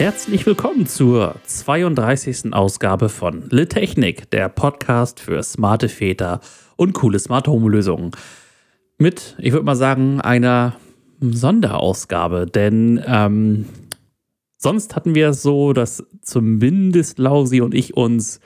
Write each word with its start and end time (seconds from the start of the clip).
Herzlich 0.00 0.46
willkommen 0.46 0.86
zur 0.86 1.34
32. 1.44 2.54
Ausgabe 2.54 3.10
von 3.10 3.42
Le 3.50 3.68
Technik, 3.68 4.30
der 4.30 4.48
Podcast 4.48 5.20
für 5.20 5.42
smarte 5.42 5.90
Väter 5.90 6.40
und 6.76 6.94
coole 6.94 7.18
Smart 7.18 7.46
Home 7.48 7.68
Lösungen. 7.68 8.12
Mit, 8.96 9.36
ich 9.40 9.52
würde 9.52 9.66
mal 9.66 9.76
sagen, 9.76 10.22
einer 10.22 10.76
Sonderausgabe, 11.20 12.46
denn 12.46 12.98
ähm, 13.06 13.66
sonst 14.56 14.96
hatten 14.96 15.14
wir 15.14 15.28
es 15.28 15.42
so, 15.42 15.74
dass 15.74 16.02
zumindest 16.22 17.18
Lausi 17.18 17.60
und 17.60 17.74
ich 17.74 17.94
uns 17.94 18.40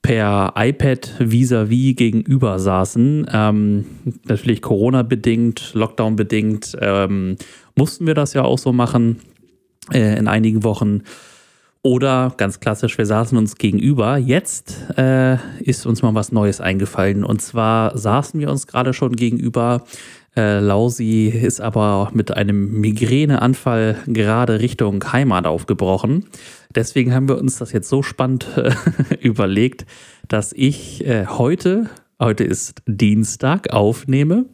per 0.00 0.54
iPad 0.56 1.14
vis-à-vis 1.18 1.90
-vis 1.90 1.96
gegenüber 1.96 2.58
saßen. 2.58 3.26
Ähm, 3.30 3.84
natürlich 4.24 4.62
Corona-bedingt, 4.62 5.74
Lockdown-bedingt 5.74 6.78
ähm, 6.80 7.36
mussten 7.74 8.06
wir 8.06 8.14
das 8.14 8.32
ja 8.32 8.44
auch 8.44 8.56
so 8.56 8.72
machen 8.72 9.20
äh, 9.92 10.16
in 10.18 10.28
einigen 10.28 10.64
Wochen. 10.64 11.02
Oder 11.82 12.34
ganz 12.36 12.60
klassisch, 12.60 12.98
wir 12.98 13.06
saßen 13.06 13.38
uns 13.38 13.56
gegenüber. 13.56 14.18
Jetzt 14.18 14.76
äh, 14.98 15.36
ist 15.60 15.86
uns 15.86 16.02
mal 16.02 16.14
was 16.14 16.30
Neues 16.30 16.60
eingefallen. 16.60 17.24
Und 17.24 17.40
zwar 17.40 17.96
saßen 17.96 18.38
wir 18.38 18.50
uns 18.50 18.66
gerade 18.66 18.92
schon 18.92 19.16
gegenüber. 19.16 19.84
Äh, 20.36 20.60
Lausi 20.60 21.28
ist 21.28 21.60
aber 21.60 22.10
mit 22.12 22.36
einem 22.36 22.80
Migräneanfall 22.80 23.96
gerade 24.06 24.60
Richtung 24.60 25.02
Heimat 25.12 25.46
aufgebrochen. 25.46 26.26
Deswegen 26.74 27.14
haben 27.14 27.28
wir 27.28 27.38
uns 27.38 27.58
das 27.58 27.72
jetzt 27.72 27.88
so 27.88 28.02
spannend 28.02 28.46
äh, 28.56 28.72
überlegt, 29.20 29.86
dass 30.28 30.52
ich 30.52 31.04
äh, 31.06 31.26
heute, 31.26 31.88
heute 32.20 32.44
ist 32.44 32.82
Dienstag, 32.86 33.72
aufnehme 33.72 34.44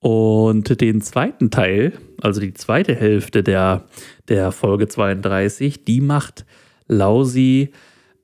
und 0.00 0.80
den 0.80 1.00
zweiten 1.00 1.50
Teil, 1.50 1.92
also 2.22 2.40
die 2.40 2.54
zweite 2.54 2.94
Hälfte 2.94 3.42
der, 3.42 3.84
der 4.28 4.52
Folge 4.52 4.88
32, 4.88 5.84
die 5.84 6.00
macht 6.00 6.44
Lausi 6.86 7.70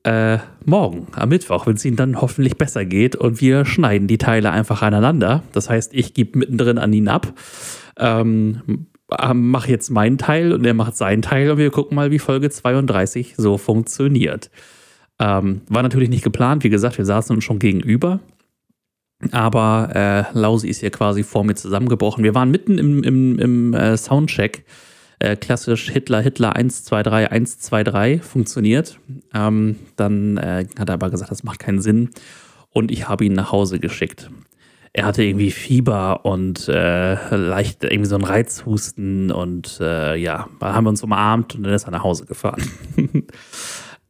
äh, 0.03 0.37
morgen, 0.65 1.07
am 1.13 1.29
Mittwoch, 1.29 1.65
wenn 1.65 1.75
es 1.75 1.85
ihnen 1.85 1.95
dann 1.95 2.21
hoffentlich 2.21 2.57
besser 2.57 2.85
geht. 2.85 3.15
Und 3.15 3.41
wir 3.41 3.65
schneiden 3.65 4.07
die 4.07 4.19
Teile 4.19 4.51
einfach 4.51 4.81
aneinander. 4.81 5.43
Das 5.51 5.69
heißt, 5.69 5.93
ich 5.93 6.13
gebe 6.13 6.39
mittendrin 6.39 6.77
an 6.77 6.93
ihn 6.93 7.07
ab, 7.07 7.33
ähm, 7.97 8.87
mache 9.33 9.69
jetzt 9.69 9.89
meinen 9.89 10.17
Teil 10.17 10.53
und 10.53 10.65
er 10.65 10.73
macht 10.73 10.95
seinen 10.95 11.21
Teil 11.21 11.51
und 11.51 11.57
wir 11.57 11.71
gucken 11.71 11.95
mal, 11.95 12.11
wie 12.11 12.19
Folge 12.19 12.49
32 12.49 13.35
so 13.37 13.57
funktioniert. 13.57 14.49
Ähm, 15.19 15.61
war 15.69 15.83
natürlich 15.83 16.09
nicht 16.09 16.23
geplant, 16.23 16.63
wie 16.63 16.69
gesagt, 16.69 16.97
wir 16.97 17.05
saßen 17.05 17.35
uns 17.35 17.43
schon 17.43 17.59
gegenüber. 17.59 18.19
Aber 19.33 19.89
äh, 20.33 20.37
Lausi 20.37 20.67
ist 20.67 20.79
hier 20.79 20.91
quasi 20.91 21.23
vor 21.23 21.43
mir 21.43 21.55
zusammengebrochen. 21.55 22.23
Wir 22.23 22.35
waren 22.35 22.51
mitten 22.51 22.77
im, 22.77 23.03
im, 23.03 23.39
im 23.39 23.73
äh, 23.73 23.97
Soundcheck. 23.97 24.65
Äh, 25.19 25.37
klassisch 25.37 25.89
Hitler, 25.89 26.21
Hitler 26.21 26.55
123, 26.55 27.71
123 27.71 28.21
funktioniert. 28.21 28.99
Ähm, 29.33 29.77
dann 29.95 30.37
äh, 30.37 30.65
hat 30.77 30.89
er 30.89 30.93
aber 30.95 31.09
gesagt, 31.09 31.31
das 31.31 31.43
macht 31.43 31.59
keinen 31.59 31.81
Sinn. 31.81 32.09
Und 32.71 32.91
ich 32.91 33.07
habe 33.07 33.25
ihn 33.25 33.33
nach 33.33 33.51
Hause 33.51 33.79
geschickt. 33.79 34.29
Er 34.97 35.05
hatte 35.05 35.23
irgendwie 35.23 35.51
Fieber 35.51 36.25
und 36.25 36.69
äh, 36.69 37.35
leicht 37.35 37.83
irgendwie 37.83 38.05
so 38.05 38.15
einen 38.15 38.23
Reizhusten 38.23 39.29
und 39.29 39.77
äh, 39.81 40.15
ja, 40.15 40.47
da 40.61 40.73
haben 40.73 40.85
wir 40.85 40.89
uns 40.89 41.03
umarmt 41.03 41.53
und 41.53 41.63
dann 41.63 41.73
ist 41.73 41.83
er 41.83 41.91
nach 41.91 42.03
Hause 42.03 42.25
gefahren. 42.25 42.63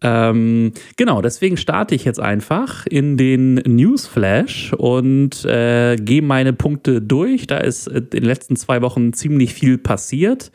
Ähm, 0.08 0.72
genau, 0.98 1.24
deswegen 1.24 1.58
starte 1.58 1.96
ich 1.96 2.06
jetzt 2.06 2.20
einfach 2.20 2.86
in 2.86 3.18
den 3.18 3.56
Newsflash 3.56 4.72
und 4.74 5.44
äh, 5.46 5.96
gehe 5.96 6.22
meine 6.22 6.54
Punkte 6.54 7.02
durch. 7.02 7.48
Da 7.48 7.58
ist 7.58 7.88
in 7.88 8.12
den 8.12 8.24
letzten 8.24 8.56
zwei 8.56 8.84
Wochen 8.84 9.14
ziemlich 9.14 9.56
viel 9.56 9.80
passiert 9.80 10.52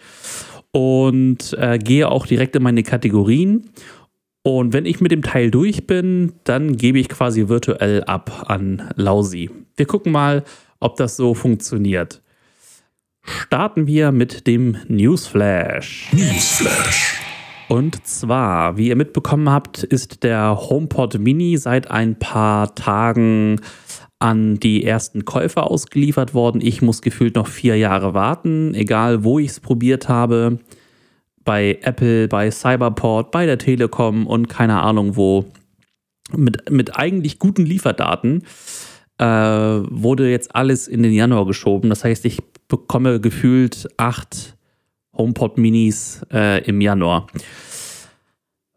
und 0.70 1.56
äh, 1.58 1.78
gehe 1.78 2.08
auch 2.08 2.26
direkt 2.26 2.54
in 2.54 2.62
meine 2.62 2.84
Kategorien. 2.84 3.70
Und 4.44 4.72
wenn 4.72 4.86
ich 4.86 5.00
mit 5.00 5.10
dem 5.10 5.22
Teil 5.22 5.50
durch 5.50 5.84
bin, 5.84 6.32
dann 6.44 6.76
gebe 6.76 7.00
ich 7.00 7.08
quasi 7.08 7.48
virtuell 7.48 8.04
ab 8.04 8.44
an 8.46 8.88
Lausi. 8.94 9.50
Wir 9.76 9.86
gucken 9.86 10.12
mal, 10.12 10.44
ob 10.78 10.94
das 10.94 11.16
so 11.16 11.34
funktioniert. 11.34 12.22
Starten 13.22 13.88
wir 13.88 14.12
mit 14.12 14.46
dem 14.46 14.76
Newsflash. 14.86 16.10
Newsflash. 16.12 17.29
Und 17.70 18.04
zwar, 18.04 18.76
wie 18.76 18.88
ihr 18.88 18.96
mitbekommen 18.96 19.48
habt, 19.48 19.84
ist 19.84 20.24
der 20.24 20.58
HomePod 20.58 21.20
Mini 21.20 21.56
seit 21.56 21.88
ein 21.88 22.18
paar 22.18 22.74
Tagen 22.74 23.60
an 24.18 24.58
die 24.58 24.84
ersten 24.84 25.24
Käufer 25.24 25.70
ausgeliefert 25.70 26.34
worden. 26.34 26.60
Ich 26.60 26.82
muss 26.82 27.00
gefühlt 27.00 27.36
noch 27.36 27.46
vier 27.46 27.76
Jahre 27.76 28.12
warten, 28.12 28.74
egal 28.74 29.22
wo 29.22 29.38
ich 29.38 29.50
es 29.50 29.60
probiert 29.60 30.08
habe. 30.08 30.58
Bei 31.44 31.78
Apple, 31.82 32.26
bei 32.26 32.50
Cyberport, 32.50 33.30
bei 33.30 33.46
der 33.46 33.58
Telekom 33.58 34.26
und 34.26 34.48
keine 34.48 34.82
Ahnung 34.82 35.14
wo. 35.14 35.44
Mit, 36.36 36.68
mit 36.72 36.98
eigentlich 36.98 37.38
guten 37.38 37.64
Lieferdaten 37.64 38.42
äh, 39.18 39.24
wurde 39.24 40.28
jetzt 40.28 40.56
alles 40.56 40.88
in 40.88 41.04
den 41.04 41.12
Januar 41.12 41.46
geschoben. 41.46 41.88
Das 41.88 42.02
heißt, 42.02 42.24
ich 42.24 42.40
bekomme 42.66 43.20
gefühlt 43.20 43.86
acht 43.96 44.56
HomePod 45.20 45.58
Minis 45.58 46.24
äh, 46.32 46.64
im 46.64 46.80
Januar. 46.80 47.26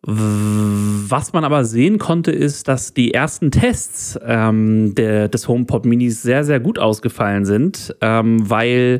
Was 0.06 1.32
man 1.32 1.46
aber 1.46 1.64
sehen 1.64 1.98
konnte, 1.98 2.32
ist, 2.32 2.68
dass 2.68 2.94
die 2.94 3.14
ersten 3.14 3.52
Tests 3.52 4.20
ähm, 4.26 4.94
der, 4.96 5.30
des 5.30 5.48
HomePod 5.48 5.86
Minis 5.86 6.22
sehr, 6.22 6.44
sehr 6.44 6.60
gut 6.60 6.78
ausgefallen 6.78 7.46
sind, 7.46 7.96
ähm, 8.02 8.50
weil 8.50 9.00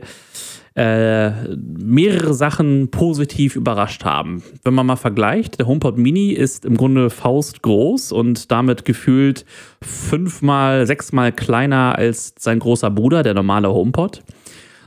äh, 0.76 1.30
mehrere 1.58 2.34
Sachen 2.34 2.90
positiv 2.90 3.58
überrascht 3.58 4.06
haben. 4.06 4.44
Wenn 4.64 4.74
man 4.74 4.86
mal 4.86 4.96
vergleicht, 4.96 5.60
der 5.60 5.68
HomePod 5.68 5.98
Mini 5.98 6.32
ist 6.32 6.64
im 6.64 6.78
Grunde 6.78 7.10
faustgroß 7.10 8.14
und 8.14 8.50
damit 8.50 8.86
gefühlt 8.86 9.46
fünfmal, 9.82 10.88
sechsmal 10.88 11.34
kleiner 11.34 11.96
als 11.98 12.34
sein 12.40 12.60
großer 12.60 12.90
Bruder, 12.90 13.24
der 13.24 13.34
normale 13.34 13.70
HomePod. 13.70 14.24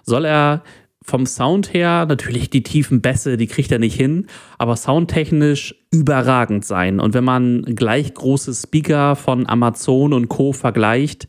Soll 0.03 0.25
er 0.25 0.63
vom 1.07 1.25
Sound 1.25 1.73
her 1.73 2.05
natürlich 2.07 2.51
die 2.51 2.63
tiefen 2.63 3.01
Bässe, 3.01 3.37
die 3.37 3.47
kriegt 3.47 3.71
er 3.71 3.79
nicht 3.79 3.95
hin, 3.95 4.27
aber 4.59 4.77
soundtechnisch 4.77 5.75
überragend 5.93 6.65
sein. 6.65 6.99
Und 6.99 7.15
wenn 7.15 7.25
man 7.25 7.63
gleich 7.63 8.13
große 8.13 8.53
Speaker 8.53 9.15
von 9.15 9.49
Amazon 9.49 10.13
und 10.13 10.29
Co. 10.29 10.53
vergleicht, 10.53 11.29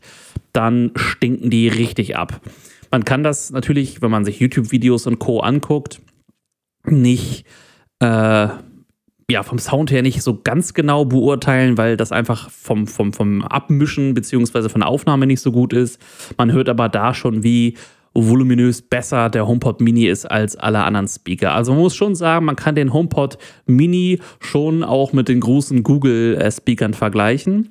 dann 0.52 0.90
stinken 0.96 1.50
die 1.50 1.68
richtig 1.68 2.16
ab. 2.16 2.40
Man 2.90 3.04
kann 3.04 3.22
das 3.22 3.50
natürlich, 3.50 4.02
wenn 4.02 4.10
man 4.10 4.24
sich 4.24 4.40
YouTube-Videos 4.40 5.06
und 5.06 5.20
Co. 5.20 5.40
anguckt, 5.40 6.00
nicht 6.84 7.44
äh, 8.00 8.48
ja, 9.30 9.42
vom 9.42 9.58
Sound 9.58 9.90
her 9.90 10.02
nicht 10.02 10.22
so 10.22 10.40
ganz 10.42 10.72
genau 10.72 11.04
beurteilen, 11.04 11.76
weil 11.76 11.98
das 11.98 12.12
einfach 12.12 12.50
vom, 12.50 12.86
vom, 12.86 13.12
vom 13.12 13.42
Abmischen 13.42 14.14
bzw. 14.14 14.70
von 14.70 14.80
der 14.80 14.88
Aufnahme 14.88 15.26
nicht 15.26 15.42
so 15.42 15.52
gut 15.52 15.74
ist. 15.74 16.00
Man 16.38 16.50
hört 16.50 16.68
aber 16.68 16.88
da 16.88 17.12
schon, 17.12 17.42
wie 17.42 17.76
voluminös 18.26 18.82
besser 18.82 19.28
der 19.28 19.46
HomePod 19.46 19.80
Mini 19.80 20.06
ist 20.06 20.26
als 20.26 20.56
alle 20.56 20.82
anderen 20.84 21.08
Speaker. 21.08 21.52
Also 21.52 21.72
man 21.72 21.82
muss 21.82 21.94
schon 21.94 22.14
sagen, 22.14 22.46
man 22.46 22.56
kann 22.56 22.74
den 22.74 22.92
HomePod 22.92 23.38
Mini 23.66 24.20
schon 24.40 24.82
auch 24.82 25.12
mit 25.12 25.28
den 25.28 25.40
großen 25.40 25.82
Google-Speakern 25.82 26.94
vergleichen. 26.94 27.70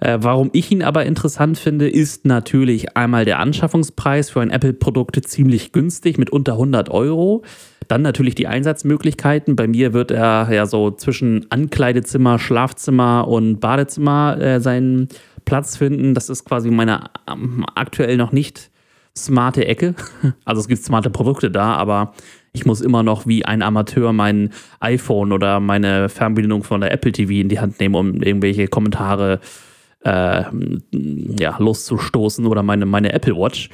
Äh, 0.00 0.18
warum 0.20 0.50
ich 0.52 0.70
ihn 0.70 0.82
aber 0.82 1.06
interessant 1.06 1.58
finde, 1.58 1.88
ist 1.88 2.24
natürlich 2.24 2.96
einmal 2.96 3.24
der 3.24 3.38
Anschaffungspreis 3.38 4.30
für 4.30 4.40
ein 4.40 4.50
Apple-Produkt 4.50 5.16
ziemlich 5.28 5.72
günstig 5.72 6.18
mit 6.18 6.30
unter 6.30 6.52
100 6.52 6.88
Euro. 6.90 7.42
Dann 7.88 8.02
natürlich 8.02 8.34
die 8.34 8.46
Einsatzmöglichkeiten. 8.46 9.56
Bei 9.56 9.68
mir 9.68 9.92
wird 9.92 10.10
er 10.10 10.48
ja 10.50 10.66
so 10.66 10.90
zwischen 10.90 11.46
Ankleidezimmer, 11.50 12.38
Schlafzimmer 12.38 13.28
und 13.28 13.60
Badezimmer 13.60 14.38
äh, 14.40 14.60
seinen 14.60 15.08
Platz 15.44 15.76
finden. 15.76 16.14
Das 16.14 16.28
ist 16.28 16.44
quasi 16.44 16.70
meine 16.70 17.10
ähm, 17.30 17.64
aktuell 17.74 18.16
noch 18.16 18.32
nicht 18.32 18.70
smarte 19.16 19.66
Ecke. 19.66 19.94
Also 20.44 20.60
es 20.60 20.68
gibt 20.68 20.82
smarte 20.82 21.10
Produkte 21.10 21.50
da, 21.50 21.74
aber 21.74 22.12
ich 22.52 22.64
muss 22.64 22.80
immer 22.80 23.02
noch 23.02 23.26
wie 23.26 23.44
ein 23.44 23.62
Amateur 23.62 24.12
mein 24.12 24.50
iPhone 24.80 25.32
oder 25.32 25.60
meine 25.60 26.08
Fernbedienung 26.08 26.62
von 26.62 26.80
der 26.80 26.92
Apple 26.92 27.12
TV 27.12 27.32
in 27.32 27.48
die 27.48 27.60
Hand 27.60 27.80
nehmen, 27.80 27.94
um 27.94 28.22
irgendwelche 28.22 28.68
Kommentare 28.68 29.40
äh, 30.04 30.44
ja, 31.38 31.56
loszustoßen 31.58 32.46
oder 32.46 32.62
meine, 32.62 32.86
meine 32.86 33.12
Apple 33.12 33.36
Watch. 33.36 33.70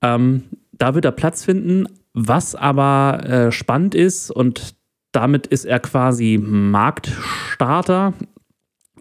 Ähm, 0.00 0.44
da 0.72 0.94
wird 0.94 1.04
er 1.04 1.12
Platz 1.12 1.44
finden. 1.44 1.86
Was 2.14 2.54
aber 2.54 3.20
äh, 3.24 3.52
spannend 3.52 3.94
ist, 3.94 4.30
und 4.30 4.74
damit 5.12 5.46
ist 5.46 5.64
er 5.64 5.80
quasi 5.80 6.38
Marktstarter, 6.42 8.14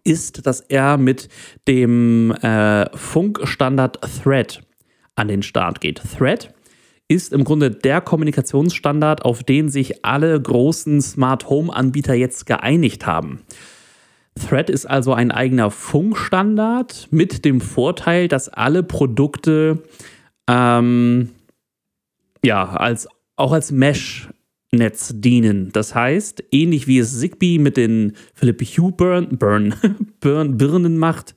ist, 0.03 0.45
dass 0.45 0.61
er 0.61 0.97
mit 0.97 1.29
dem 1.67 2.31
äh, 2.31 2.89
Funkstandard 2.97 3.99
Thread 4.23 4.61
an 5.15 5.27
den 5.27 5.43
Start 5.43 5.81
geht. 5.81 6.01
Thread 6.17 6.53
ist 7.07 7.33
im 7.33 7.43
Grunde 7.43 7.71
der 7.71 8.01
Kommunikationsstandard, 8.01 9.25
auf 9.25 9.43
den 9.43 9.69
sich 9.69 10.05
alle 10.05 10.39
großen 10.39 11.01
Smart 11.01 11.49
Home 11.49 11.73
Anbieter 11.73 12.13
jetzt 12.13 12.45
geeinigt 12.45 13.05
haben. 13.05 13.41
Thread 14.35 14.69
ist 14.69 14.85
also 14.85 15.13
ein 15.13 15.31
eigener 15.31 15.71
Funkstandard 15.71 17.09
mit 17.11 17.43
dem 17.43 17.59
Vorteil, 17.59 18.27
dass 18.27 18.47
alle 18.47 18.81
Produkte 18.81 19.83
ähm, 20.47 21.29
ja 22.43 22.69
als 22.69 23.07
auch 23.35 23.51
als 23.51 23.71
Mesh 23.71 24.29
Netz 24.71 25.13
dienen. 25.15 25.71
Das 25.73 25.95
heißt, 25.95 26.45
ähnlich 26.51 26.87
wie 26.87 26.99
es 26.99 27.19
Zigbee 27.19 27.59
mit 27.59 27.75
den 27.75 28.13
Philippe 28.33 28.63
Hue 28.63 28.93
Burn, 28.93 29.37
Burn, 29.37 29.75
Burn, 30.21 30.57
Birnen 30.57 30.97
macht, 30.97 31.35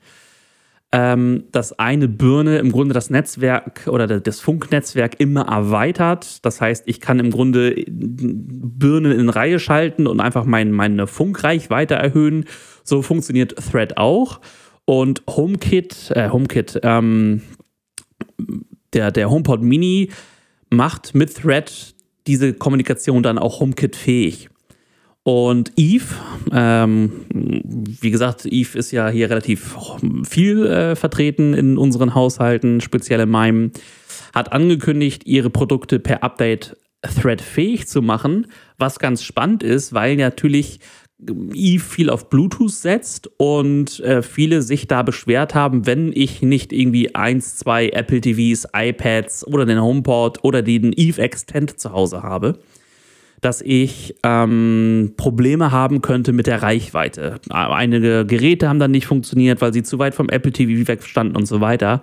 ähm, 0.94 1.43
dass 1.50 1.76
eine 1.76 2.06
Birne 2.06 2.58
im 2.58 2.70
Grunde 2.70 2.94
das 2.94 3.11
Netzwerk 3.11 3.88
oder 3.88 4.06
das 4.06 4.41
Funknetzwerk 4.41 5.19
immer 5.19 5.49
erweitert. 5.49 6.46
Das 6.46 6.61
heißt, 6.61 6.85
ich 6.87 7.00
kann 7.00 7.19
im 7.19 7.32
Grunde 7.32 7.75
Birnen 7.88 9.11
in 9.11 9.29
Reihe 9.29 9.58
schalten 9.58 10.06
und 10.06 10.20
einfach 10.20 10.44
mein, 10.44 10.70
meine 10.70 11.08
Funkreichweite 11.08 11.96
erhöhen. 11.96 12.44
So 12.85 13.02
funktioniert 13.02 13.56
Thread 13.56 13.96
auch. 13.96 14.41
Und 14.85 15.25
HomeKit, 15.29 16.12
äh, 16.14 16.31
HomeKit, 16.31 16.79
ähm, 16.85 17.43
der, 18.93 19.11
der 19.11 19.31
HomePod 19.31 19.62
Mini 19.62 20.12
macht 20.70 21.12
mit 21.12 21.35
Thread 21.35 21.96
diese 22.29 22.55
Kommunikation 22.55 23.25
dann 23.25 23.38
auch 23.38 23.58
HomeKit 23.58 23.96
fähig. 23.96 24.49
Und 25.25 25.73
Eve, 25.76 26.15
ähm, 26.53 27.11
wie 27.32 28.11
gesagt, 28.11 28.44
Eve 28.44 28.79
ist 28.79 28.91
ja 28.91 29.09
hier 29.09 29.31
relativ 29.31 29.75
viel 30.29 30.67
äh, 30.67 30.97
vertreten 30.97 31.55
in 31.55 31.79
unseren 31.79 32.15
Haushalten, 32.15 32.82
speziell 32.82 33.21
in 33.21 33.31
meinem, 33.31 33.73
hat 34.35 34.53
angekündigt, 34.53 35.26
ihre 35.26 35.49
Produkte 35.49 35.99
per 35.99 36.23
Update 36.23 36.76
Thread 37.03 37.41
fähig 37.41 37.88
zu 37.88 38.03
machen, 38.03 38.49
was 38.76 38.99
ganz 38.99 39.23
spannend 39.23 39.62
ist, 39.62 39.94
weil 39.94 40.17
natürlich 40.17 40.81
Eve 41.55 41.82
viel 41.82 42.11
auf 42.11 42.29
Bluetooth 42.29 42.73
setzt 42.73 43.31
und 43.38 44.00
äh, 44.00 44.23
viele 44.23 44.61
sich 44.61 44.88
da 44.88 45.03
beschwert 45.03 45.55
haben, 45.55 45.87
wenn 45.87 46.12
ich 46.12 46.43
nicht 46.43 46.70
irgendwie 46.70 47.15
eins, 47.15 47.56
zwei 47.56 47.88
Apple 47.88 48.20
TVs, 48.20 48.67
iPads 48.75 49.47
oder 49.47 49.65
den 49.65 49.81
HomePod 49.81 50.44
oder 50.44 50.61
den 50.61 50.93
Eve 50.93 51.23
Extend 51.23 51.81
zu 51.81 51.93
Hause 51.93 52.23
habe 52.23 52.59
dass 53.44 53.61
ich 53.61 54.14
ähm, 54.23 55.12
Probleme 55.19 55.70
haben 55.70 56.00
könnte 56.00 56.32
mit 56.32 56.46
der 56.46 56.62
Reichweite. 56.62 57.41
Einige 57.50 58.25
Geräte 58.25 58.70
haben 58.70 58.79
dann 58.79 58.91
nicht 58.91 59.06
funktioniert, 59.06 59.61
weil 59.61 59.75
sie 59.75 59.82
zu 59.82 59.99
weit 59.99 60.14
vom 60.14 60.31
Apple 60.31 60.50
TV 60.50 60.88
weg 60.88 61.02
standen 61.02 61.37
und 61.37 61.44
so 61.44 61.61
weiter. 61.61 62.00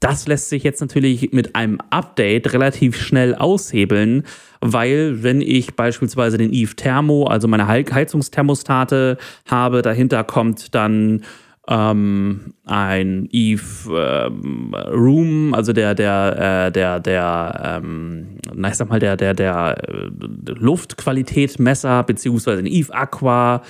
Das 0.00 0.26
lässt 0.26 0.50
sich 0.50 0.62
jetzt 0.62 0.82
natürlich 0.82 1.32
mit 1.32 1.56
einem 1.56 1.78
Update 1.88 2.52
relativ 2.52 3.00
schnell 3.00 3.34
aushebeln, 3.34 4.24
weil 4.60 5.22
wenn 5.22 5.40
ich 5.40 5.74
beispielsweise 5.74 6.36
den 6.36 6.52
Eve 6.52 6.76
Thermo, 6.76 7.24
also 7.28 7.48
meine 7.48 7.66
Heizungsthermostate 7.66 9.16
habe, 9.46 9.80
dahinter 9.80 10.22
kommt 10.22 10.74
dann 10.74 11.22
ähm, 11.68 12.54
ein 12.64 13.28
Eve 13.30 14.26
ähm, 14.28 14.74
Room, 14.74 15.54
also 15.54 15.72
der, 15.72 15.94
der, 15.94 16.66
äh, 16.66 16.72
der, 16.72 17.00
der, 17.00 17.80
ähm, 17.82 18.38
ich 18.56 18.74
sag 18.74 18.88
mal, 18.88 18.98
der, 18.98 19.16
der, 19.16 19.34
der 19.34 19.76
äh, 19.88 20.10
Luftqualitätmesser, 20.46 22.02
beziehungsweise 22.02 22.58
ein 22.58 22.66
Eve 22.66 22.92
Aqua, 22.94 23.62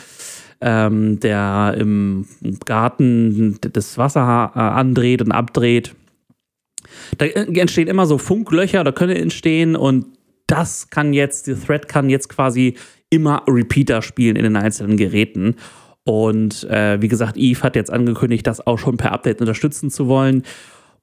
ähm, 0.61 1.20
der 1.20 1.75
im 1.79 2.26
Garten 2.64 3.58
das 3.61 3.99
Wasser 3.99 4.52
äh, 4.55 4.58
andreht 4.58 5.23
und 5.23 5.32
abdreht. 5.32 5.94
Da 7.19 7.26
entstehen 7.26 7.88
immer 7.88 8.06
so 8.06 8.19
Funklöcher, 8.19 8.85
da 8.85 8.93
können 8.93 9.17
entstehen 9.17 9.76
und 9.76 10.06
das 10.47 10.90
kann 10.90 11.12
jetzt, 11.12 11.47
die 11.47 11.55
Thread 11.55 11.88
kann 11.88 12.11
jetzt 12.11 12.29
quasi 12.29 12.76
immer 13.11 13.43
Repeater 13.47 14.02
spielen 14.02 14.37
in 14.37 14.44
den 14.44 14.56
einzelnen 14.56 14.97
Geräten. 14.97 15.56
Und 16.04 16.64
äh, 16.64 17.00
wie 17.00 17.08
gesagt, 17.08 17.36
Eve 17.36 17.62
hat 17.62 17.76
jetzt 17.76 17.92
angekündigt, 17.92 18.46
das 18.46 18.66
auch 18.66 18.78
schon 18.78 18.96
per 18.96 19.12
Update 19.12 19.40
unterstützen 19.40 19.90
zu 19.90 20.06
wollen. 20.06 20.42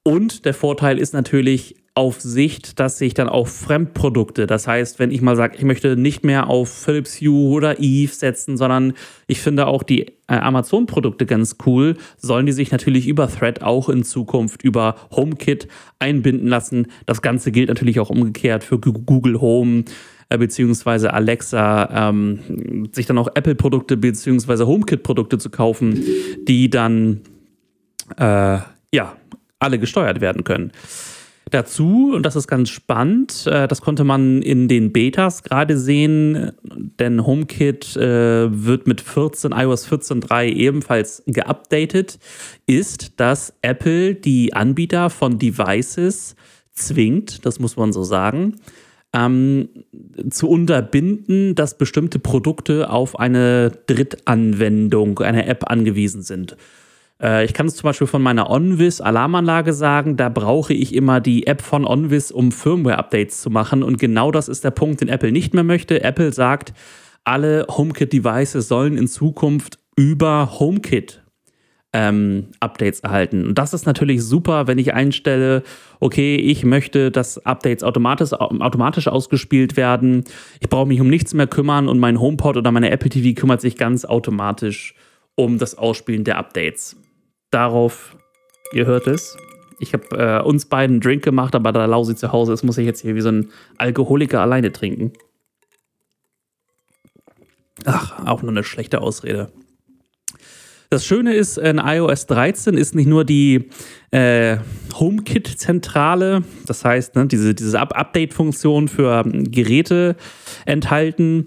Und 0.04 0.44
der 0.44 0.54
Vorteil 0.54 0.98
ist 0.98 1.12
natürlich 1.12 1.76
auf 1.94 2.20
Sicht, 2.20 2.80
dass 2.80 2.96
sich 2.96 3.12
dann 3.12 3.28
auch 3.28 3.46
Fremdprodukte, 3.46 4.46
das 4.46 4.66
heißt, 4.66 4.98
wenn 4.98 5.10
ich 5.10 5.20
mal 5.20 5.36
sage, 5.36 5.58
ich 5.58 5.64
möchte 5.64 5.94
nicht 5.94 6.24
mehr 6.24 6.48
auf 6.48 6.70
Philips 6.70 7.20
Hue 7.20 7.50
oder 7.50 7.80
Eve 7.80 8.12
setzen, 8.12 8.56
sondern 8.56 8.94
ich 9.26 9.40
finde 9.40 9.66
auch 9.66 9.82
die 9.82 10.06
äh, 10.06 10.12
Amazon-Produkte 10.28 11.26
ganz 11.26 11.56
cool, 11.66 11.96
sollen 12.16 12.46
die 12.46 12.52
sich 12.52 12.72
natürlich 12.72 13.06
über 13.06 13.28
Thread 13.28 13.62
auch 13.62 13.90
in 13.90 14.04
Zukunft 14.04 14.62
über 14.62 14.96
HomeKit 15.10 15.68
einbinden 15.98 16.48
lassen. 16.48 16.86
Das 17.04 17.20
Ganze 17.20 17.52
gilt 17.52 17.68
natürlich 17.68 18.00
auch 18.00 18.08
umgekehrt 18.08 18.64
für 18.64 18.78
Google 18.78 19.40
Home, 19.42 19.84
äh, 20.32 20.38
beziehungsweise 20.38 21.12
Alexa, 21.12 22.08
ähm, 22.08 22.88
sich 22.92 23.06
dann 23.06 23.18
auch 23.18 23.28
Apple-Produkte 23.34 23.96
beziehungsweise 23.96 24.66
HomeKit-Produkte 24.66 25.38
zu 25.38 25.50
kaufen, 25.50 26.02
die 26.48 26.70
dann 26.70 27.20
äh, 28.16 28.58
ja 28.94 29.16
alle 29.58 29.78
gesteuert 29.78 30.20
werden 30.20 30.44
können. 30.44 30.72
Dazu, 31.50 32.12
und 32.14 32.24
das 32.24 32.34
ist 32.34 32.48
ganz 32.48 32.70
spannend, 32.70 33.46
äh, 33.46 33.68
das 33.68 33.82
konnte 33.82 34.04
man 34.04 34.40
in 34.40 34.68
den 34.68 34.90
Betas 34.90 35.42
gerade 35.42 35.76
sehen, 35.76 36.52
denn 36.98 37.26
HomeKit 37.26 37.94
äh, 37.96 38.48
wird 38.50 38.86
mit 38.86 39.02
14, 39.02 39.52
iOS 39.52 39.86
14.3 39.86 40.46
ebenfalls 40.46 41.22
geupdatet, 41.26 42.18
ist, 42.66 43.20
dass 43.20 43.52
Apple 43.60 44.14
die 44.14 44.54
Anbieter 44.54 45.10
von 45.10 45.38
Devices 45.38 46.36
zwingt, 46.72 47.44
das 47.44 47.58
muss 47.58 47.76
man 47.76 47.92
so 47.92 48.02
sagen, 48.02 48.56
ähm, 49.14 49.68
zu 50.30 50.48
unterbinden, 50.48 51.54
dass 51.54 51.76
bestimmte 51.76 52.18
Produkte 52.18 52.90
auf 52.90 53.18
eine 53.18 53.70
Drittanwendung, 53.86 55.18
eine 55.20 55.46
App 55.46 55.70
angewiesen 55.70 56.22
sind. 56.22 56.56
Äh, 57.22 57.44
ich 57.44 57.54
kann 57.54 57.66
es 57.66 57.76
zum 57.76 57.88
Beispiel 57.88 58.06
von 58.06 58.22
meiner 58.22 58.50
OnVis 58.50 59.00
Alarmanlage 59.00 59.72
sagen, 59.72 60.16
da 60.16 60.28
brauche 60.28 60.74
ich 60.74 60.94
immer 60.94 61.20
die 61.20 61.46
App 61.46 61.62
von 61.62 61.86
OnVis, 61.86 62.32
um 62.32 62.52
Firmware-Updates 62.52 63.40
zu 63.40 63.50
machen. 63.50 63.82
Und 63.82 63.98
genau 63.98 64.30
das 64.30 64.48
ist 64.48 64.64
der 64.64 64.70
Punkt, 64.70 65.00
den 65.00 65.08
Apple 65.08 65.32
nicht 65.32 65.54
mehr 65.54 65.64
möchte. 65.64 66.02
Apple 66.02 66.32
sagt, 66.32 66.72
alle 67.24 67.66
HomeKit-Devices 67.68 68.66
sollen 68.66 68.98
in 68.98 69.06
Zukunft 69.06 69.78
über 69.96 70.58
HomeKit 70.58 71.21
ähm, 71.92 72.48
Updates 72.60 73.00
erhalten. 73.00 73.46
Und 73.46 73.58
das 73.58 73.74
ist 73.74 73.86
natürlich 73.86 74.22
super, 74.24 74.66
wenn 74.66 74.78
ich 74.78 74.94
einstelle, 74.94 75.62
okay, 76.00 76.36
ich 76.36 76.64
möchte, 76.64 77.10
dass 77.10 77.44
Updates 77.44 77.84
automatisch, 77.84 78.32
automatisch 78.32 79.08
ausgespielt 79.08 79.76
werden. 79.76 80.24
Ich 80.60 80.68
brauche 80.68 80.86
mich 80.86 81.00
um 81.00 81.08
nichts 81.08 81.34
mehr 81.34 81.46
kümmern 81.46 81.88
und 81.88 81.98
mein 81.98 82.18
HomePod 82.18 82.56
oder 82.56 82.72
meine 82.72 82.90
Apple 82.90 83.10
TV 83.10 83.38
kümmert 83.38 83.60
sich 83.60 83.76
ganz 83.76 84.04
automatisch 84.04 84.94
um 85.34 85.58
das 85.58 85.76
Ausspielen 85.76 86.24
der 86.24 86.38
Updates. 86.38 86.96
Darauf, 87.50 88.16
ihr 88.72 88.86
hört 88.86 89.06
es. 89.06 89.36
Ich 89.78 89.92
habe 89.92 90.16
äh, 90.16 90.42
uns 90.42 90.66
beiden 90.66 90.94
einen 90.94 91.00
Drink 91.00 91.22
gemacht, 91.22 91.54
aber 91.54 91.72
da 91.72 91.84
Lausi 91.84 92.14
zu 92.14 92.32
Hause 92.32 92.52
ist, 92.52 92.62
muss 92.62 92.78
ich 92.78 92.86
jetzt 92.86 93.00
hier 93.00 93.14
wie 93.14 93.20
so 93.20 93.30
ein 93.30 93.50
Alkoholiker 93.78 94.40
alleine 94.40 94.72
trinken. 94.72 95.12
Ach, 97.84 98.26
auch 98.26 98.42
nur 98.42 98.52
eine 98.52 98.64
schlechte 98.64 99.00
Ausrede. 99.00 99.50
Das 100.92 101.06
Schöne 101.06 101.32
ist, 101.32 101.56
in 101.56 101.78
iOS 101.78 102.26
13 102.26 102.74
ist 102.74 102.94
nicht 102.94 103.06
nur 103.06 103.24
die 103.24 103.70
äh, 104.10 104.58
HomeKit-Zentrale, 104.92 106.44
das 106.66 106.84
heißt, 106.84 107.16
ne, 107.16 107.26
diese, 107.26 107.54
diese 107.54 107.80
Update-Funktion 107.80 108.88
für 108.88 109.24
Geräte 109.24 110.16
enthalten, 110.66 111.46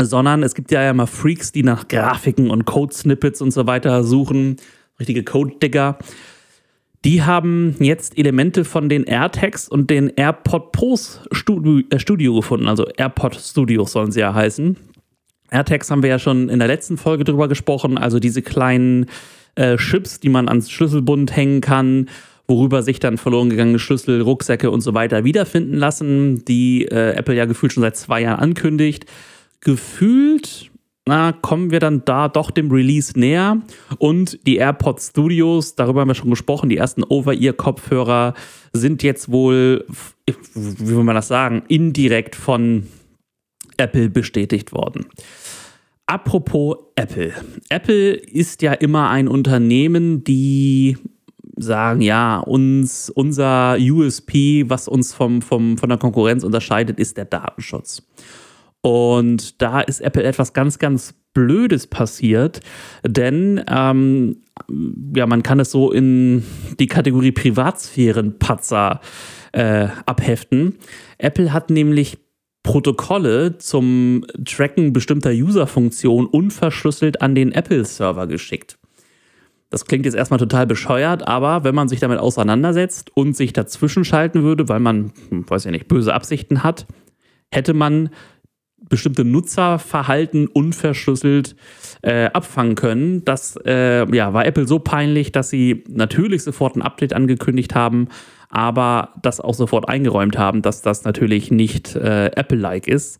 sondern 0.00 0.42
es 0.42 0.54
gibt 0.54 0.70
ja 0.70 0.88
immer 0.88 1.06
Freaks, 1.06 1.52
die 1.52 1.62
nach 1.62 1.86
Grafiken 1.86 2.48
und 2.48 2.64
Code-Snippets 2.64 3.42
und 3.42 3.50
so 3.50 3.66
weiter 3.66 4.04
suchen, 4.04 4.56
richtige 4.98 5.22
Code-Digger. 5.22 5.98
Die 7.04 7.22
haben 7.22 7.76
jetzt 7.78 8.16
Elemente 8.16 8.64
von 8.64 8.88
den 8.88 9.04
AirTags 9.04 9.68
und 9.68 9.90
den 9.90 10.08
AirPod 10.16 10.72
Pros 10.72 11.20
Studio, 11.30 11.82
äh, 11.90 11.98
Studio 11.98 12.36
gefunden, 12.36 12.68
also 12.68 12.86
AirPod 12.96 13.34
Studios 13.34 13.92
sollen 13.92 14.12
sie 14.12 14.20
ja 14.20 14.32
heißen. 14.32 14.78
AirTags 15.52 15.90
haben 15.90 16.02
wir 16.02 16.10
ja 16.10 16.18
schon 16.18 16.48
in 16.48 16.58
der 16.58 16.68
letzten 16.68 16.96
Folge 16.96 17.24
drüber 17.24 17.48
gesprochen, 17.48 17.98
also 17.98 18.18
diese 18.18 18.42
kleinen 18.42 19.06
äh, 19.54 19.76
Chips, 19.76 20.20
die 20.20 20.28
man 20.28 20.48
ans 20.48 20.70
Schlüsselbund 20.70 21.34
hängen 21.36 21.60
kann, 21.60 22.08
worüber 22.48 22.82
sich 22.82 22.98
dann 22.98 23.18
verloren 23.18 23.50
gegangene 23.50 23.78
Schlüssel, 23.78 24.20
Rucksäcke 24.20 24.70
und 24.70 24.80
so 24.80 24.94
weiter 24.94 25.24
wiederfinden 25.24 25.76
lassen, 25.76 26.44
die 26.44 26.86
äh, 26.86 27.12
Apple 27.12 27.34
ja 27.34 27.44
gefühlt 27.44 27.72
schon 27.72 27.82
seit 27.82 27.96
zwei 27.96 28.22
Jahren 28.22 28.40
ankündigt. 28.40 29.06
Gefühlt 29.60 30.70
na, 31.04 31.32
kommen 31.32 31.72
wir 31.72 31.80
dann 31.80 32.04
da 32.04 32.28
doch 32.28 32.50
dem 32.52 32.70
Release 32.70 33.18
näher. 33.18 33.60
Und 33.98 34.38
die 34.46 34.56
AirPods 34.56 35.08
Studios, 35.08 35.74
darüber 35.74 36.02
haben 36.02 36.08
wir 36.08 36.14
schon 36.14 36.30
gesprochen, 36.30 36.68
die 36.68 36.76
ersten 36.76 37.02
Over-Ear-Kopfhörer 37.02 38.34
sind 38.72 39.02
jetzt 39.02 39.30
wohl, 39.30 39.84
wie 40.54 40.96
will 40.96 41.02
man 41.02 41.16
das 41.16 41.28
sagen, 41.28 41.62
indirekt 41.66 42.36
von 42.36 42.86
Apple 43.78 44.10
bestätigt 44.10 44.72
worden. 44.72 45.06
Apropos 46.06 46.76
Apple. 46.96 47.32
Apple 47.68 48.14
ist 48.14 48.62
ja 48.62 48.72
immer 48.72 49.10
ein 49.10 49.28
Unternehmen, 49.28 50.24
die 50.24 50.96
sagen, 51.56 52.00
ja, 52.00 52.38
uns, 52.38 53.10
unser 53.10 53.76
USP, 53.78 54.64
was 54.68 54.88
uns 54.88 55.14
vom, 55.14 55.42
vom, 55.42 55.78
von 55.78 55.88
der 55.88 55.98
Konkurrenz 55.98 56.44
unterscheidet, 56.44 56.98
ist 56.98 57.16
der 57.16 57.26
Datenschutz. 57.26 58.02
Und 58.80 59.62
da 59.62 59.80
ist 59.80 60.00
Apple 60.00 60.24
etwas 60.24 60.52
ganz, 60.52 60.78
ganz 60.78 61.14
Blödes 61.34 61.86
passiert, 61.86 62.60
denn 63.06 63.64
ähm, 63.66 64.42
ja, 65.16 65.26
man 65.26 65.42
kann 65.42 65.60
es 65.60 65.70
so 65.70 65.90
in 65.90 66.44
die 66.78 66.88
Kategorie 66.88 67.32
Privatsphärenpatzer 67.32 69.00
äh, 69.52 69.88
abheften. 70.04 70.76
Apple 71.16 71.52
hat 71.54 71.70
nämlich 71.70 72.18
Protokolle 72.62 73.58
zum 73.58 74.24
Tracken 74.44 74.92
bestimmter 74.92 75.30
User-Funktionen 75.30 76.26
unverschlüsselt 76.26 77.20
an 77.20 77.34
den 77.34 77.52
Apple-Server 77.52 78.26
geschickt. 78.26 78.78
Das 79.70 79.86
klingt 79.86 80.04
jetzt 80.04 80.14
erstmal 80.14 80.38
total 80.38 80.66
bescheuert, 80.66 81.26
aber 81.26 81.64
wenn 81.64 81.74
man 81.74 81.88
sich 81.88 81.98
damit 81.98 82.18
auseinandersetzt 82.18 83.10
und 83.14 83.34
sich 83.34 83.52
dazwischen 83.54 84.04
schalten 84.04 84.42
würde, 84.42 84.68
weil 84.68 84.80
man, 84.80 85.12
hm, 85.30 85.48
weiß 85.48 85.64
ich 85.64 85.72
nicht, 85.72 85.88
böse 85.88 86.12
Absichten 86.12 86.62
hat, 86.62 86.86
hätte 87.50 87.72
man 87.72 88.10
bestimmte 88.88 89.24
Nutzerverhalten 89.24 90.46
unverschlüsselt 90.46 91.56
äh, 92.02 92.26
abfangen 92.26 92.74
können. 92.74 93.24
Das 93.24 93.58
äh, 93.64 94.06
ja, 94.14 94.34
war 94.34 94.44
Apple 94.44 94.66
so 94.66 94.78
peinlich, 94.78 95.32
dass 95.32 95.48
sie 95.48 95.84
natürlich 95.88 96.42
sofort 96.42 96.76
ein 96.76 96.82
Update 96.82 97.14
angekündigt 97.14 97.74
haben, 97.74 98.08
aber 98.52 99.14
das 99.22 99.40
auch 99.40 99.54
sofort 99.54 99.88
eingeräumt 99.88 100.38
haben, 100.38 100.62
dass 100.62 100.82
das 100.82 101.04
natürlich 101.04 101.50
nicht 101.50 101.96
äh, 101.96 102.26
Apple-like 102.26 102.86
ist. 102.86 103.18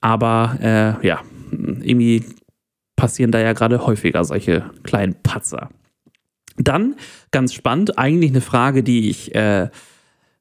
Aber 0.00 0.56
äh, 0.62 1.06
ja, 1.06 1.20
irgendwie 1.50 2.24
passieren 2.96 3.32
da 3.32 3.40
ja 3.40 3.52
gerade 3.52 3.84
häufiger 3.86 4.24
solche 4.24 4.64
kleinen 4.84 5.16
Patzer. 5.22 5.70
Dann, 6.56 6.94
ganz 7.32 7.52
spannend, 7.52 7.98
eigentlich 7.98 8.30
eine 8.30 8.40
Frage, 8.40 8.82
die 8.82 9.10
ich 9.10 9.34
äh, 9.34 9.68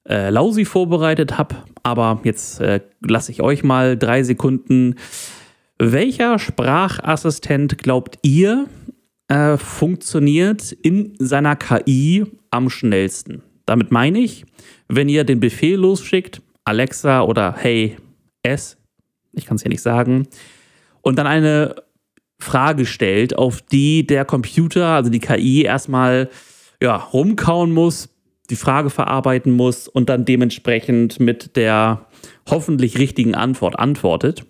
äh, 0.07 0.29
Lausi 0.29 0.65
vorbereitet 0.65 1.38
habe, 1.38 1.55
aber 1.81 2.19
jetzt 2.24 2.59
äh, 2.62 2.81
lasse 3.01 3.31
ich 3.31 3.41
euch 3.41 3.63
mal 3.63 3.98
drei 3.98 4.24
Sekunden. 4.24 4.95
Welcher 5.79 6.38
Sprachassistent 6.38 7.77
glaubt 7.77 8.19
ihr 8.21 8.67
äh, 9.27 9.57
funktioniert 9.57 10.71
in 10.71 11.15
seiner 11.17 11.55
KI 11.55 12.25
am 12.51 12.69
schnellsten? 12.69 13.43
Damit 13.69 13.91
meine 13.91 14.17
ich, 14.17 14.45
wenn 14.88 15.09
ihr 15.09 15.23
den 15.23 15.39
Befehl 15.39 15.77
losschickt, 15.77 16.41
Alexa 16.63 17.21
oder 17.21 17.53
Hey 17.55 17.97
S, 18.41 18.77
ich 19.31 19.45
kann 19.45 19.57
es 19.57 19.61
hier 19.61 19.69
nicht 19.69 19.83
sagen, 19.83 20.27
und 21.01 21.19
dann 21.19 21.27
eine 21.27 21.75
Frage 22.39 22.88
stellt, 22.88 23.38
auf 23.38 23.61
die 23.61 24.07
der 24.07 24.25
Computer, 24.25 24.88
also 24.88 25.11
die 25.11 25.19
KI, 25.19 25.61
erstmal 25.61 26.31
ja, 26.81 26.95
rumkauen 26.95 27.71
muss, 27.71 28.09
die 28.49 28.55
Frage 28.55 28.89
verarbeiten 28.89 29.51
muss 29.51 29.88
und 29.88 30.09
dann 30.09 30.25
dementsprechend 30.25 31.19
mit 31.19 31.55
der 31.55 32.07
hoffentlich 32.49 32.97
richtigen 32.97 33.35
Antwort 33.35 33.77
antwortet. 33.77 34.45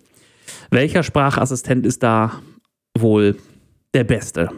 Welcher 0.70 1.02
Sprachassistent 1.02 1.84
ist 1.84 2.02
da 2.02 2.40
wohl 2.96 3.36
der 3.92 4.04
beste? 4.04 4.48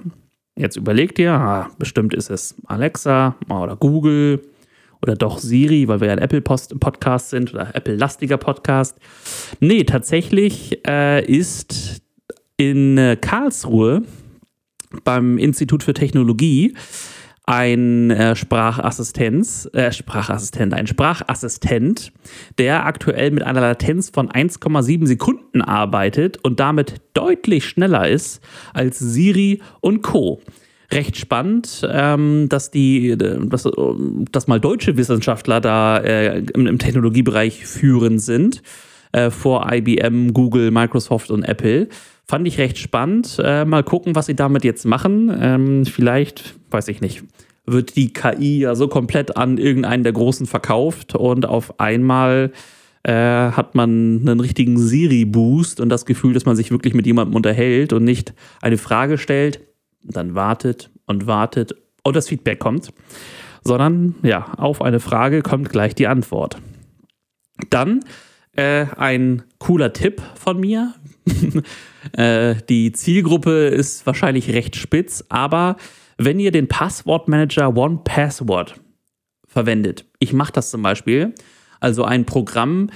Jetzt 0.55 0.77
überlegt 0.77 1.19
ihr, 1.19 1.33
ah, 1.33 1.69
bestimmt 1.81 2.15
ist 2.15 2.31
es 2.31 2.55
Alexa 2.67 3.35
oder 3.49 3.75
Google 3.75 4.41
oder 5.03 5.17
doch 5.17 5.39
Siri, 5.39 5.89
weil 5.89 6.01
wir 6.01 6.09
ja 6.09 6.13
ein 6.13 6.19
Apple-Podcast 6.19 7.31
sind 7.31 7.53
oder 7.53 7.75
Apple-lastiger 7.75 8.39
Podcast. 8.39 8.99
Nee, 9.61 9.85
tatsächlich 9.85 10.87
äh, 10.87 11.25
ist 11.25 12.03
in 12.57 12.97
äh, 12.97 13.17
Karlsruhe 13.21 14.03
beim 15.05 15.39
Institut 15.39 15.83
für 15.83 15.95
Technologie 15.95 16.75
ein 17.45 18.11
äh, 18.11 18.37
Sprachassistenz, 18.37 19.69
äh, 19.73 19.91
Sprachassistent, 19.91 20.75
ein 20.75 20.87
Sprachassistent, 20.87 22.13
der 22.59 22.87
aktuell 22.87 23.33
mit 23.33 23.43
einer 23.43 23.61
Latenz 23.61 24.11
von 24.11 24.31
1,7 24.31 25.07
Sekunden 25.07 25.61
arbeitet 25.61 26.39
und 26.45 26.61
damit 26.61 27.01
deutlich 27.15 27.65
schneller 27.65 28.09
ist 28.09 28.41
als 28.75 29.01
Siri 29.01 29.61
und 29.81 30.03
Co. 30.03 30.41
Recht 30.93 31.17
spannend, 31.17 31.87
ähm, 31.91 32.49
dass 32.49 32.71
die, 32.71 33.17
dass, 33.17 33.69
dass 34.31 34.47
mal 34.47 34.61
deutsche 34.61 34.97
Wissenschaftler 34.97 35.61
da 35.61 35.99
äh, 35.99 36.41
im, 36.55 36.67
im, 36.67 36.79
Technologiebereich 36.79 37.65
führend 37.67 38.21
sind 38.21 38.63
äh, 39.13 39.31
vor 39.31 39.73
IBM, 39.73 40.33
Google, 40.33 40.71
Microsoft 40.71 41.31
und 41.31 41.45
Apple. 41.45 41.89
Fand 42.27 42.47
ich 42.47 42.59
recht 42.59 42.79
spannend. 42.79 43.41
Äh, 43.43 43.65
mal 43.65 43.83
gucken, 43.83 44.15
was 44.15 44.27
sie 44.27 44.37
damit 44.37 44.65
jetzt 44.65 44.85
machen. 44.85 45.35
Ähm, 45.41 45.87
vielleicht, 45.87 46.57
weiß 46.71 46.89
ich 46.89 47.01
nicht, 47.01 47.25
wird 47.65 47.97
die 47.97 48.13
KI 48.13 48.61
ja 48.61 48.75
so 48.75 48.89
komplett 48.89 49.37
an 49.37 49.59
irgendeinen 49.59 50.03
der 50.03 50.13
Großen 50.13 50.47
verkauft 50.47 51.15
und 51.15 51.47
auf 51.47 51.79
einmal 51.81 52.53
äh, 53.05 53.13
hat 53.13 53.75
man 53.75 54.21
einen 54.21 54.41
richtigen 54.41 54.79
Siri-Boost 54.79 55.81
und 55.81 55.89
das 55.89 56.07
Gefühl, 56.07 56.35
dass 56.35 56.45
man 56.45 56.57
sich 56.57 56.71
wirklich 56.71 56.95
mit 56.95 57.07
jemandem 57.07 57.35
unterhält 57.35 57.93
und 57.93 58.05
nicht 58.05 58.35
eine 58.61 58.79
Frage 58.79 59.19
stellt, 59.19 59.61
dann 60.05 60.35
wartet 60.35 60.91
und 61.07 61.27
wartet 61.27 61.75
und 62.03 62.17
das 62.17 62.29
Feedback 62.29 62.59
kommt, 62.59 62.93
sondern 63.63 64.17
ja, 64.23 64.53
auf 64.57 64.83
eine 64.83 65.01
Frage 65.01 65.43
kommt 65.43 65.71
gleich 65.71 65.95
die 65.95 66.07
Antwort. 66.07 66.59
Dann 67.71 68.01
äh, 68.57 68.87
ein 68.97 69.43
cooler 69.59 69.93
Tipp 69.93 70.21
von 70.35 70.59
mir. 70.59 70.95
äh, 72.17 72.57
die 72.69 72.93
Zielgruppe 72.93 73.69
ist 73.69 74.07
wahrscheinlich 74.07 74.53
recht 74.53 74.77
spitz, 74.77 75.25
aber 75.29 75.77
wenn 76.19 76.41
ihr 76.41 76.51
den 76.51 76.69
Passwortmanager 76.69 77.77
One 77.77 78.01
Password 78.05 78.81
verwendet, 79.47 80.07
ich 80.19 80.33
mache 80.33 80.53
das 80.53 80.71
zum 80.71 80.83
Beispiel, 80.83 81.35
also 81.81 82.05
ein 82.05 82.27
Programm, 82.27 82.91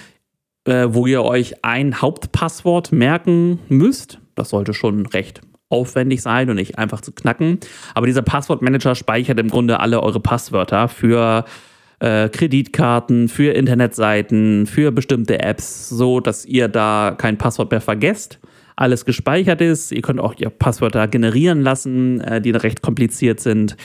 äh, 0.65 0.89
wo 0.91 1.07
ihr 1.07 1.23
euch 1.23 1.65
ein 1.65 2.01
Hauptpasswort 2.01 2.93
merken 2.93 3.61
müsst, 3.69 4.21
das 4.35 4.51
sollte 4.51 4.75
schon 4.75 5.07
recht 5.07 5.41
aufwendig 5.69 6.23
sein 6.23 6.49
und 6.49 6.57
nicht 6.57 6.79
einfach 6.79 7.01
zu 7.01 7.13
knacken. 7.13 7.59
Aber 7.95 8.07
dieser 8.07 8.23
Passwortmanager 8.23 8.95
speichert 8.95 9.39
im 9.41 9.49
Grunde 9.49 9.81
alle 9.81 10.03
eure 10.03 10.21
Passwörter 10.21 10.89
für 10.89 11.45
äh, 11.99 12.29
Kreditkarten, 12.29 13.29
für 13.29 13.53
Internetseiten, 13.53 14.67
für 14.67 14.93
bestimmte 14.93 15.41
Apps, 15.41 15.89
so 15.89 16.21
dass 16.21 16.45
ihr 16.45 16.69
da 16.69 17.15
kein 17.17 17.39
Passwort 17.39 17.71
mehr 17.71 17.81
vergesst. 17.81 18.39
Alles 18.79 19.07
gespeichert 19.07 19.63
ist. 19.63 19.91
Ihr 19.91 20.03
könnt 20.03 20.21
auch 20.21 20.35
ihr 20.37 20.51
Passwörter 20.51 21.09
generieren 21.09 21.63
lassen, 21.63 22.21
äh, 22.21 22.43
die 22.43 22.51
recht 22.51 22.83
kompliziert 22.83 23.41
sind. 23.41 23.77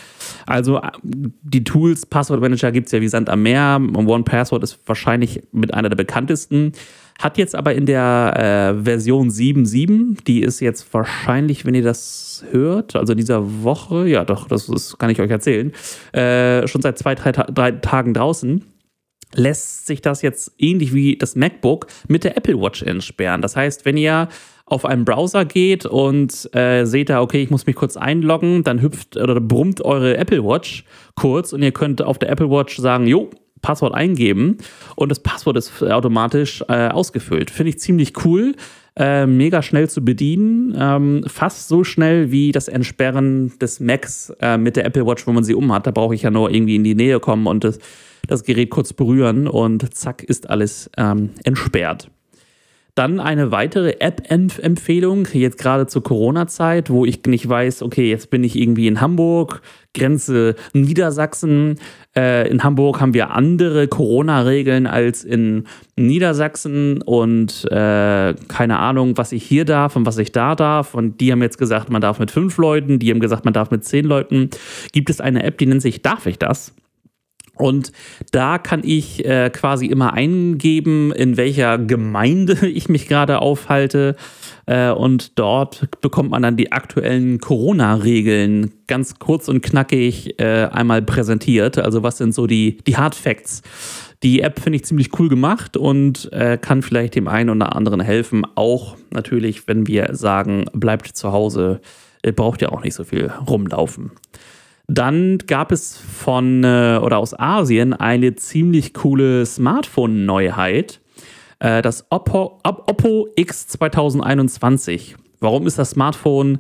Also 0.45 0.79
äh, 0.79 0.91
die 1.01 1.63
Tools, 1.63 2.05
Passwortmanager 2.05 2.73
gibt 2.73 2.87
es 2.87 2.91
ja 2.91 2.99
wie 2.99 3.07
Sand 3.07 3.29
am 3.29 3.41
Meer. 3.41 3.79
One 3.79 4.23
Password 4.23 4.63
ist 4.63 4.79
wahrscheinlich 4.85 5.43
mit 5.53 5.73
einer 5.73 5.87
der 5.87 5.95
bekanntesten. 5.95 6.73
Hat 7.21 7.37
jetzt 7.37 7.55
aber 7.55 7.75
in 7.75 7.85
der 7.85 8.75
äh, 8.79 8.83
Version 8.83 9.29
7.7, 9.29 10.23
die 10.25 10.41
ist 10.41 10.59
jetzt 10.59 10.91
wahrscheinlich, 10.91 11.65
wenn 11.65 11.75
ihr 11.75 11.83
das 11.83 12.43
hört, 12.49 12.95
also 12.95 13.13
dieser 13.13 13.63
Woche, 13.63 14.07
ja 14.07 14.25
doch, 14.25 14.47
das, 14.47 14.65
das 14.65 14.97
kann 14.97 15.11
ich 15.11 15.21
euch 15.21 15.29
erzählen, 15.29 15.71
äh, 16.13 16.67
schon 16.67 16.81
seit 16.81 16.97
zwei, 16.97 17.13
drei, 17.13 17.31
drei 17.31 17.71
Tagen 17.73 18.15
draußen 18.15 18.63
lässt 19.33 19.87
sich 19.87 20.01
das 20.01 20.21
jetzt 20.21 20.51
ähnlich 20.57 20.93
wie 20.93 21.15
das 21.15 21.35
MacBook 21.35 21.87
mit 22.07 22.23
der 22.23 22.37
Apple 22.37 22.59
Watch 22.59 22.81
entsperren. 22.81 23.41
Das 23.41 23.55
heißt, 23.55 23.85
wenn 23.85 23.97
ihr 23.97 24.27
auf 24.65 24.85
einen 24.85 25.05
Browser 25.05 25.45
geht 25.45 25.85
und 25.85 26.49
äh, 26.55 26.85
seht 26.85 27.09
da, 27.09 27.21
okay, 27.21 27.43
ich 27.43 27.49
muss 27.49 27.65
mich 27.65 27.75
kurz 27.75 27.97
einloggen, 27.97 28.63
dann 28.63 28.81
hüpft 28.81 29.17
oder 29.17 29.39
brummt 29.39 29.83
eure 29.83 30.17
Apple 30.17 30.43
Watch 30.43 30.85
kurz 31.15 31.53
und 31.53 31.61
ihr 31.61 31.71
könnt 31.71 32.01
auf 32.01 32.19
der 32.19 32.29
Apple 32.29 32.49
Watch 32.49 32.77
sagen, 32.77 33.05
jo, 33.05 33.29
Passwort 33.61 33.93
eingeben 33.93 34.57
und 34.95 35.09
das 35.09 35.19
Passwort 35.19 35.57
ist 35.57 35.83
automatisch 35.83 36.63
äh, 36.67 36.89
ausgefüllt. 36.89 37.51
Finde 37.51 37.69
ich 37.69 37.79
ziemlich 37.79 38.25
cool. 38.25 38.55
Äh, 38.97 39.25
mega 39.25 39.61
schnell 39.61 39.89
zu 39.89 40.03
bedienen, 40.03 40.75
ähm, 40.77 41.23
fast 41.25 41.69
so 41.69 41.85
schnell 41.85 42.31
wie 42.31 42.51
das 42.51 42.67
Entsperren 42.67 43.57
des 43.57 43.79
Macs 43.79 44.33
äh, 44.41 44.57
mit 44.57 44.75
der 44.75 44.83
Apple 44.83 45.07
Watch, 45.07 45.25
wo 45.27 45.31
man 45.31 45.45
sie 45.45 45.55
umhat. 45.55 45.87
Da 45.87 45.91
brauche 45.91 46.13
ich 46.13 46.23
ja 46.23 46.29
nur 46.29 46.51
irgendwie 46.51 46.75
in 46.75 46.83
die 46.83 46.95
Nähe 46.95 47.21
kommen 47.21 47.47
und 47.47 47.63
das, 47.63 47.79
das 48.27 48.43
Gerät 48.43 48.69
kurz 48.69 48.91
berühren 48.91 49.47
und 49.47 49.93
zack 49.95 50.23
ist 50.23 50.49
alles 50.49 50.91
ähm, 50.97 51.29
entsperrt. 51.45 52.11
Dann 52.95 53.19
eine 53.19 53.51
weitere 53.51 53.95
App-Empfehlung, 53.99 55.27
jetzt 55.33 55.57
gerade 55.57 55.87
zur 55.87 56.03
Corona-Zeit, 56.03 56.89
wo 56.89 57.05
ich 57.05 57.23
nicht 57.25 57.47
weiß, 57.47 57.83
okay, 57.83 58.09
jetzt 58.09 58.29
bin 58.29 58.43
ich 58.43 58.57
irgendwie 58.57 58.87
in 58.87 58.99
Hamburg, 58.99 59.61
Grenze 59.93 60.55
Niedersachsen. 60.73 61.75
Äh, 62.15 62.49
in 62.49 62.63
Hamburg 62.63 63.01
haben 63.01 63.13
wir 63.13 63.31
andere 63.31 63.87
Corona-Regeln 63.87 64.87
als 64.87 65.23
in 65.23 65.65
Niedersachsen 65.97 67.01
und 67.01 67.65
äh, 67.69 68.33
keine 68.47 68.79
Ahnung, 68.79 69.17
was 69.17 69.33
ich 69.33 69.43
hier 69.43 69.65
darf 69.65 69.95
und 69.95 70.05
was 70.05 70.17
ich 70.17 70.31
da 70.31 70.55
darf. 70.55 70.93
Und 70.93 71.19
die 71.19 71.31
haben 71.31 71.41
jetzt 71.41 71.57
gesagt, 71.57 71.89
man 71.89 72.01
darf 72.01 72.19
mit 72.19 72.31
fünf 72.31 72.57
Leuten, 72.57 72.99
die 72.99 73.11
haben 73.11 73.19
gesagt, 73.19 73.43
man 73.43 73.53
darf 73.53 73.71
mit 73.71 73.83
zehn 73.83 74.05
Leuten. 74.05 74.49
Gibt 74.93 75.09
es 75.09 75.19
eine 75.19 75.43
App, 75.43 75.57
die 75.57 75.65
nennt 75.65 75.81
sich 75.81 76.01
Darf 76.01 76.25
ich 76.25 76.39
das? 76.39 76.73
Und 77.61 77.91
da 78.31 78.57
kann 78.57 78.81
ich 78.83 79.23
äh, 79.23 79.51
quasi 79.51 79.85
immer 79.85 80.13
eingeben, 80.13 81.11
in 81.11 81.37
welcher 81.37 81.77
Gemeinde 81.77 82.67
ich 82.67 82.89
mich 82.89 83.07
gerade 83.07 83.39
aufhalte. 83.39 84.15
Äh, 84.65 84.89
und 84.89 85.37
dort 85.37 85.87
bekommt 86.01 86.31
man 86.31 86.41
dann 86.41 86.57
die 86.57 86.71
aktuellen 86.71 87.39
Corona-Regeln 87.39 88.71
ganz 88.87 89.19
kurz 89.19 89.47
und 89.47 89.61
knackig 89.61 90.39
äh, 90.39 90.67
einmal 90.71 91.01
präsentiert. 91.01 91.77
Also 91.77 92.03
was 92.03 92.17
sind 92.17 92.33
so 92.33 92.47
die, 92.47 92.77
die 92.87 92.97
Hard 92.97 93.15
Facts? 93.15 93.61
Die 94.23 94.41
App 94.41 94.59
finde 94.59 94.77
ich 94.77 94.85
ziemlich 94.85 95.17
cool 95.19 95.29
gemacht 95.29 95.77
und 95.77 96.31
äh, 96.31 96.57
kann 96.57 96.81
vielleicht 96.81 97.15
dem 97.15 97.27
einen 97.27 97.49
oder 97.49 97.75
anderen 97.75 98.01
helfen. 98.01 98.45
Auch 98.55 98.97
natürlich, 99.11 99.67
wenn 99.67 99.87
wir 99.87 100.15
sagen, 100.15 100.65
bleibt 100.73 101.07
zu 101.07 101.31
Hause, 101.31 101.81
äh, 102.21 102.31
braucht 102.31 102.61
ja 102.61 102.69
auch 102.69 102.83
nicht 102.83 102.93
so 102.93 103.03
viel 103.03 103.31
rumlaufen. 103.47 104.11
Dann 104.93 105.37
gab 105.47 105.71
es 105.71 105.97
von 105.97 106.65
äh, 106.65 106.99
oder 107.01 107.19
aus 107.19 107.33
Asien 107.39 107.93
eine 107.93 108.35
ziemlich 108.35 108.93
coole 108.93 109.45
Smartphone-Neuheit. 109.45 110.99
Äh, 111.59 111.81
das 111.81 112.07
Oppo, 112.09 112.59
Oppo 112.65 113.29
X 113.37 113.67
2021. 113.67 115.15
Warum 115.39 115.65
ist 115.65 115.79
das 115.79 115.91
Smartphone 115.91 116.59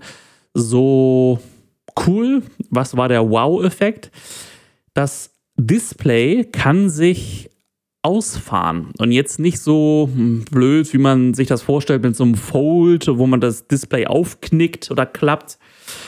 so 0.53 1.39
cool? 2.07 2.43
Was 2.69 2.95
war 2.95 3.09
der 3.09 3.29
Wow-Effekt? 3.29 4.11
Das 4.93 5.33
Display 5.57 6.45
kann 6.45 6.89
sich 6.89 7.49
ausfahren 8.03 8.89
und 8.97 9.11
jetzt 9.11 9.39
nicht 9.39 9.59
so 9.59 10.09
hm, 10.13 10.45
blöd, 10.49 10.91
wie 10.93 10.97
man 10.97 11.33
sich 11.33 11.47
das 11.47 11.61
vorstellt 11.61 12.01
mit 12.01 12.15
so 12.15 12.23
einem 12.23 12.35
Fold, 12.35 13.07
wo 13.07 13.27
man 13.27 13.41
das 13.41 13.67
Display 13.67 14.07
aufknickt 14.07 14.89
oder 14.89 15.05
klappt. 15.05 15.59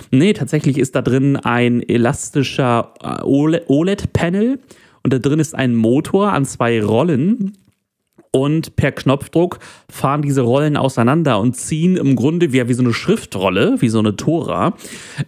Nee, 0.09 0.33
tatsächlich 0.33 0.77
ist 0.79 0.95
da 0.95 1.01
drin 1.01 1.35
ein 1.35 1.81
elastischer 1.88 2.93
äh, 3.01 3.21
OLED-Panel 3.23 4.59
und 5.03 5.13
da 5.13 5.19
drin 5.19 5.39
ist 5.39 5.53
ein 5.53 5.75
Motor 5.75 6.33
an 6.33 6.45
zwei 6.45 6.83
Rollen 6.83 7.57
und 8.35 8.75
per 8.75 8.91
Knopfdruck 8.91 9.59
fahren 9.88 10.23
diese 10.23 10.41
Rollen 10.41 10.75
auseinander 10.75 11.39
und 11.39 11.55
ziehen 11.55 11.97
im 11.97 12.15
Grunde 12.15 12.51
wie, 12.51 12.67
wie 12.67 12.73
so 12.73 12.81
eine 12.81 12.93
Schriftrolle, 12.93 13.75
wie 13.79 13.89
so 13.89 14.00
eine 14.00 14.15
Tora, 14.15 14.73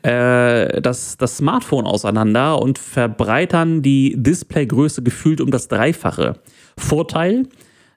äh, 0.02 0.82
das, 0.82 1.16
das 1.18 1.38
Smartphone 1.38 1.86
auseinander 1.86 2.60
und 2.60 2.80
verbreitern 2.80 3.84
die 3.84 4.16
Displaygröße 4.18 5.04
gefühlt 5.04 5.40
um 5.40 5.52
das 5.52 5.68
Dreifache. 5.68 6.40
Vorteil, 6.78 7.48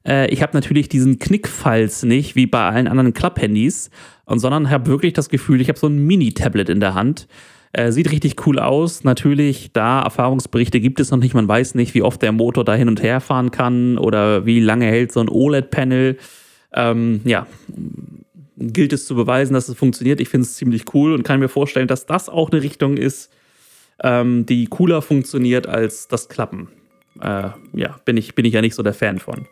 äh, 0.07 0.29
ich 0.31 0.43
habe 0.43 0.55
natürlich 0.55 0.89
diesen 0.89 1.19
Knickfalz 1.19 2.03
nicht, 2.03 2.37
wie 2.37 2.47
bei 2.47 2.69
allen 2.69 2.89
anderen 2.89 3.15
Klapphandys, 3.15 3.91
sondern 4.27 4.71
habe 4.71 4.87
wirklich 4.87 5.15
das 5.15 5.29
Gefühl, 5.29 5.61
ich 5.61 5.69
habe 5.69 5.79
so 5.79 5.87
ein 5.87 6.07
Mini-Tablet 6.07 6.69
in 6.69 6.81
der 6.81 6.95
Hand 6.95 7.29
äh, 7.73 7.93
sieht 7.93 8.11
richtig 8.11 8.47
cool 8.47 8.59
aus. 8.59 9.05
Natürlich, 9.05 9.73
da 9.73 10.03
Erfahrungsberichte 10.03 10.81
gibt 10.81 11.01
es 11.01 11.11
noch 11.11 11.19
nicht. 11.19 11.35
Man 11.35 11.49
weiß 11.49 11.75
nicht, 11.75 11.95
wie 11.95 12.03
oft 12.03 12.23
der 12.23 12.33
Motor 12.33 12.65
da 12.65 12.75
hin 12.75 12.89
und 12.89 13.03
her 13.03 13.21
fahren 13.21 13.51
kann 13.51 13.99
oder 13.99 14.47
wie 14.47 14.61
lange 14.61 14.87
hält 14.87 15.13
so 15.13 15.21
ein 15.21 15.29
OLED-Panel. 15.29 16.17
Ähm, 16.73 17.21
ja, 17.25 17.47
gilt 18.57 18.93
es 18.93 19.07
zu 19.07 19.15
beweisen, 19.15 19.55
dass 19.55 19.69
es 19.69 19.77
funktioniert. 19.77 20.21
Ich 20.21 20.29
finde 20.29 20.47
es 20.47 20.55
ziemlich 20.55 20.95
cool 20.95 21.13
und 21.13 21.23
kann 21.23 21.41
mir 21.41 21.49
vorstellen, 21.49 21.89
dass 21.89 22.07
das 22.07 22.29
auch 22.29 22.51
eine 22.51 22.63
Richtung 22.63 22.97
ist, 22.97 23.31
ähm, 24.03 24.47
die 24.47 24.67
cooler 24.67 25.03
funktioniert 25.03 25.67
als 25.67 26.09
das 26.09 26.29
Klappen. 26.29 26.69
Äh, 27.21 27.51
ja, 27.73 28.01
bin 28.05 28.17
ich, 28.17 28.35
bin 28.35 28.45
ich 28.45 28.55
ja 28.55 28.61
nicht 28.61 28.75
so 28.75 28.83
der 28.83 28.95
Fan 28.95 29.19
von. 29.19 29.47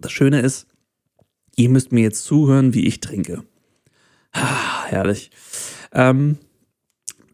Das 0.00 0.12
Schöne 0.12 0.40
ist, 0.40 0.66
ihr 1.56 1.68
müsst 1.68 1.92
mir 1.92 2.02
jetzt 2.02 2.24
zuhören, 2.24 2.74
wie 2.74 2.86
ich 2.86 3.00
trinke. 3.00 3.44
Ah, 4.32 4.84
herrlich. 4.86 5.30
Ähm, 5.92 6.38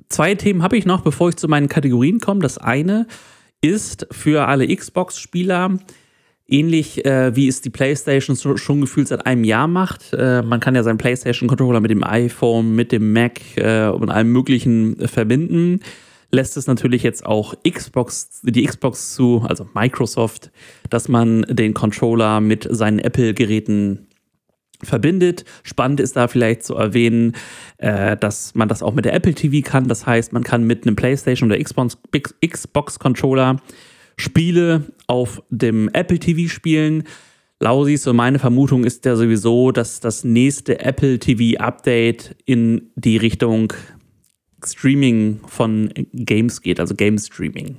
zwei 0.09 0.35
Themen 0.35 0.63
habe 0.63 0.77
ich 0.77 0.87
noch, 0.87 1.03
bevor 1.03 1.29
ich 1.29 1.37
zu 1.37 1.49
meinen 1.49 1.69
Kategorien 1.69 2.21
komme. 2.21 2.41
Das 2.41 2.59
eine 2.59 3.07
ist 3.61 4.07
für 4.11 4.47
alle 4.47 4.75
Xbox-Spieler 4.75 5.79
ähnlich 6.47 7.05
äh, 7.05 7.35
wie 7.35 7.49
es 7.49 7.61
die 7.61 7.71
PlayStation 7.71 8.37
schon 8.37 8.81
gefühlt 8.81 9.09
seit 9.09 9.27
einem 9.27 9.45
Jahr 9.45 9.67
macht. 9.67 10.13
Äh, 10.13 10.43
man 10.43 10.61
kann 10.61 10.75
ja 10.75 10.83
seinen 10.83 10.99
PlayStation-Controller 10.99 11.81
mit 11.81 11.91
dem 11.91 12.05
iPhone, 12.05 12.75
mit 12.75 12.93
dem 12.93 13.13
Mac 13.13 13.41
äh, 13.57 13.89
und 13.89 14.11
allem 14.11 14.33
Möglichen 14.33 14.97
verbinden. 15.09 15.81
Lässt 16.31 16.57
es 16.57 16.67
natürlich 16.67 17.03
jetzt 17.03 17.25
auch 17.25 17.55
Xbox, 17.69 18.41
die 18.43 18.65
Xbox 18.65 19.15
zu, 19.15 19.45
also 19.49 19.69
Microsoft, 19.73 20.51
dass 20.91 21.09
man 21.09 21.43
den 21.49 21.75
Controller 21.75 22.41
mit 22.41 22.67
seinen 22.71 22.99
Apple-Geräten 22.99 24.09
verbindet. 24.83 25.45
Spannend 25.63 26.01
ist 26.01 26.17
da 26.17 26.29
vielleicht 26.29 26.65
zu 26.65 26.75
erwähnen, 26.75 27.35
äh, 27.79 28.17
dass 28.17 28.55
man 28.55 28.69
das 28.69 28.83
auch 28.83 28.93
mit 28.93 29.05
der 29.05 29.15
Apple 29.15 29.35
TV 29.35 29.67
kann. 29.67 29.89
Das 29.89 30.07
heißt, 30.07 30.33
man 30.33 30.43
kann 30.43 30.65
mit 30.65 30.87
einem 30.87 30.97
PlayStation 30.97 31.51
oder 31.51 31.63
Xbox, 31.63 31.99
Xbox 32.47 32.99
Spiele 34.17 34.93
auf 35.07 35.43
dem 35.51 35.89
Apple 35.93 36.19
TV 36.19 36.53
spielen. 36.53 37.05
Lausis 37.61 38.07
und 38.07 38.17
meine 38.17 38.39
Vermutung 38.39 38.85
ist 38.85 39.05
ja 39.05 39.17
sowieso, 39.17 39.71
dass 39.71 40.01
das 40.01 40.25
nächste 40.25 40.81
Apple 40.81 41.19
TV 41.19 41.61
Update 41.61 42.37
in 42.45 42.91
die 42.97 43.17
Richtung 43.17 43.73
Streaming 44.65 45.41
von 45.47 45.91
Games 46.13 46.61
geht, 46.61 46.81
also 46.81 46.95
Game 46.95 47.19
Streaming. 47.19 47.77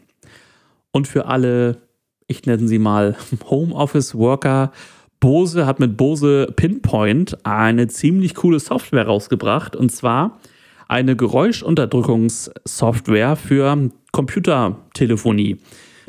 Und 0.91 1.07
für 1.07 1.25
alle, 1.25 1.81
ich 2.27 2.45
nenne 2.45 2.67
sie 2.67 2.79
mal 2.79 3.17
Homeoffice 3.49 4.15
Worker 4.15 4.71
Bose 5.19 5.65
hat 5.65 5.79
mit 5.79 5.97
Bose 5.97 6.53
Pinpoint 6.55 7.43
eine 7.45 7.87
ziemlich 7.87 8.35
coole 8.35 8.59
Software 8.59 9.07
rausgebracht 9.07 9.75
und 9.75 9.91
zwar 9.91 10.39
eine 10.87 11.15
Geräuschunterdrückungssoftware 11.15 13.35
für 13.35 13.89
Computertelefonie. 14.11 15.57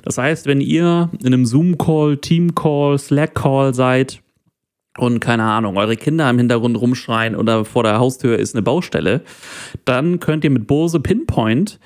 Das 0.07 0.19
heißt, 0.19 0.47
wenn 0.47 0.61
ihr 0.61 1.11
in 1.19 1.27
einem 1.27 1.47
Zoom-Call, 1.47 2.19
Team-Call, 2.19 2.97
Slack-Call 2.97 3.75
seid 3.75 4.23
und 4.99 5.19
keine 5.19 5.42
Ahnung, 5.42 5.77
eure 5.77 5.97
Kinder 5.97 6.31
im 6.31 6.38
Hintergrund 6.38 6.81
rumschreien 6.81 7.35
oder 7.35 7.64
vor 7.64 7.83
der 7.83 7.99
Haustür 7.99 8.38
ist 8.38 8.55
eine 8.55 8.62
Baustelle, 8.62 9.23
dann 9.85 10.21
könnt 10.21 10.45
ihr 10.45 10.51
mit 10.51 10.69
Bose 10.69 11.01
Pinpoint 11.01 11.81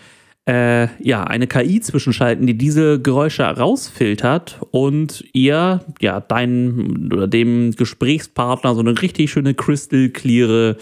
äh, 0.47 0.89
ja, 1.03 1.25
eine 1.25 1.47
KI 1.47 1.81
zwischenschalten, 1.81 2.47
die 2.47 2.59
diese 2.59 3.01
Geräusche 3.01 3.45
rausfiltert 3.45 4.59
und 4.71 5.25
ihr, 5.33 5.81
ja, 6.03 6.21
deinem 6.21 7.09
oder 7.11 7.27
dem 7.27 7.71
Gesprächspartner 7.71 8.75
so 8.75 8.81
eine 8.81 9.01
richtig 9.01 9.31
schöne 9.31 9.55
crystal 9.55 10.11
cleare 10.11 10.77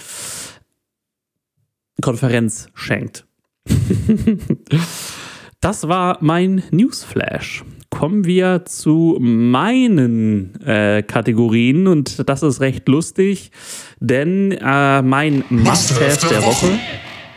Konferenz 2.02 2.68
schenkt. 2.74 3.26
das 5.60 5.88
war 5.88 6.18
mein 6.20 6.62
Newsflash. 6.70 7.64
Kommen 7.90 8.26
wir 8.26 8.64
zu 8.64 9.16
meinen 9.18 10.54
äh, 10.62 11.02
Kategorien 11.02 11.86
und 11.86 12.28
das 12.28 12.42
ist 12.42 12.60
recht 12.60 12.86
lustig, 12.86 13.50
denn 13.98 14.52
äh, 14.52 15.02
mein 15.02 15.42
Must-Have 15.48 16.28
der 16.28 16.42
Woche 16.44 16.78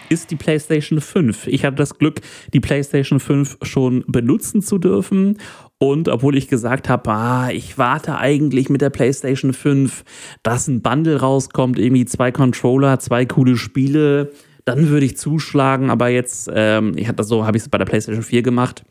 ist 0.10 0.30
die 0.30 0.36
PlayStation 0.36 1.00
5. 1.00 1.48
Ich 1.48 1.64
hatte 1.64 1.78
das 1.78 1.98
Glück, 1.98 2.20
die 2.54 2.60
PlayStation 2.60 3.22
5 3.22 3.60
schon 3.62 4.04
benutzen 4.08 4.62
zu 4.62 4.78
dürfen. 4.78 5.38
Und 5.78 6.10
obwohl 6.10 6.38
ich 6.38 6.50
gesagt 6.50 6.90
habe, 6.90 7.10
ah, 7.10 7.50
ich 7.50 7.78
warte 7.78 8.18
eigentlich 8.18 8.70
mit 8.70 8.82
der 8.82 8.90
PlayStation 8.90 9.54
5, 9.54 10.04
dass 10.44 10.68
ein 10.68 10.82
Bundle 10.82 11.22
rauskommt, 11.22 11.80
irgendwie 11.80 12.06
zwei 12.06 12.32
Controller, 12.32 13.00
zwei 13.00 13.26
coole 13.26 13.56
Spiele, 13.56 14.32
dann 14.66 14.90
würde 14.90 15.06
ich 15.06 15.18
zuschlagen. 15.18 15.90
Aber 15.90 16.10
jetzt, 16.10 16.50
ähm, 16.54 16.94
ich 16.96 17.08
hatte 17.08 17.24
so, 17.24 17.46
habe 17.46 17.58
ich 17.58 17.64
es 17.64 17.70
bei 17.70 17.78
der 17.78 17.86
PlayStation 17.86 18.24
4 18.24 18.42
gemacht. 18.42 18.84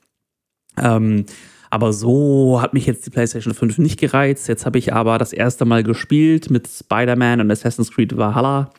Ähm, 0.76 1.26
aber 1.70 1.92
so 1.92 2.61
hat 2.61 2.74
mich 2.74 2.87
jetzt 2.87 3.06
die 3.06 3.11
PlayStation 3.11 3.54
5 3.54 3.78
nicht 3.78 4.00
gereizt. 4.00 4.48
Jetzt 4.48 4.66
habe 4.66 4.78
ich 4.78 4.92
aber 4.92 5.18
das 5.18 5.33
erste 5.33 5.64
Mal 5.64 5.85
gespielt 5.85 6.50
mit 6.50 6.68
Spider-Man 6.68 7.40
und 7.40 7.50
Assassin's 7.50 7.92
Creed 7.92 8.16
Valhalla 8.16 8.70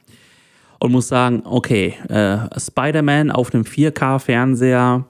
und 0.80 0.92
muss 0.92 1.08
sagen, 1.08 1.44
okay, 1.46 1.96
äh, 2.10 2.60
Spider-Man 2.60 3.32
auf 3.32 3.54
einem 3.54 3.64
4K-Fernseher 3.64 5.06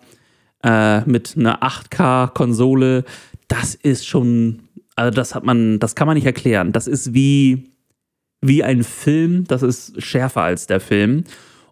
äh, 0.64 1.02
mit 1.10 1.36
einer 1.36 1.64
8K-Konsole, 1.64 3.04
das 3.48 3.74
ist 3.74 4.06
schon, 4.06 4.64
also 4.96 5.16
das 5.16 5.34
hat 5.34 5.44
man, 5.44 5.80
das 5.80 5.96
kann 5.96 6.08
man 6.08 6.16
nicht 6.16 6.26
erklären. 6.26 6.72
Das 6.74 6.88
ist 6.88 7.14
wie, 7.16 7.72
wie 8.42 8.64
ein 8.64 8.84
Film, 8.84 9.46
das 9.46 9.64
ist 9.64 10.02
schärfer 10.02 10.42
als 10.42 10.68
der 10.68 10.82
Film. 10.82 11.24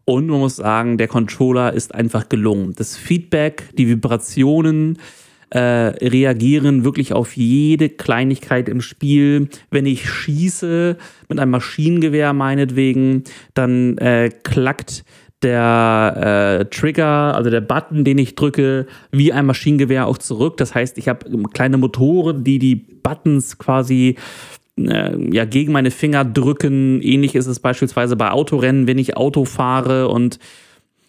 Und 0.10 0.26
man 0.26 0.39
muss 0.39 0.56
sagen, 0.56 0.98
der 0.98 1.08
Controller 1.08 1.72
ist 1.72 1.93
einfach 1.93 2.30
gelungen. 2.30 2.74
Das 2.76 2.98
Feedback, 2.98 3.69
die 3.78 3.88
Vibrationen, 3.88 4.98
äh, 5.52 5.60
reagieren 5.60 6.84
wirklich 6.84 7.13
auf 7.13 7.38
jede 7.38 7.89
Kleinigkeit 7.89 8.69
im 8.69 8.82
Spiel. 8.82 9.50
Wenn 9.69 9.86
ich 9.86 10.10
schieße 10.10 10.98
mit 11.28 11.39
einem 11.39 11.52
Maschinengewehr 11.52 12.34
meinetwegen, 12.34 13.24
dann 13.54 14.00
äh, 14.00 14.32
klackt 14.41 15.04
der 15.43 16.60
äh, 16.62 16.65
Trigger, 16.65 17.36
also 17.36 17.52
der 17.52 17.62
Button, 17.62 18.04
den 18.04 18.17
ich 18.17 18.34
drücke, 18.34 18.88
wie 19.12 19.32
ein 19.32 19.45
Maschinengewehr 19.45 20.08
auch 20.08 20.17
zurück. 20.17 20.58
Das 20.58 20.74
heißt, 20.74 20.98
ich 20.98 21.08
habe 21.08 21.30
kleine 21.54 21.78
Motoren, 21.78 22.43
die 22.43 22.58
die 22.58 22.76
Buttons 22.76 23.60
quasi 23.60 24.15
ja, 24.88 25.46
gegen 25.46 25.72
meine 25.72 25.92
Finger 25.92 26.26
drücken. 26.26 27.02
Ähnlich 27.02 27.36
ist 27.36 27.48
es 27.48 27.60
beispielsweise 27.60 28.15
bei 28.15 28.32
Autorennen, 28.32 28.88
wenn 28.88 28.98
ich 28.98 29.18
Auto 29.18 29.46
fahre 29.46 30.08
und 30.08 30.39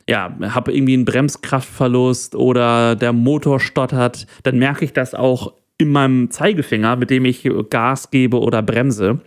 ja, 0.09 0.35
habe 0.41 0.73
irgendwie 0.73 0.95
einen 0.95 1.05
Bremskraftverlust 1.05 2.35
oder 2.35 2.97
der 2.97 3.13
Motor 3.13 3.61
stottert, 3.61 4.27
dann 4.43 4.59
merke 4.59 4.85
ich 4.85 4.93
das 4.93 5.15
auch 5.15 5.53
in 5.79 5.93
meinem 5.93 6.31
Zeigefinger, 6.31 6.97
mit 6.97 7.11
dem 7.11 7.25
ich 7.25 7.49
Gas 7.71 8.11
gebe 8.11 8.41
oder 8.41 8.63
bremse. 8.63 9.21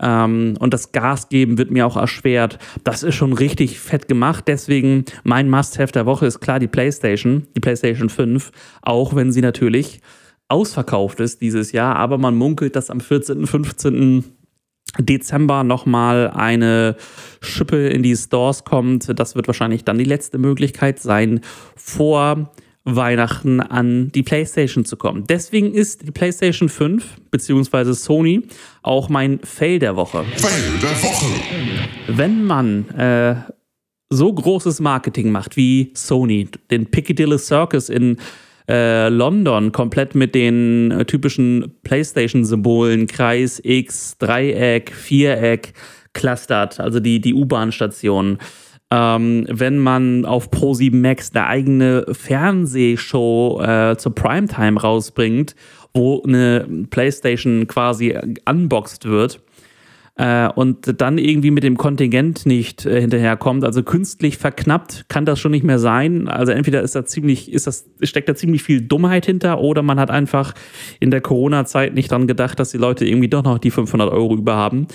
Ähm, 0.00 0.54
und 0.58 0.74
das 0.74 0.92
Gas 0.92 1.28
geben 1.28 1.58
wird 1.58 1.70
mir 1.70 1.86
auch 1.86 1.96
erschwert. 1.96 2.58
Das 2.82 3.02
ist 3.02 3.14
schon 3.14 3.32
richtig 3.32 3.78
fett 3.78 4.08
gemacht. 4.08 4.44
Deswegen 4.48 5.04
mein 5.22 5.50
Must-Have 5.50 5.92
der 5.92 6.06
Woche 6.06 6.26
ist 6.26 6.40
klar 6.40 6.58
die 6.58 6.66
PlayStation, 6.66 7.46
die 7.54 7.60
PlayStation 7.60 8.08
5, 8.08 8.50
auch 8.80 9.14
wenn 9.14 9.32
sie 9.32 9.42
natürlich 9.42 10.00
ausverkauft 10.52 11.18
ist 11.20 11.40
dieses 11.40 11.72
Jahr. 11.72 11.96
Aber 11.96 12.18
man 12.18 12.36
munkelt, 12.36 12.76
dass 12.76 12.90
am 12.90 13.00
14., 13.00 13.46
15. 13.46 14.24
Dezember 14.98 15.64
nochmal 15.64 16.30
eine 16.30 16.96
Schippe 17.40 17.88
in 17.88 18.02
die 18.02 18.14
Stores 18.14 18.64
kommt. 18.64 19.18
Das 19.18 19.34
wird 19.34 19.46
wahrscheinlich 19.46 19.84
dann 19.84 19.96
die 19.96 20.04
letzte 20.04 20.36
Möglichkeit 20.36 21.00
sein, 21.00 21.40
vor 21.76 22.52
Weihnachten 22.84 23.60
an 23.60 24.10
die 24.12 24.22
PlayStation 24.22 24.84
zu 24.84 24.96
kommen. 24.96 25.24
Deswegen 25.28 25.72
ist 25.72 26.06
die 26.06 26.10
PlayStation 26.10 26.68
5 26.68 27.04
bzw. 27.30 27.92
Sony 27.92 28.42
auch 28.82 29.08
mein 29.08 29.38
Fail 29.40 29.78
der 29.78 29.96
Woche. 29.96 30.24
Fail 30.36 30.78
der 30.82 31.02
Woche. 31.02 31.26
Wenn 32.08 32.44
man 32.44 32.88
äh, 32.90 33.36
so 34.10 34.32
großes 34.32 34.80
Marketing 34.80 35.30
macht 35.30 35.56
wie 35.56 35.92
Sony, 35.94 36.48
den 36.70 36.86
Piccadilly 36.90 37.38
Circus 37.38 37.88
in 37.88 38.18
äh, 38.68 39.08
London 39.08 39.72
komplett 39.72 40.14
mit 40.14 40.34
den 40.34 40.90
äh, 40.90 41.04
typischen 41.04 41.74
PlayStation-Symbolen, 41.82 43.06
Kreis, 43.06 43.60
X, 43.62 44.16
Dreieck, 44.18 44.92
Viereck, 44.92 45.72
clustert, 46.12 46.80
also 46.80 47.00
die, 47.00 47.20
die 47.20 47.34
U-Bahn-Stationen 47.34 48.38
ähm, 48.92 49.46
wenn 49.48 49.78
man 49.78 50.26
auf 50.26 50.50
Pro7 50.50 50.94
Max 50.94 51.30
eine 51.34 51.46
eigene 51.46 52.04
Fernsehshow 52.12 53.62
äh, 53.62 53.96
zur 53.96 54.14
Primetime 54.14 54.78
rausbringt, 54.78 55.56
wo 55.94 56.22
eine 56.22 56.66
PlayStation 56.90 57.66
quasi 57.66 58.14
unboxed 58.44 59.06
wird 59.06 59.40
äh, 60.22 60.48
und 60.54 61.00
dann 61.00 61.18
irgendwie 61.18 61.50
mit 61.50 61.64
dem 61.64 61.76
Kontingent 61.76 62.46
nicht 62.46 62.86
äh, 62.86 63.00
hinterherkommt, 63.00 63.64
also 63.64 63.82
künstlich 63.82 64.38
verknappt, 64.38 65.06
kann 65.08 65.26
das 65.26 65.40
schon 65.40 65.50
nicht 65.50 65.64
mehr 65.64 65.80
sein. 65.80 66.28
Also 66.28 66.52
entweder 66.52 66.80
ist 66.82 66.94
da 66.94 67.04
ziemlich, 67.04 67.50
ist 67.50 67.66
das, 67.66 67.90
steckt 68.02 68.28
da 68.28 68.36
ziemlich 68.36 68.62
viel 68.62 68.82
Dummheit 68.82 69.26
hinter 69.26 69.58
oder 69.58 69.82
man 69.82 69.98
hat 69.98 70.12
einfach 70.12 70.54
in 71.00 71.10
der 71.10 71.22
Corona-Zeit 71.22 71.94
nicht 71.94 72.12
dran 72.12 72.28
gedacht, 72.28 72.60
dass 72.60 72.70
die 72.70 72.78
Leute 72.78 73.04
irgendwie 73.04 73.28
doch 73.28 73.42
noch 73.42 73.58
die 73.58 73.72
500 73.72 74.12
Euro 74.12 74.36
über 74.36 74.54
haben 74.54 74.86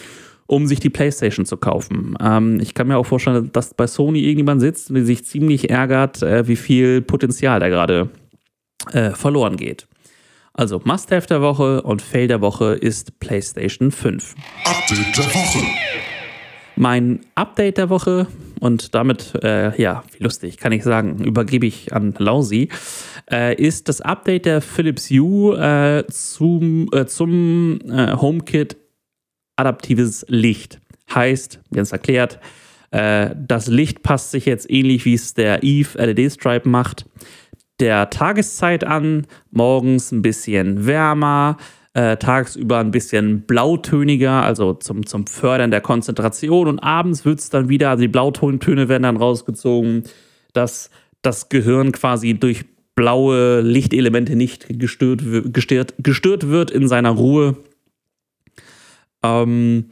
um 0.50 0.66
sich 0.66 0.80
die 0.80 0.90
PlayStation 0.90 1.46
zu 1.46 1.58
kaufen. 1.58 2.16
Ähm, 2.22 2.62
ich 2.62 2.74
kann 2.74 2.88
mir 2.88 2.98
auch 2.98 3.06
vorstellen, 3.06 3.50
dass 3.52 3.74
bei 3.74 3.86
Sony 3.86 4.22
irgendjemand 4.22 4.62
sitzt 4.62 4.90
und 4.90 5.06
sich 5.06 5.26
ziemlich 5.26 5.70
ärgert, 5.70 6.24
äh, 6.24 6.48
wie 6.48 6.56
viel 6.56 7.02
Potenzial 7.02 7.60
da 7.60 7.68
gerade 7.68 8.12
äh, 8.94 9.10
verloren 9.10 9.58
geht. 9.58 9.90
Also 10.58 10.82
Must-Have 10.84 11.28
der 11.28 11.43
Woche 11.43 11.84
und 11.84 12.02
Fail 12.02 12.28
der 12.28 12.41
Woche 12.41 12.74
ist 12.74 13.20
PlayStation 13.20 13.91
5. 13.91 14.34
Update 14.65 15.15
der 15.15 15.26
Woche. 15.26 15.60
Mein 16.76 17.20
Update 17.36 17.78
der 17.78 17.91
Woche 17.91 18.26
und 18.60 18.96
damit, 18.96 19.36
äh, 19.43 19.80
ja, 19.80 20.04
wie 20.17 20.24
lustig, 20.24 20.58
kann 20.58 20.72
ich 20.72 20.84
sagen, 20.84 21.24
übergebe 21.24 21.67
ich 21.67 21.93
an 21.93 22.15
Lausi, 22.17 22.70
äh, 23.32 23.54
ist 23.54 23.88
das 23.88 24.02
Update 24.02 24.48
der 24.48 24.62
Philips 24.62 25.12
Hue 25.12 25.56
äh, 25.60 26.08
zum, 26.08 26.89
äh, 26.91 27.06
zum 27.06 27.80
äh, 27.91 28.13
HomeKit 28.15 28.78
adaptives 29.58 30.26
Licht. 30.28 30.82
Heißt, 31.13 31.60
ganz 31.72 31.91
erklärt, 31.91 32.39
äh, 32.89 33.30
das 33.38 33.67
Licht 33.67 34.02
passt 34.02 34.32
sich 34.32 34.46
jetzt 34.46 34.72
ähnlich 34.72 35.06
wie 35.06 35.13
es 35.13 35.36
der 35.36 35.62
Eve 35.62 36.04
LED 36.04 36.32
Stripe 36.32 36.67
macht, 36.67 37.06
der 37.80 38.10
Tageszeit 38.10 38.84
an, 38.84 39.28
morgens 39.52 40.12
ein 40.12 40.22
bisschen 40.22 40.86
wärmer, 40.86 41.58
äh, 41.94 42.18
tagsüber 42.18 42.80
ein 42.80 42.92
bisschen 42.92 43.42
blautöniger, 43.42 44.44
also 44.44 44.74
zum, 44.74 45.06
zum 45.06 45.26
Fördern 45.28 45.72
der 45.72 45.82
Konzentration. 45.82 46.68
Und 46.68 46.80
abends 46.80 47.26
wird 47.26 47.40
es 47.40 47.50
dann 47.50 47.70
wieder, 47.70 47.90
also 47.90 48.02
die 48.02 48.08
Blautontöne 48.08 48.90
werden 48.90 49.04
dann 49.04 49.18
rausgezogen, 49.18 50.04
dass 50.54 50.90
das 51.22 51.50
Gehirn 51.50 51.92
quasi 51.92 52.36
durch 52.36 52.66
blaue 52.96 53.62
Lichtelemente 53.62 54.36
nicht 54.36 54.68
gestört, 54.80 55.22
gestört, 55.54 55.94
gestört 56.00 56.48
wird 56.48 56.72
in 56.72 56.88
seiner 56.88 57.12
Ruhe. 57.12 57.58
Ähm, 59.24 59.86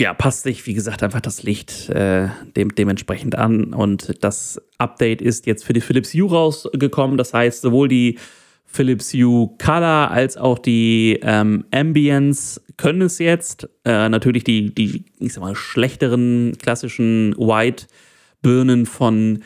ja, 0.00 0.14
passt 0.14 0.44
sich, 0.44 0.66
wie 0.66 0.72
gesagt, 0.72 1.02
einfach 1.02 1.20
das 1.20 1.42
Licht 1.42 1.90
äh, 1.90 2.28
dem, 2.56 2.74
dementsprechend 2.74 3.36
an. 3.36 3.74
Und 3.74 4.24
das 4.24 4.60
Update 4.78 5.20
ist 5.20 5.46
jetzt 5.46 5.64
für 5.64 5.74
die 5.74 5.82
Philips 5.82 6.14
Hue 6.14 6.30
rausgekommen. 6.30 7.18
Das 7.18 7.34
heißt, 7.34 7.60
sowohl 7.60 7.88
die 7.88 8.18
Philips 8.64 9.12
Hue 9.12 9.50
Color 9.62 10.10
als 10.10 10.38
auch 10.38 10.58
die 10.58 11.20
ähm, 11.22 11.66
Ambience 11.70 12.62
können 12.78 13.02
es 13.02 13.18
jetzt. 13.18 13.68
Äh, 13.84 14.08
natürlich 14.08 14.42
die, 14.44 14.74
die, 14.74 15.04
ich 15.18 15.34
sag 15.34 15.42
mal, 15.42 15.54
schlechteren 15.54 16.56
klassischen 16.56 17.34
White-Birnen 17.36 18.86
von 18.86 19.42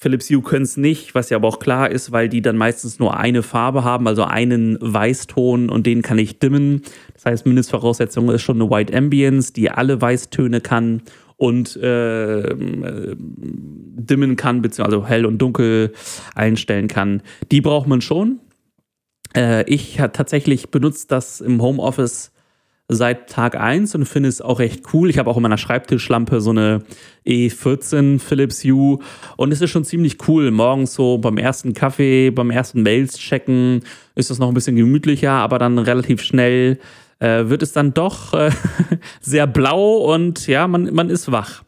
Philips 0.00 0.30
Hue 0.30 0.42
können 0.42 0.62
es 0.62 0.76
nicht, 0.76 1.16
was 1.16 1.28
ja 1.28 1.36
aber 1.36 1.48
auch 1.48 1.58
klar 1.58 1.90
ist, 1.90 2.12
weil 2.12 2.28
die 2.28 2.40
dann 2.40 2.56
meistens 2.56 3.00
nur 3.00 3.16
eine 3.16 3.42
Farbe 3.42 3.82
haben, 3.82 4.06
also 4.06 4.22
einen 4.22 4.78
Weißton 4.80 5.68
und 5.68 5.86
den 5.86 6.02
kann 6.02 6.18
ich 6.18 6.38
dimmen. 6.38 6.82
Das 7.14 7.26
heißt, 7.26 7.46
Mindestvoraussetzung 7.46 8.30
ist 8.30 8.42
schon 8.42 8.60
eine 8.62 8.70
White 8.70 8.96
Ambience, 8.96 9.52
die 9.52 9.70
alle 9.70 10.00
Weißtöne 10.00 10.60
kann 10.60 11.02
und 11.36 11.76
äh, 11.76 12.40
äh, 12.40 13.16
dimmen 13.18 14.36
kann, 14.36 14.62
beziehungsweise 14.62 14.96
also 14.98 15.08
hell 15.08 15.26
und 15.26 15.38
dunkel 15.38 15.92
einstellen 16.36 16.86
kann. 16.86 17.22
Die 17.50 17.60
braucht 17.60 17.88
man 17.88 18.00
schon. 18.00 18.38
Äh, 19.34 19.68
ich 19.68 19.96
tatsächlich 19.96 20.70
benutzt 20.70 21.10
das 21.10 21.40
im 21.40 21.60
Homeoffice 21.60 22.30
seit 22.88 23.28
Tag 23.28 23.54
1 23.54 23.94
und 23.94 24.06
finde 24.06 24.30
es 24.30 24.40
auch 24.40 24.58
recht 24.58 24.82
cool. 24.92 25.10
Ich 25.10 25.18
habe 25.18 25.30
auch 25.30 25.36
in 25.36 25.42
meiner 25.42 25.58
Schreibtischlampe 25.58 26.40
so 26.40 26.50
eine 26.50 26.82
E14 27.26 28.18
Philips 28.18 28.64
Hue 28.64 28.98
und 29.36 29.52
es 29.52 29.60
ist 29.60 29.70
schon 29.70 29.84
ziemlich 29.84 30.16
cool. 30.26 30.50
Morgens 30.50 30.94
so 30.94 31.18
beim 31.18 31.36
ersten 31.36 31.74
Kaffee, 31.74 32.30
beim 32.30 32.50
ersten 32.50 32.82
Mails 32.82 33.18
checken 33.18 33.82
ist 34.14 34.30
das 34.30 34.38
noch 34.38 34.48
ein 34.48 34.54
bisschen 34.54 34.76
gemütlicher, 34.76 35.32
aber 35.32 35.58
dann 35.58 35.78
relativ 35.78 36.22
schnell 36.22 36.78
äh, 37.18 37.44
wird 37.48 37.62
es 37.62 37.72
dann 37.72 37.92
doch 37.92 38.32
äh, 38.32 38.50
sehr 39.20 39.46
blau 39.46 40.14
und 40.14 40.46
ja, 40.46 40.66
man, 40.66 40.92
man 40.94 41.10
ist 41.10 41.30
wach. 41.30 41.62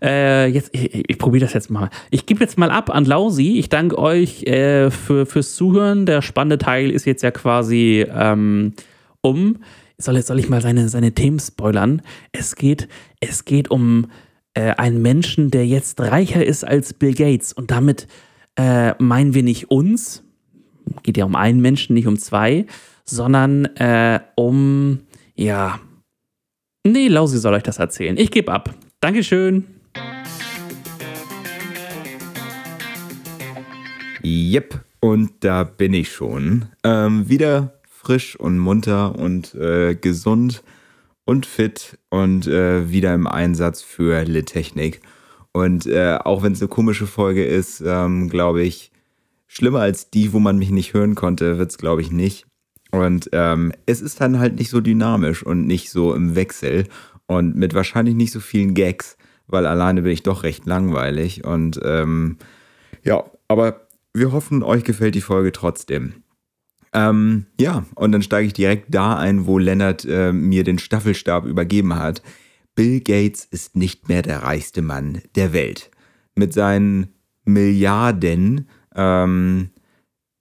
Äh, 0.00 0.48
jetzt, 0.48 0.70
ich, 0.72 1.08
ich 1.08 1.18
probiere 1.18 1.46
das 1.46 1.54
jetzt 1.54 1.70
mal. 1.70 1.90
Ich 2.10 2.26
gebe 2.26 2.40
jetzt 2.40 2.58
mal 2.58 2.70
ab 2.70 2.94
an 2.94 3.04
Lausi. 3.04 3.58
Ich 3.58 3.68
danke 3.68 3.98
euch 3.98 4.44
äh, 4.44 4.90
für, 4.90 5.26
fürs 5.26 5.56
Zuhören. 5.56 6.06
Der 6.06 6.22
spannende 6.22 6.58
Teil 6.58 6.90
ist 6.90 7.06
jetzt 7.06 7.22
ja 7.22 7.30
quasi 7.30 8.06
ähm, 8.14 8.74
um 9.22 9.56
soll, 9.98 10.20
soll 10.22 10.38
ich 10.38 10.48
mal 10.48 10.60
seine, 10.60 10.88
seine 10.88 11.12
Themen 11.12 11.38
spoilern? 11.38 12.02
Es 12.32 12.56
geht, 12.56 12.88
es 13.20 13.44
geht 13.44 13.70
um 13.70 14.06
äh, 14.54 14.72
einen 14.74 15.02
Menschen, 15.02 15.50
der 15.50 15.66
jetzt 15.66 16.00
reicher 16.00 16.44
ist 16.44 16.64
als 16.64 16.94
Bill 16.94 17.14
Gates. 17.14 17.52
Und 17.52 17.70
damit 17.70 18.06
äh, 18.56 18.94
meinen 19.02 19.34
wir 19.34 19.42
nicht 19.42 19.70
uns, 19.70 20.22
geht 21.02 21.16
ja 21.16 21.24
um 21.24 21.36
einen 21.36 21.60
Menschen, 21.60 21.94
nicht 21.94 22.06
um 22.06 22.18
zwei, 22.18 22.66
sondern 23.04 23.66
äh, 23.76 24.20
um, 24.34 25.00
ja, 25.34 25.80
nee, 26.84 27.08
Lausi 27.08 27.38
soll 27.38 27.54
euch 27.54 27.62
das 27.62 27.78
erzählen. 27.78 28.16
Ich 28.16 28.30
gebe 28.30 28.52
ab. 28.52 28.74
Dankeschön. 29.00 29.64
Yep, 34.24 34.80
und 35.00 35.32
da 35.40 35.62
bin 35.62 35.94
ich 35.94 36.10
schon. 36.10 36.64
Ähm, 36.82 37.28
wieder 37.28 37.75
frisch 38.06 38.36
und 38.36 38.56
munter 38.58 39.18
und 39.18 39.54
äh, 39.56 39.96
gesund 39.96 40.62
und 41.24 41.44
fit 41.44 41.98
und 42.08 42.46
äh, 42.46 42.88
wieder 42.88 43.12
im 43.14 43.26
Einsatz 43.26 43.82
für 43.82 44.22
Littechnik. 44.22 45.00
Und 45.50 45.86
äh, 45.86 46.16
auch 46.22 46.44
wenn 46.44 46.52
es 46.52 46.60
eine 46.60 46.68
komische 46.68 47.08
Folge 47.08 47.44
ist, 47.44 47.82
ähm, 47.84 48.28
glaube 48.28 48.62
ich, 48.62 48.92
schlimmer 49.48 49.80
als 49.80 50.10
die, 50.10 50.32
wo 50.32 50.38
man 50.38 50.56
mich 50.56 50.70
nicht 50.70 50.94
hören 50.94 51.16
konnte, 51.16 51.58
wird 51.58 51.70
es, 51.72 51.78
glaube 51.78 52.00
ich, 52.00 52.12
nicht. 52.12 52.46
Und 52.92 53.28
ähm, 53.32 53.72
es 53.86 54.00
ist 54.00 54.20
dann 54.20 54.38
halt 54.38 54.54
nicht 54.56 54.70
so 54.70 54.80
dynamisch 54.80 55.42
und 55.42 55.66
nicht 55.66 55.90
so 55.90 56.14
im 56.14 56.36
Wechsel 56.36 56.84
und 57.26 57.56
mit 57.56 57.74
wahrscheinlich 57.74 58.14
nicht 58.14 58.30
so 58.30 58.38
vielen 58.38 58.74
Gags, 58.74 59.16
weil 59.48 59.66
alleine 59.66 60.02
bin 60.02 60.12
ich 60.12 60.22
doch 60.22 60.44
recht 60.44 60.64
langweilig. 60.64 61.44
Und 61.44 61.80
ähm, 61.82 62.36
ja, 63.02 63.24
aber 63.48 63.88
wir 64.14 64.30
hoffen, 64.30 64.62
euch 64.62 64.84
gefällt 64.84 65.16
die 65.16 65.20
Folge 65.20 65.50
trotzdem. 65.50 66.22
Ähm, 66.92 67.46
ja, 67.60 67.84
und 67.94 68.12
dann 68.12 68.22
steige 68.22 68.46
ich 68.46 68.52
direkt 68.52 68.94
da 68.94 69.16
ein, 69.16 69.46
wo 69.46 69.58
Lennart 69.58 70.04
äh, 70.04 70.32
mir 70.32 70.64
den 70.64 70.78
Staffelstab 70.78 71.44
übergeben 71.44 71.96
hat. 71.96 72.22
Bill 72.74 73.00
Gates 73.00 73.44
ist 73.44 73.76
nicht 73.76 74.08
mehr 74.08 74.22
der 74.22 74.42
reichste 74.42 74.82
Mann 74.82 75.22
der 75.34 75.52
Welt. 75.52 75.90
Mit 76.34 76.52
seinen 76.52 77.08
Milliarden 77.44 78.68
ähm, 78.94 79.70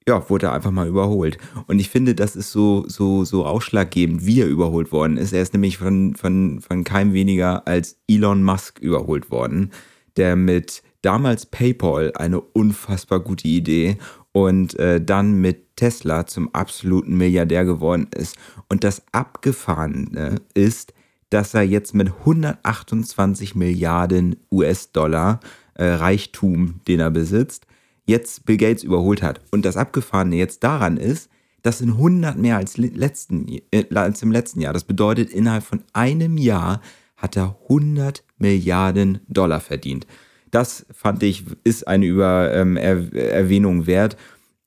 ja, 0.07 0.29
wurde 0.29 0.47
er 0.47 0.53
einfach 0.53 0.71
mal 0.71 0.87
überholt. 0.87 1.37
Und 1.67 1.79
ich 1.79 1.89
finde, 1.89 2.13
das 2.13 2.35
ist 2.35 2.51
so, 2.51 2.85
so, 2.87 3.25
so 3.25 3.45
ausschlaggebend, 3.45 4.25
wie 4.25 4.41
er 4.41 4.47
überholt 4.47 4.91
worden 4.91 5.17
ist. 5.17 5.33
Er 5.33 5.41
ist 5.41 5.53
nämlich 5.53 5.77
von, 5.77 6.15
von, 6.15 6.61
von 6.61 6.83
keinem 6.83 7.13
weniger 7.13 7.67
als 7.67 7.97
Elon 8.07 8.43
Musk 8.43 8.79
überholt 8.79 9.31
worden, 9.31 9.71
der 10.15 10.35
mit 10.35 10.83
damals 11.01 11.45
PayPal 11.45 12.11
eine 12.15 12.39
unfassbar 12.39 13.19
gute 13.19 13.47
Idee 13.47 13.97
und 14.35 14.77
äh, 14.79 14.99
dann 14.99 15.39
mit 15.39 15.77
Tesla 15.77 16.27
zum 16.27 16.53
absoluten 16.53 17.15
Milliardär 17.15 17.63
geworden 17.63 18.09
ist. 18.13 18.35
Und 18.67 18.83
das 18.83 19.01
Abgefahrene 19.13 20.41
ist, 20.53 20.93
dass 21.29 21.53
er 21.53 21.61
jetzt 21.61 21.93
mit 21.93 22.09
128 22.09 23.55
Milliarden 23.55 24.35
US-Dollar 24.51 25.39
äh, 25.75 25.85
Reichtum, 25.85 26.81
den 26.85 26.99
er 26.99 27.11
besitzt, 27.11 27.65
jetzt 28.03 28.45
Bill 28.45 28.57
Gates 28.57 28.83
überholt 28.83 29.23
hat. 29.23 29.39
Und 29.51 29.63
das 29.63 29.77
Abgefahrene 29.77 30.35
jetzt 30.35 30.65
daran 30.65 30.97
ist, 30.97 31.29
das 31.61 31.77
sind 31.77 31.91
100 31.91 32.37
mehr 32.37 32.57
als, 32.57 32.75
letzten, 32.75 33.47
äh, 33.71 33.85
als 33.95 34.21
im 34.21 34.33
letzten 34.33 34.59
Jahr. 34.59 34.73
Das 34.73 34.83
bedeutet, 34.83 35.29
innerhalb 35.29 35.63
von 35.63 35.81
einem 35.93 36.37
Jahr 36.37 36.81
hat 37.15 37.37
er 37.37 37.55
100 37.69 38.21
Milliarden 38.37 39.21
Dollar 39.29 39.61
verdient. 39.61 40.05
Das 40.55 40.85
fand 40.91 41.21
ich, 41.21 41.43
ist 41.65 41.85
eine 41.87 42.05
Über, 42.05 42.53
ähm, 42.53 42.77
er 42.77 43.13
Erwähnung 43.13 43.87
wert. 43.87 44.15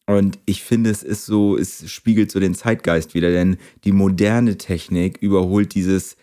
Und 0.06 0.38
ich 0.44 0.62
finde, 0.62 0.90
es 0.90 1.02
ist 1.02 1.24
so, 1.24 1.56
es 1.56 1.90
spiegelt 1.90 2.30
so 2.30 2.40
den 2.40 2.54
Zeitgeist 2.54 3.14
wieder, 3.14 3.30
denn 3.30 3.56
die 3.84 3.92
moderne 3.92 4.58
Technik 4.58 5.18
überholt 5.18 5.74
dieses 5.74 6.16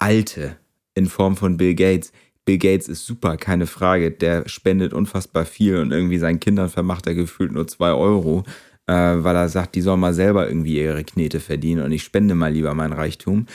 alte 0.00 0.56
in 0.94 1.06
Form 1.06 1.36
von 1.36 1.56
Bill 1.56 1.74
Gates. 1.74 2.12
Bill 2.44 2.58
Gates 2.58 2.88
ist 2.88 3.06
super, 3.06 3.36
keine 3.36 3.66
Frage. 3.66 4.10
Der 4.10 4.48
spendet 4.48 4.92
unfassbar 4.92 5.46
viel 5.46 5.78
und 5.78 5.92
irgendwie 5.92 6.18
seinen 6.18 6.40
Kindern 6.40 6.68
vermacht 6.68 7.06
er 7.06 7.14
gefühlt 7.14 7.52
nur 7.52 7.68
zwei 7.68 7.92
Euro, 7.92 8.44
äh, 8.86 8.92
weil 8.92 9.36
er 9.36 9.48
sagt, 9.48 9.76
die 9.76 9.80
sollen 9.80 10.00
mal 10.00 10.14
selber 10.14 10.48
irgendwie 10.48 10.78
ihre 10.78 11.04
Knete 11.04 11.40
verdienen 11.40 11.84
und 11.84 11.92
ich 11.92 12.02
spende 12.02 12.34
mal 12.34 12.52
lieber 12.52 12.74
mein 12.74 12.92
Reichtum. 12.92 13.46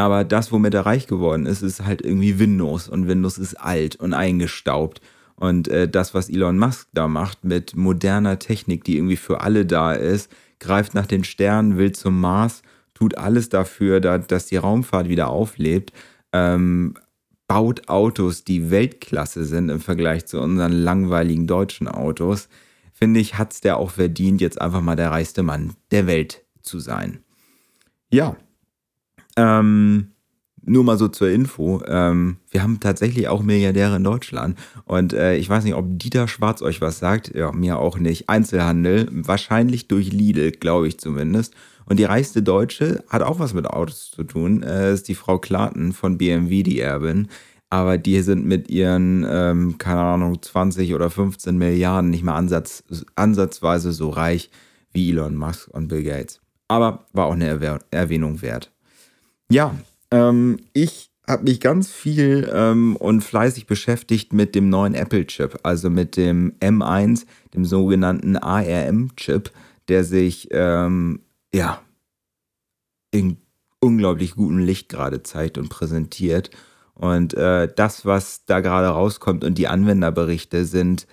Aber 0.00 0.24
das, 0.24 0.50
womit 0.50 0.74
er 0.74 0.86
reich 0.86 1.06
geworden 1.06 1.46
ist, 1.46 1.62
ist 1.62 1.84
halt 1.84 2.02
irgendwie 2.02 2.38
Windows 2.38 2.88
und 2.88 3.06
Windows 3.06 3.38
ist 3.38 3.54
alt 3.54 3.96
und 3.96 4.14
eingestaubt. 4.14 5.00
Und 5.36 5.68
äh, 5.68 5.88
das, 5.88 6.14
was 6.14 6.28
Elon 6.28 6.58
Musk 6.58 6.88
da 6.92 7.06
macht 7.06 7.44
mit 7.44 7.76
moderner 7.76 8.38
Technik, 8.38 8.84
die 8.84 8.96
irgendwie 8.96 9.16
für 9.16 9.40
alle 9.40 9.66
da 9.66 9.92
ist, 9.92 10.30
greift 10.58 10.94
nach 10.94 11.06
den 11.06 11.24
Sternen, 11.24 11.78
will 11.78 11.92
zum 11.92 12.20
Mars, 12.20 12.62
tut 12.94 13.16
alles 13.18 13.48
dafür, 13.48 14.00
da, 14.00 14.18
dass 14.18 14.46
die 14.46 14.56
Raumfahrt 14.56 15.08
wieder 15.08 15.28
auflebt, 15.28 15.92
ähm, 16.32 16.94
baut 17.46 17.88
Autos, 17.88 18.44
die 18.44 18.70
Weltklasse 18.70 19.44
sind 19.44 19.70
im 19.70 19.80
Vergleich 19.80 20.26
zu 20.26 20.40
unseren 20.40 20.72
langweiligen 20.72 21.46
deutschen 21.46 21.88
Autos. 21.88 22.48
Finde 22.92 23.20
ich, 23.20 23.38
hat 23.38 23.52
es 23.52 23.60
der 23.60 23.78
auch 23.78 23.90
verdient, 23.90 24.40
jetzt 24.40 24.60
einfach 24.60 24.82
mal 24.82 24.96
der 24.96 25.10
reichste 25.10 25.42
Mann 25.42 25.74
der 25.90 26.06
Welt 26.06 26.44
zu 26.62 26.78
sein. 26.78 27.24
Ja. 28.10 28.36
Ähm, 29.36 30.08
nur 30.62 30.84
mal 30.84 30.98
so 30.98 31.08
zur 31.08 31.30
Info, 31.30 31.82
ähm, 31.86 32.36
wir 32.50 32.62
haben 32.62 32.80
tatsächlich 32.80 33.28
auch 33.28 33.42
Milliardäre 33.42 33.96
in 33.96 34.04
Deutschland. 34.04 34.58
Und 34.84 35.12
äh, 35.12 35.36
ich 35.36 35.48
weiß 35.48 35.64
nicht, 35.64 35.74
ob 35.74 35.86
Dieter 35.98 36.28
Schwarz 36.28 36.62
euch 36.62 36.80
was 36.80 36.98
sagt. 36.98 37.34
Ja, 37.34 37.52
mir 37.52 37.78
auch 37.78 37.98
nicht. 37.98 38.28
Einzelhandel, 38.28 39.08
wahrscheinlich 39.10 39.88
durch 39.88 40.12
Lidl, 40.12 40.52
glaube 40.52 40.88
ich 40.88 40.98
zumindest. 40.98 41.54
Und 41.86 41.98
die 41.98 42.04
reichste 42.04 42.42
Deutsche 42.42 43.02
hat 43.08 43.22
auch 43.22 43.38
was 43.38 43.54
mit 43.54 43.66
Autos 43.66 44.10
zu 44.10 44.22
tun. 44.22 44.62
Äh, 44.62 44.92
ist 44.92 45.08
die 45.08 45.14
Frau 45.14 45.38
Klaten 45.38 45.92
von 45.92 46.18
BMW, 46.18 46.62
die 46.62 46.80
Erbin. 46.80 47.28
Aber 47.70 47.98
die 47.98 48.20
sind 48.20 48.46
mit 48.46 48.68
ihren, 48.68 49.26
ähm, 49.28 49.78
keine 49.78 50.00
Ahnung, 50.00 50.42
20 50.42 50.94
oder 50.94 51.08
15 51.08 51.56
Milliarden 51.56 52.10
nicht 52.10 52.24
mal 52.24 52.36
ansatz, 52.36 52.84
ansatzweise 53.14 53.92
so 53.92 54.10
reich 54.10 54.50
wie 54.92 55.10
Elon 55.10 55.36
Musk 55.36 55.68
und 55.68 55.88
Bill 55.88 56.02
Gates. 56.02 56.40
Aber 56.68 57.06
war 57.12 57.26
auch 57.26 57.34
eine 57.34 57.80
Erwähnung 57.90 58.42
wert. 58.42 58.70
Ja, 59.50 59.74
ähm, 60.12 60.60
ich 60.72 61.10
habe 61.26 61.42
mich 61.42 61.60
ganz 61.60 61.90
viel 61.90 62.48
ähm, 62.52 62.94
und 62.96 63.22
fleißig 63.22 63.66
beschäftigt 63.66 64.32
mit 64.32 64.54
dem 64.54 64.68
neuen 64.68 64.94
Apple-Chip, 64.94 65.58
also 65.64 65.90
mit 65.90 66.16
dem 66.16 66.52
M1, 66.60 67.26
dem 67.54 67.64
sogenannten 67.64 68.36
ARM-Chip, 68.36 69.50
der 69.88 70.04
sich 70.04 70.48
ähm, 70.52 71.20
ja 71.52 71.80
in 73.10 73.38
unglaublich 73.80 74.36
gutem 74.36 74.58
Licht 74.58 74.88
gerade 74.88 75.24
zeigt 75.24 75.58
und 75.58 75.68
präsentiert. 75.68 76.50
Und 76.94 77.34
äh, 77.34 77.66
das, 77.74 78.06
was 78.06 78.44
da 78.44 78.60
gerade 78.60 78.88
rauskommt 78.88 79.42
und 79.42 79.58
die 79.58 79.66
Anwenderberichte 79.66 80.64
sind 80.64 81.08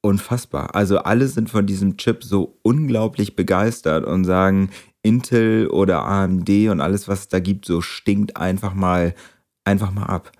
unfassbar. 0.00 0.76
Also 0.76 0.98
alle 0.98 1.26
sind 1.26 1.50
von 1.50 1.66
diesem 1.66 1.96
Chip 1.96 2.22
so 2.22 2.58
unglaublich 2.62 3.34
begeistert 3.34 4.04
und 4.04 4.24
sagen, 4.24 4.70
Intel 5.04 5.68
oder 5.68 6.04
AMD 6.04 6.48
und 6.70 6.80
alles, 6.80 7.06
was 7.06 7.20
es 7.20 7.28
da 7.28 7.38
gibt, 7.38 7.66
so 7.66 7.80
stinkt 7.80 8.36
einfach 8.36 8.74
mal, 8.74 9.14
einfach 9.64 9.92
mal 9.92 10.06
ab. 10.06 10.32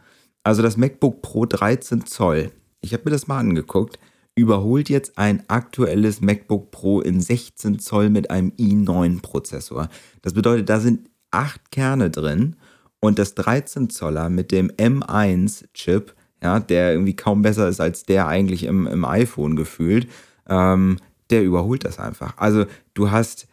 Also 0.43 0.63
das 0.63 0.77
MacBook 0.77 1.23
Pro 1.23 1.47
13 1.47 2.07
Zoll, 2.07 2.51
ich 2.81 2.93
habe 2.93 3.05
mir 3.07 3.13
das 3.13 3.29
mal 3.29 3.39
angeguckt, 3.39 3.99
überholt 4.35 4.89
jetzt 4.89 5.17
ein 5.17 5.45
aktuelles 5.49 6.21
MacBook 6.21 6.71
Pro 6.71 7.01
in 7.01 7.21
16 7.21 7.79
Zoll 7.79 8.11
mit 8.11 8.31
einem 8.31 8.51
i9-Prozessor. 8.59 9.89
Das 10.23 10.35
bedeutet, 10.35 10.69
da 10.69 10.81
sind 10.81 11.09
acht 11.31 11.71
Kerne 11.71 12.11
drin 12.11 12.57
und 13.01 13.19
das 13.19 13.35
13 13.35 13.91
Zoller 13.91 14.29
mit 14.31 14.51
dem 14.51 14.71
M1-Chip, 14.71 16.15
ja, 16.43 16.59
der 16.61 16.93
irgendwie 16.93 17.17
kaum 17.17 17.43
besser 17.43 17.69
ist 17.69 17.81
als 17.81 18.05
der 18.05 18.27
eigentlich 18.27 18.65
im, 18.65 18.87
im 18.87 19.05
iPhone 19.05 19.57
gefühlt, 19.57 20.09
ähm, 20.49 20.99
der 21.31 21.43
überholt 21.45 21.85
das 21.85 21.99
einfach. 21.99 22.37
Also 22.37 22.67
du 22.95 23.11
hast 23.11 23.47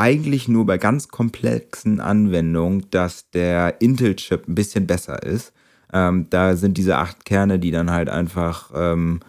eigentlich 0.00 0.48
nur 0.48 0.64
bei 0.64 0.78
ganz 0.78 1.08
komplexen 1.08 2.00
Anwendungen, 2.00 2.86
dass 2.90 3.28
der 3.30 3.82
Intel-Chip 3.82 4.48
ein 4.48 4.54
bisschen 4.54 4.86
besser 4.86 5.22
ist. 5.22 5.52
Ähm, 5.92 6.26
da 6.30 6.56
sind 6.56 6.78
diese 6.78 6.96
acht 6.96 7.26
Kerne, 7.26 7.58
die 7.58 7.70
dann 7.70 7.90
halt 7.90 8.08
einfach 8.08 8.70
ähm, 8.74 9.20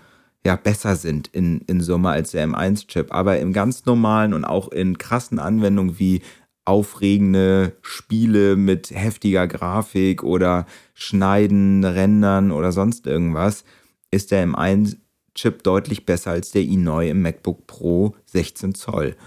ja, 0.46 0.56
besser 0.56 0.96
sind 0.96 1.28
in, 1.28 1.60
in 1.68 1.82
Summe 1.82 2.12
als 2.12 2.32
der 2.32 2.48
M1-Chip. 2.48 3.14
Aber 3.14 3.38
im 3.40 3.52
ganz 3.52 3.86
normalen 3.86 4.34
und 4.34 4.46
auch 4.46 4.70
in 4.70 4.98
krassen 4.98 5.40
Anwendungen 5.40 6.00
wie 6.00 6.22
aufregende 6.64 7.76
Spiele 7.82 8.56
mit 8.56 8.92
heftiger 8.92 9.48
Grafik 9.48 10.24
oder 10.24 10.66
Schneiden, 10.94 11.84
Rendern 11.84 12.52
oder 12.52 12.72
sonst 12.72 13.08
irgendwas, 13.08 13.66
ist 14.10 14.32
der 14.32 14.48
M1-Chip 14.48 15.64
deutlich 15.64 16.06
besser 16.06 16.32
als 16.32 16.52
der 16.52 16.62
i9 16.62 17.10
im 17.10 17.22
MacBook 17.24 17.68
Pro 17.68 18.16
16 18.28 18.74
Zoll. 18.74 19.18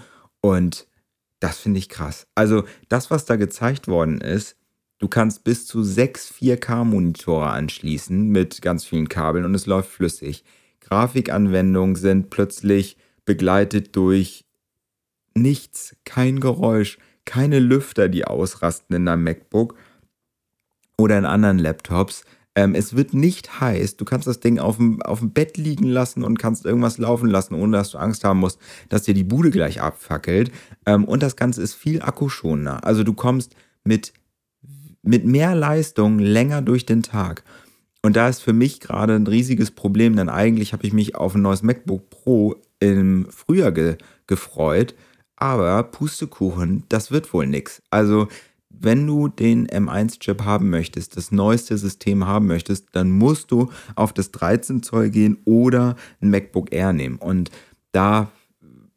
Und 0.41 0.87
das 1.39 1.59
finde 1.59 1.79
ich 1.79 1.89
krass. 1.89 2.27
Also 2.35 2.63
das, 2.89 3.11
was 3.11 3.25
da 3.25 3.35
gezeigt 3.35 3.87
worden 3.87 4.21
ist, 4.21 4.55
du 4.99 5.07
kannst 5.07 5.43
bis 5.43 5.67
zu 5.67 5.83
sechs 5.83 6.33
4K-Monitore 6.33 7.49
anschließen 7.49 8.29
mit 8.29 8.61
ganz 8.61 8.85
vielen 8.85 9.09
Kabeln 9.09 9.45
und 9.45 9.55
es 9.55 9.65
läuft 9.65 9.89
flüssig. 9.89 10.43
Grafikanwendungen 10.79 11.95
sind 11.95 12.29
plötzlich 12.29 12.97
begleitet 13.25 13.95
durch 13.95 14.45
nichts, 15.33 15.95
kein 16.05 16.39
Geräusch, 16.39 16.97
keine 17.25 17.59
Lüfter, 17.59 18.07
die 18.07 18.25
ausrasten 18.25 18.95
in 18.95 19.05
deinem 19.05 19.23
MacBook 19.23 19.75
oder 20.97 21.17
in 21.17 21.25
anderen 21.25 21.59
Laptops. 21.59 22.23
Ähm, 22.55 22.73
es 22.73 22.95
wird 22.95 23.13
nicht 23.13 23.59
heiß. 23.59 23.97
Du 23.97 24.05
kannst 24.05 24.27
das 24.27 24.39
Ding 24.39 24.59
auf 24.59 24.77
dem, 24.77 24.99
Bett 25.33 25.57
liegen 25.57 25.85
lassen 25.85 26.23
und 26.23 26.39
kannst 26.39 26.65
irgendwas 26.65 26.97
laufen 26.97 27.29
lassen, 27.29 27.53
ohne 27.53 27.77
dass 27.77 27.91
du 27.91 27.97
Angst 27.97 28.23
haben 28.23 28.39
musst, 28.39 28.59
dass 28.89 29.03
dir 29.03 29.13
die 29.13 29.25
Bude 29.25 29.51
gleich 29.51 29.81
abfackelt. 29.81 30.51
Ähm, 30.85 31.03
und 31.03 31.21
das 31.21 31.35
Ganze 31.35 31.61
ist 31.61 31.73
viel 31.73 32.01
akkuschonender. 32.01 32.85
Also 32.85 33.03
du 33.03 33.13
kommst 33.13 33.55
mit, 33.83 34.13
mit 35.03 35.25
mehr 35.25 35.53
Leistung 35.53 36.19
länger 36.19 36.61
durch 36.61 36.85
den 36.85 37.03
Tag. 37.03 37.43
Und 38.01 38.15
da 38.15 38.29
ist 38.29 38.41
für 38.41 38.53
mich 38.53 38.79
gerade 38.79 39.15
ein 39.15 39.27
riesiges 39.27 39.71
Problem, 39.71 40.15
denn 40.15 40.29
eigentlich 40.29 40.73
habe 40.73 40.85
ich 40.85 40.93
mich 40.93 41.15
auf 41.15 41.35
ein 41.35 41.41
neues 41.41 41.63
MacBook 41.63 42.09
Pro 42.09 42.55
im 42.79 43.27
Frühjahr 43.31 43.71
ge 43.71 43.97
gefreut. 44.27 44.95
Aber 45.35 45.83
Pustekuchen, 45.83 46.83
das 46.87 47.11
wird 47.11 47.33
wohl 47.33 47.47
nichts. 47.47 47.81
Also 47.89 48.27
wenn 48.79 49.05
du 49.05 49.27
den 49.27 49.67
M1-Chip 49.67 50.43
haben 50.43 50.69
möchtest, 50.69 51.17
das 51.17 51.31
neueste 51.31 51.77
System 51.77 52.25
haben 52.25 52.47
möchtest, 52.47 52.89
dann 52.93 53.11
musst 53.11 53.51
du 53.51 53.71
auf 53.95 54.13
das 54.13 54.31
13 54.31 54.83
Zoll 54.83 55.09
gehen 55.09 55.37
oder 55.45 55.95
ein 56.21 56.29
MacBook 56.29 56.71
Air 56.73 56.93
nehmen. 56.93 57.17
Und 57.17 57.51
da 57.91 58.31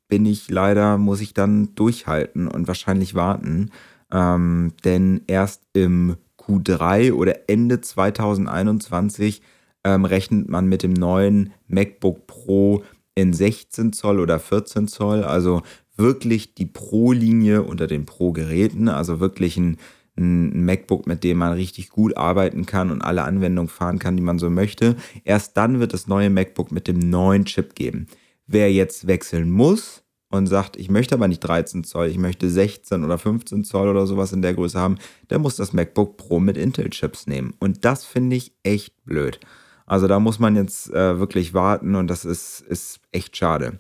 bin 0.09 0.27
ich 0.27 0.51
leider, 0.51 0.99
muss 0.99 1.21
ich 1.21 1.35
dann 1.35 1.75
durchhalten 1.75 2.49
und 2.49 2.67
wahrscheinlich 2.67 3.15
warten. 3.15 3.71
Ähm, 4.11 4.73
denn 4.85 5.23
erst 5.27 5.63
im 5.75 6.17
Q3 6.39 7.13
oder 7.13 7.49
Ende 7.49 7.81
2021 7.81 9.43
ähm, 9.85 10.05
rechnet 10.05 10.49
man 10.49 10.67
mit 10.67 10.83
dem 10.83 10.95
neuen 10.95 11.53
MacBook 11.67 12.27
Pro 12.27 12.83
in 13.15 13.33
16 13.33 13.93
Zoll 13.93 14.21
oder 14.21 14.39
14 14.39 14.89
Zoll. 14.89 15.25
Also 15.25 15.63
wirklich 15.99 16.55
die 16.55 16.67
Pro-Linie 16.67 17.63
unter 17.63 17.87
den 17.87 18.07
Pro-Geräten, 18.07 18.89
also 18.89 19.21
wirklich 19.21 19.57
ein, 19.57 19.77
ein 20.17 20.65
MacBook, 20.65 21.07
mit 21.07 21.25
dem 21.25 21.39
man 21.39 21.53
richtig 21.53 21.91
gut 21.91 22.17
arbeiten 22.17 22.67
kann 22.67 22.91
und 22.91 23.03
alle 23.03 23.25
Anwendungen 23.25 23.69
fahren 23.69 23.99
kann, 23.99 24.17
die 24.17 24.23
man 24.23 24.39
so 24.39 24.51
möchte. 24.51 24.97
Erst 25.25 25.57
dann 25.57 25.81
wird 25.81 25.93
das 25.93 26.07
neue 26.07 26.31
MacBook 26.31 26.73
mit 26.73 26.89
dem 26.89 26.99
neuen 26.99 27.45
Chip 27.45 27.75
geben. 27.75 28.07
Wer 28.47 28.73
jetzt 28.73 29.07
wechseln 29.07 29.51
muss 29.51 30.03
und 30.31 30.47
sagt, 30.47 30.77
ich 30.77 30.91
möchte 30.91 31.15
aber 31.15 31.29
nicht 31.29 31.41
13 31.41 31.85
Zoll, 31.85 32.09
ich 32.09 32.19
möchte 32.19 32.49
16 32.49 33.05
oder 33.05 33.19
15 33.19 33.65
Zoll 33.65 33.89
oder 33.89 34.07
sowas 34.07 34.33
in 34.33 34.43
der 34.43 34.55
Größe 34.55 34.79
haben, 34.79 34.99
der 35.31 35.39
muss 35.39 35.57
das 35.57 35.73
MacBook 35.73 36.17
Pro 36.17 36.41
mit 36.41 36.57
Intel-Chips 36.57 37.27
nehmen. 37.27 37.55
Und 37.59 37.85
das 37.85 38.05
finde 38.05 38.37
ich 38.37 38.53
echt 38.63 39.05
blöd. 39.05 39.41
Also 39.87 40.07
da 40.07 40.21
muss 40.21 40.39
man 40.39 40.55
jetzt 40.55 40.91
äh, 40.93 41.19
wirklich 41.19 41.55
warten 41.55 41.95
und 41.95 42.09
das 42.09 42.27
ist, 42.27 42.61
ist 42.61 43.01
echt 43.11 43.37
schade. 43.37 43.79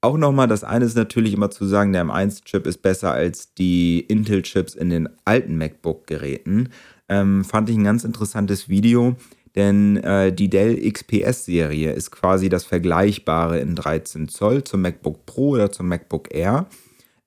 Auch 0.00 0.16
nochmal, 0.16 0.46
das 0.46 0.62
eine 0.62 0.84
ist 0.84 0.96
natürlich 0.96 1.32
immer 1.32 1.50
zu 1.50 1.66
sagen, 1.66 1.92
der 1.92 2.04
M1-Chip 2.04 2.66
ist 2.68 2.82
besser 2.82 3.10
als 3.10 3.54
die 3.54 4.00
Intel-Chips 4.00 4.74
in 4.76 4.90
den 4.90 5.08
alten 5.24 5.58
MacBook-Geräten. 5.58 6.68
Ähm, 7.08 7.44
fand 7.44 7.68
ich 7.68 7.76
ein 7.76 7.84
ganz 7.84 8.04
interessantes 8.04 8.68
Video, 8.68 9.16
denn 9.56 9.96
äh, 9.96 10.32
die 10.32 10.50
Dell 10.50 10.76
XPS-Serie 10.88 11.92
ist 11.92 12.12
quasi 12.12 12.48
das 12.48 12.64
Vergleichbare 12.64 13.58
in 13.58 13.74
13 13.74 14.28
Zoll 14.28 14.62
zum 14.62 14.82
MacBook 14.82 15.26
Pro 15.26 15.50
oder 15.50 15.72
zum 15.72 15.88
MacBook 15.88 16.32
Air. 16.32 16.66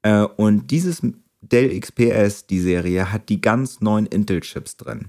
Äh, 0.04 0.22
und 0.38 0.72
dieses 0.72 1.02
Dell 1.42 1.78
XPS, 1.78 2.48
die 2.48 2.60
Serie, 2.60 3.12
hat 3.12 3.28
die 3.28 3.42
ganz 3.42 3.82
neuen 3.82 4.06
Intel-Chips 4.06 4.78
drin. 4.78 5.08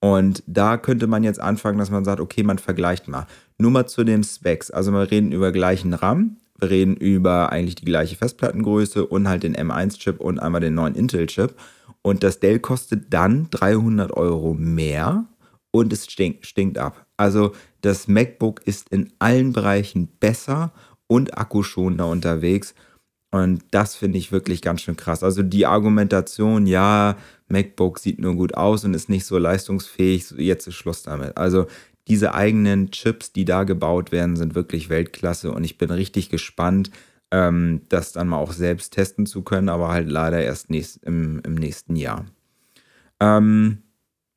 Und 0.00 0.42
da 0.46 0.76
könnte 0.76 1.06
man 1.06 1.24
jetzt 1.24 1.40
anfangen, 1.40 1.78
dass 1.78 1.90
man 1.90 2.04
sagt, 2.04 2.20
okay, 2.20 2.42
man 2.42 2.58
vergleicht 2.58 3.08
mal. 3.08 3.26
Nur 3.56 3.70
mal 3.70 3.86
zu 3.86 4.04
den 4.04 4.22
Specs. 4.22 4.70
Also 4.70 4.92
wir 4.92 5.10
reden 5.10 5.32
über 5.32 5.52
gleichen 5.52 5.94
RAM, 5.94 6.36
reden 6.62 6.96
über 6.96 7.50
eigentlich 7.50 7.74
die 7.76 7.84
gleiche 7.84 8.16
Festplattengröße 8.16 9.06
und 9.06 9.28
halt 9.28 9.42
den 9.42 9.56
M1-Chip 9.56 10.20
und 10.20 10.38
einmal 10.38 10.60
den 10.60 10.74
neuen 10.74 10.94
Intel-Chip. 10.94 11.54
Und 12.02 12.22
das 12.22 12.40
Dell 12.40 12.58
kostet 12.58 13.12
dann 13.12 13.48
300 13.50 14.12
Euro 14.12 14.54
mehr 14.54 15.26
und 15.70 15.92
es 15.92 16.10
stinkt, 16.10 16.46
stinkt 16.46 16.78
ab. 16.78 17.06
Also 17.16 17.52
das 17.82 18.08
MacBook 18.08 18.62
ist 18.66 18.88
in 18.90 19.12
allen 19.18 19.52
Bereichen 19.52 20.08
besser 20.18 20.72
und 21.06 21.36
akkuschonender 21.36 22.06
unterwegs. 22.06 22.74
Und 23.32 23.62
das 23.70 23.94
finde 23.94 24.18
ich 24.18 24.32
wirklich 24.32 24.60
ganz 24.60 24.82
schön 24.82 24.96
krass. 24.96 25.22
Also 25.22 25.42
die 25.42 25.66
Argumentation, 25.66 26.66
ja, 26.66 27.16
MacBook 27.48 27.98
sieht 27.98 28.18
nur 28.18 28.34
gut 28.34 28.54
aus 28.54 28.84
und 28.84 28.94
ist 28.94 29.08
nicht 29.08 29.24
so 29.24 29.38
leistungsfähig, 29.38 30.32
jetzt 30.38 30.66
ist 30.66 30.74
Schluss 30.74 31.02
damit. 31.02 31.36
Also 31.36 31.66
diese 32.10 32.34
eigenen 32.34 32.90
Chips, 32.90 33.32
die 33.32 33.44
da 33.44 33.62
gebaut 33.62 34.10
werden, 34.10 34.34
sind 34.34 34.56
wirklich 34.56 34.90
Weltklasse 34.90 35.52
und 35.52 35.62
ich 35.62 35.78
bin 35.78 35.92
richtig 35.92 36.28
gespannt, 36.28 36.90
ähm, 37.30 37.82
das 37.88 38.10
dann 38.10 38.26
mal 38.26 38.38
auch 38.38 38.52
selbst 38.52 38.92
testen 38.92 39.26
zu 39.26 39.42
können, 39.42 39.68
aber 39.68 39.90
halt 39.90 40.10
leider 40.10 40.42
erst 40.42 40.70
nächst, 40.70 41.04
im, 41.04 41.40
im 41.46 41.54
nächsten 41.54 41.94
Jahr. 41.94 42.26
Ähm, 43.20 43.78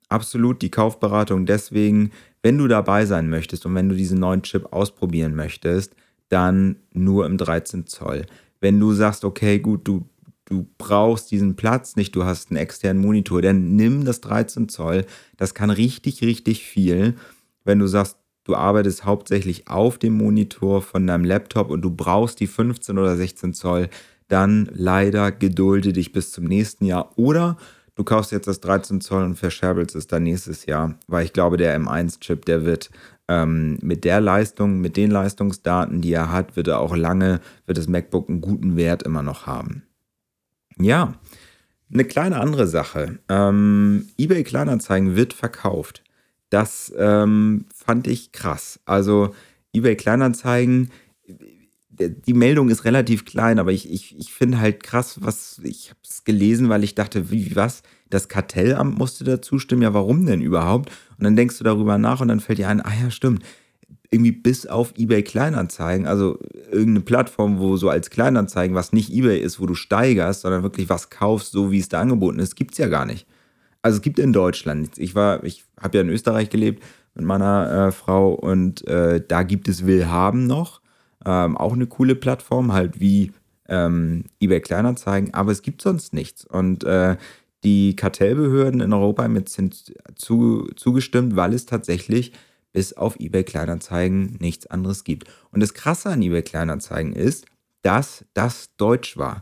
absolut 0.07 0.61
die 0.61 0.69
Kaufberatung 0.69 1.47
deswegen, 1.47 2.11
wenn 2.43 2.59
du 2.59 2.67
dabei 2.67 3.07
sein 3.07 3.27
möchtest 3.27 3.65
und 3.65 3.73
wenn 3.73 3.89
du 3.89 3.95
diesen 3.95 4.19
neuen 4.19 4.43
Chip 4.43 4.71
ausprobieren 4.71 5.33
möchtest, 5.33 5.95
dann 6.29 6.75
nur 6.93 7.25
im 7.25 7.39
13 7.39 7.87
Zoll. 7.87 8.27
Wenn 8.61 8.79
du 8.79 8.93
sagst, 8.93 9.25
okay, 9.25 9.57
gut, 9.57 9.87
du, 9.87 10.07
du 10.45 10.67
brauchst 10.77 11.31
diesen 11.31 11.55
Platz 11.55 11.95
nicht, 11.95 12.15
du 12.15 12.23
hast 12.23 12.51
einen 12.51 12.57
externen 12.57 13.01
Monitor, 13.01 13.41
dann 13.41 13.75
nimm 13.75 14.05
das 14.05 14.21
13 14.21 14.69
Zoll. 14.69 15.05
Das 15.37 15.55
kann 15.55 15.71
richtig, 15.71 16.21
richtig 16.21 16.63
viel. 16.63 17.15
Wenn 17.63 17.79
du 17.79 17.87
sagst, 17.87 18.17
du 18.43 18.55
arbeitest 18.55 19.05
hauptsächlich 19.05 19.67
auf 19.67 19.97
dem 19.97 20.13
Monitor 20.13 20.81
von 20.81 21.07
deinem 21.07 21.25
Laptop 21.25 21.69
und 21.69 21.81
du 21.81 21.91
brauchst 21.91 22.39
die 22.39 22.47
15 22.47 22.97
oder 22.97 23.15
16 23.15 23.53
Zoll, 23.53 23.89
dann 24.27 24.69
leider 24.73 25.31
gedulde 25.31 25.93
dich 25.93 26.11
bis 26.11 26.31
zum 26.31 26.45
nächsten 26.45 26.85
Jahr. 26.85 27.17
Oder 27.17 27.57
du 27.95 28.03
kaufst 28.03 28.31
jetzt 28.31 28.47
das 28.47 28.59
13 28.59 29.01
Zoll 29.01 29.23
und 29.23 29.35
verscherbelst 29.35 29.95
es 29.95 30.07
dann 30.07 30.23
nächstes 30.23 30.65
Jahr, 30.65 30.95
weil 31.07 31.25
ich 31.25 31.33
glaube, 31.33 31.57
der 31.57 31.79
M1-Chip, 31.79 32.45
der 32.45 32.65
wird 32.65 32.89
ähm, 33.27 33.77
mit 33.81 34.03
der 34.03 34.21
Leistung, 34.21 34.81
mit 34.81 34.97
den 34.97 35.11
Leistungsdaten, 35.11 36.01
die 36.01 36.13
er 36.13 36.31
hat, 36.31 36.55
wird 36.55 36.67
er 36.67 36.79
auch 36.79 36.95
lange, 36.95 37.39
wird 37.65 37.77
das 37.77 37.87
MacBook 37.87 38.29
einen 38.29 38.41
guten 38.41 38.75
Wert 38.75 39.03
immer 39.03 39.23
noch 39.23 39.45
haben. 39.45 39.83
Ja, 40.77 41.13
eine 41.93 42.05
kleine 42.05 42.39
andere 42.39 42.67
Sache. 42.67 43.19
Ähm, 43.29 44.07
eBay 44.17 44.43
Kleinanzeigen 44.43 45.15
wird 45.15 45.33
verkauft. 45.33 46.02
Das 46.53 46.93
ähm, 46.95 47.65
fand 47.73 48.05
ich 48.05 48.31
krass. 48.31 48.79
Also 48.85 49.33
eBay 49.73 49.95
Kleinanzeigen, 49.95 50.91
die 51.89 52.33
Meldung 52.35 52.69
ist 52.69 52.85
relativ 52.85 53.25
klein, 53.25 53.57
aber 53.57 53.71
ich, 53.71 53.91
ich, 53.91 54.15
ich 54.19 54.31
finde 54.31 54.59
halt 54.59 54.83
krass, 54.83 55.17
was 55.21 55.59
ich 55.63 55.89
habe 55.89 55.99
es 56.03 56.25
gelesen, 56.25 56.69
weil 56.69 56.83
ich 56.83 56.93
dachte, 56.93 57.31
wie 57.31 57.55
was? 57.55 57.81
Das 58.11 58.27
Kartellamt 58.27 58.99
musste 58.99 59.23
da 59.23 59.41
zustimmen. 59.41 59.81
Ja, 59.81 59.95
warum 59.95 60.27
denn 60.27 60.41
überhaupt? 60.41 60.91
Und 61.17 61.23
dann 61.23 61.35
denkst 61.35 61.57
du 61.57 61.63
darüber 61.63 61.97
nach 61.97 62.21
und 62.21 62.27
dann 62.27 62.39
fällt 62.39 62.59
dir 62.59 62.69
ein, 62.69 62.81
ah 62.81 62.93
ja, 63.01 63.09
stimmt. 63.09 63.43
Irgendwie 64.11 64.31
bis 64.31 64.67
auf 64.67 64.93
eBay 64.95 65.23
Kleinanzeigen, 65.23 66.05
also 66.05 66.37
irgendeine 66.71 67.01
Plattform, 67.01 67.57
wo 67.57 67.77
so 67.77 67.89
als 67.89 68.11
Kleinanzeigen, 68.11 68.75
was 68.75 68.93
nicht 68.93 69.11
eBay 69.11 69.39
ist, 69.39 69.59
wo 69.59 69.65
du 69.65 69.73
steigerst, 69.73 70.41
sondern 70.41 70.61
wirklich 70.61 70.87
was 70.87 71.09
kaufst, 71.09 71.51
so 71.51 71.71
wie 71.71 71.79
es 71.79 71.89
da 71.89 71.99
angeboten 71.99 72.37
ist, 72.37 72.55
gibt 72.55 72.73
es 72.73 72.77
ja 72.77 72.89
gar 72.89 73.07
nicht 73.07 73.25
also 73.83 73.97
es 73.97 74.01
gibt 74.01 74.17
in 74.17 74.33
Deutschland, 74.33 74.97
ich 74.97 75.13
war, 75.13 75.43
ich 75.43 75.63
habe 75.79 75.97
ja 75.97 76.01
in 76.01 76.09
Österreich 76.09 76.49
gelebt 76.49 76.83
mit 77.13 77.25
meiner 77.25 77.87
äh, 77.87 77.91
Frau 77.91 78.33
und 78.33 78.87
äh, 78.87 79.21
da 79.25 79.43
gibt 79.43 79.67
es 79.67 79.85
Willhaben 79.85 80.47
noch, 80.47 80.81
ähm, 81.25 81.55
auch 81.57 81.73
eine 81.73 81.85
coole 81.85 82.15
Plattform, 82.15 82.73
halt 82.73 82.99
wie 82.99 83.31
ähm, 83.67 84.23
eBay 84.39 84.61
Kleinanzeigen, 84.61 85.33
aber 85.33 85.51
es 85.51 85.61
gibt 85.61 85.81
sonst 85.81 86.13
nichts 86.13 86.45
und 86.45 86.83
äh, 86.85 87.17
die 87.63 87.95
Kartellbehörden 87.95 88.81
in 88.81 88.93
Europa 88.93 89.23
haben 89.23 89.35
jetzt 89.35 89.61
zu, 90.15 90.67
zugestimmt, 90.75 91.35
weil 91.35 91.53
es 91.53 91.65
tatsächlich 91.65 92.33
bis 92.73 92.93
auf 92.93 93.19
eBay 93.19 93.43
Kleinanzeigen 93.43 94.37
nichts 94.39 94.67
anderes 94.67 95.03
gibt. 95.03 95.29
Und 95.51 95.61
das 95.61 95.73
Krasse 95.73 96.09
an 96.09 96.21
eBay 96.21 96.41
Kleinanzeigen 96.41 97.13
ist, 97.13 97.45
dass 97.83 98.25
das 98.33 98.75
Deutsch 98.77 99.17
war. 99.17 99.41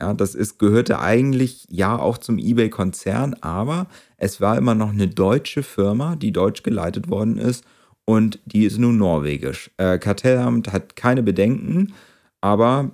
Ja, 0.00 0.14
das 0.14 0.34
ist, 0.34 0.58
gehörte 0.58 1.00
eigentlich 1.00 1.66
ja 1.70 1.98
auch 1.98 2.18
zum 2.18 2.38
eBay-Konzern, 2.38 3.34
aber 3.40 3.86
es 4.16 4.40
war 4.40 4.56
immer 4.56 4.74
noch 4.74 4.90
eine 4.90 5.08
deutsche 5.08 5.62
Firma, 5.62 6.16
die 6.16 6.32
deutsch 6.32 6.62
geleitet 6.62 7.08
worden 7.08 7.38
ist 7.38 7.64
und 8.04 8.38
die 8.46 8.64
ist 8.64 8.78
nun 8.78 8.96
norwegisch. 8.96 9.70
Äh, 9.76 9.98
Kartellamt 9.98 10.72
hat 10.72 10.96
keine 10.96 11.22
Bedenken, 11.22 11.94
aber 12.40 12.90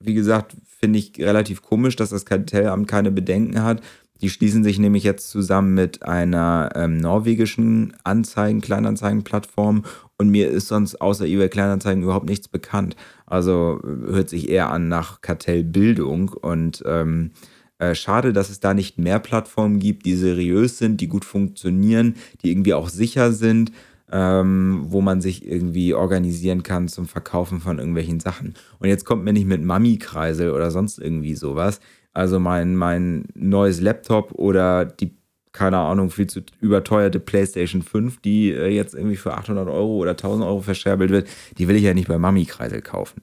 wie 0.00 0.14
gesagt, 0.14 0.56
finde 0.64 0.98
ich 0.98 1.18
relativ 1.18 1.62
komisch, 1.62 1.96
dass 1.96 2.10
das 2.10 2.24
Kartellamt 2.24 2.88
keine 2.88 3.10
Bedenken 3.10 3.62
hat, 3.62 3.82
die 4.20 4.30
schließen 4.30 4.64
sich 4.64 4.78
nämlich 4.78 5.04
jetzt 5.04 5.30
zusammen 5.30 5.74
mit 5.74 6.02
einer 6.02 6.70
ähm, 6.74 6.96
norwegischen 6.96 7.94
Anzeigen, 8.04 8.60
Kleinanzeigenplattform 8.60 9.84
und 10.18 10.28
mir 10.30 10.50
ist 10.50 10.68
sonst 10.68 11.00
außer 11.00 11.24
eBay 11.26 11.48
Kleinanzeigen 11.48 12.02
überhaupt 12.02 12.28
nichts 12.28 12.48
bekannt. 12.48 12.96
Also 13.24 13.80
hört 13.82 14.28
sich 14.28 14.48
eher 14.48 14.70
an 14.70 14.88
nach 14.88 15.20
Kartellbildung 15.20 16.30
und 16.30 16.82
ähm, 16.86 17.30
äh, 17.78 17.94
schade, 17.94 18.32
dass 18.32 18.50
es 18.50 18.58
da 18.58 18.74
nicht 18.74 18.98
mehr 18.98 19.20
Plattformen 19.20 19.78
gibt, 19.78 20.04
die 20.04 20.16
seriös 20.16 20.78
sind, 20.78 21.00
die 21.00 21.06
gut 21.06 21.24
funktionieren, 21.24 22.16
die 22.42 22.50
irgendwie 22.50 22.74
auch 22.74 22.88
sicher 22.88 23.32
sind. 23.32 23.72
Ähm, 24.10 24.86
wo 24.86 25.02
man 25.02 25.20
sich 25.20 25.46
irgendwie 25.46 25.92
organisieren 25.92 26.62
kann 26.62 26.88
zum 26.88 27.06
Verkaufen 27.06 27.60
von 27.60 27.78
irgendwelchen 27.78 28.20
Sachen. 28.20 28.54
Und 28.78 28.88
jetzt 28.88 29.04
kommt 29.04 29.22
mir 29.22 29.34
nicht 29.34 29.46
mit 29.46 29.62
Mami-Kreisel 29.62 30.50
oder 30.50 30.70
sonst 30.70 30.98
irgendwie 30.98 31.34
sowas. 31.34 31.78
Also 32.14 32.40
mein, 32.40 32.74
mein 32.74 33.26
neues 33.34 33.82
Laptop 33.82 34.32
oder 34.32 34.86
die, 34.86 35.17
keine 35.52 35.78
Ahnung, 35.78 36.10
viel 36.10 36.26
zu 36.26 36.40
überteuerte 36.60 37.20
PlayStation 37.20 37.82
5, 37.82 38.20
die 38.20 38.50
äh, 38.50 38.68
jetzt 38.68 38.94
irgendwie 38.94 39.16
für 39.16 39.34
800 39.34 39.68
Euro 39.68 39.96
oder 39.96 40.12
1000 40.12 40.46
Euro 40.46 40.60
verscherbelt 40.60 41.10
wird, 41.10 41.28
die 41.58 41.68
will 41.68 41.76
ich 41.76 41.82
ja 41.82 41.94
nicht 41.94 42.08
bei 42.08 42.18
Mami-Kreisel 42.18 42.82
kaufen. 42.82 43.22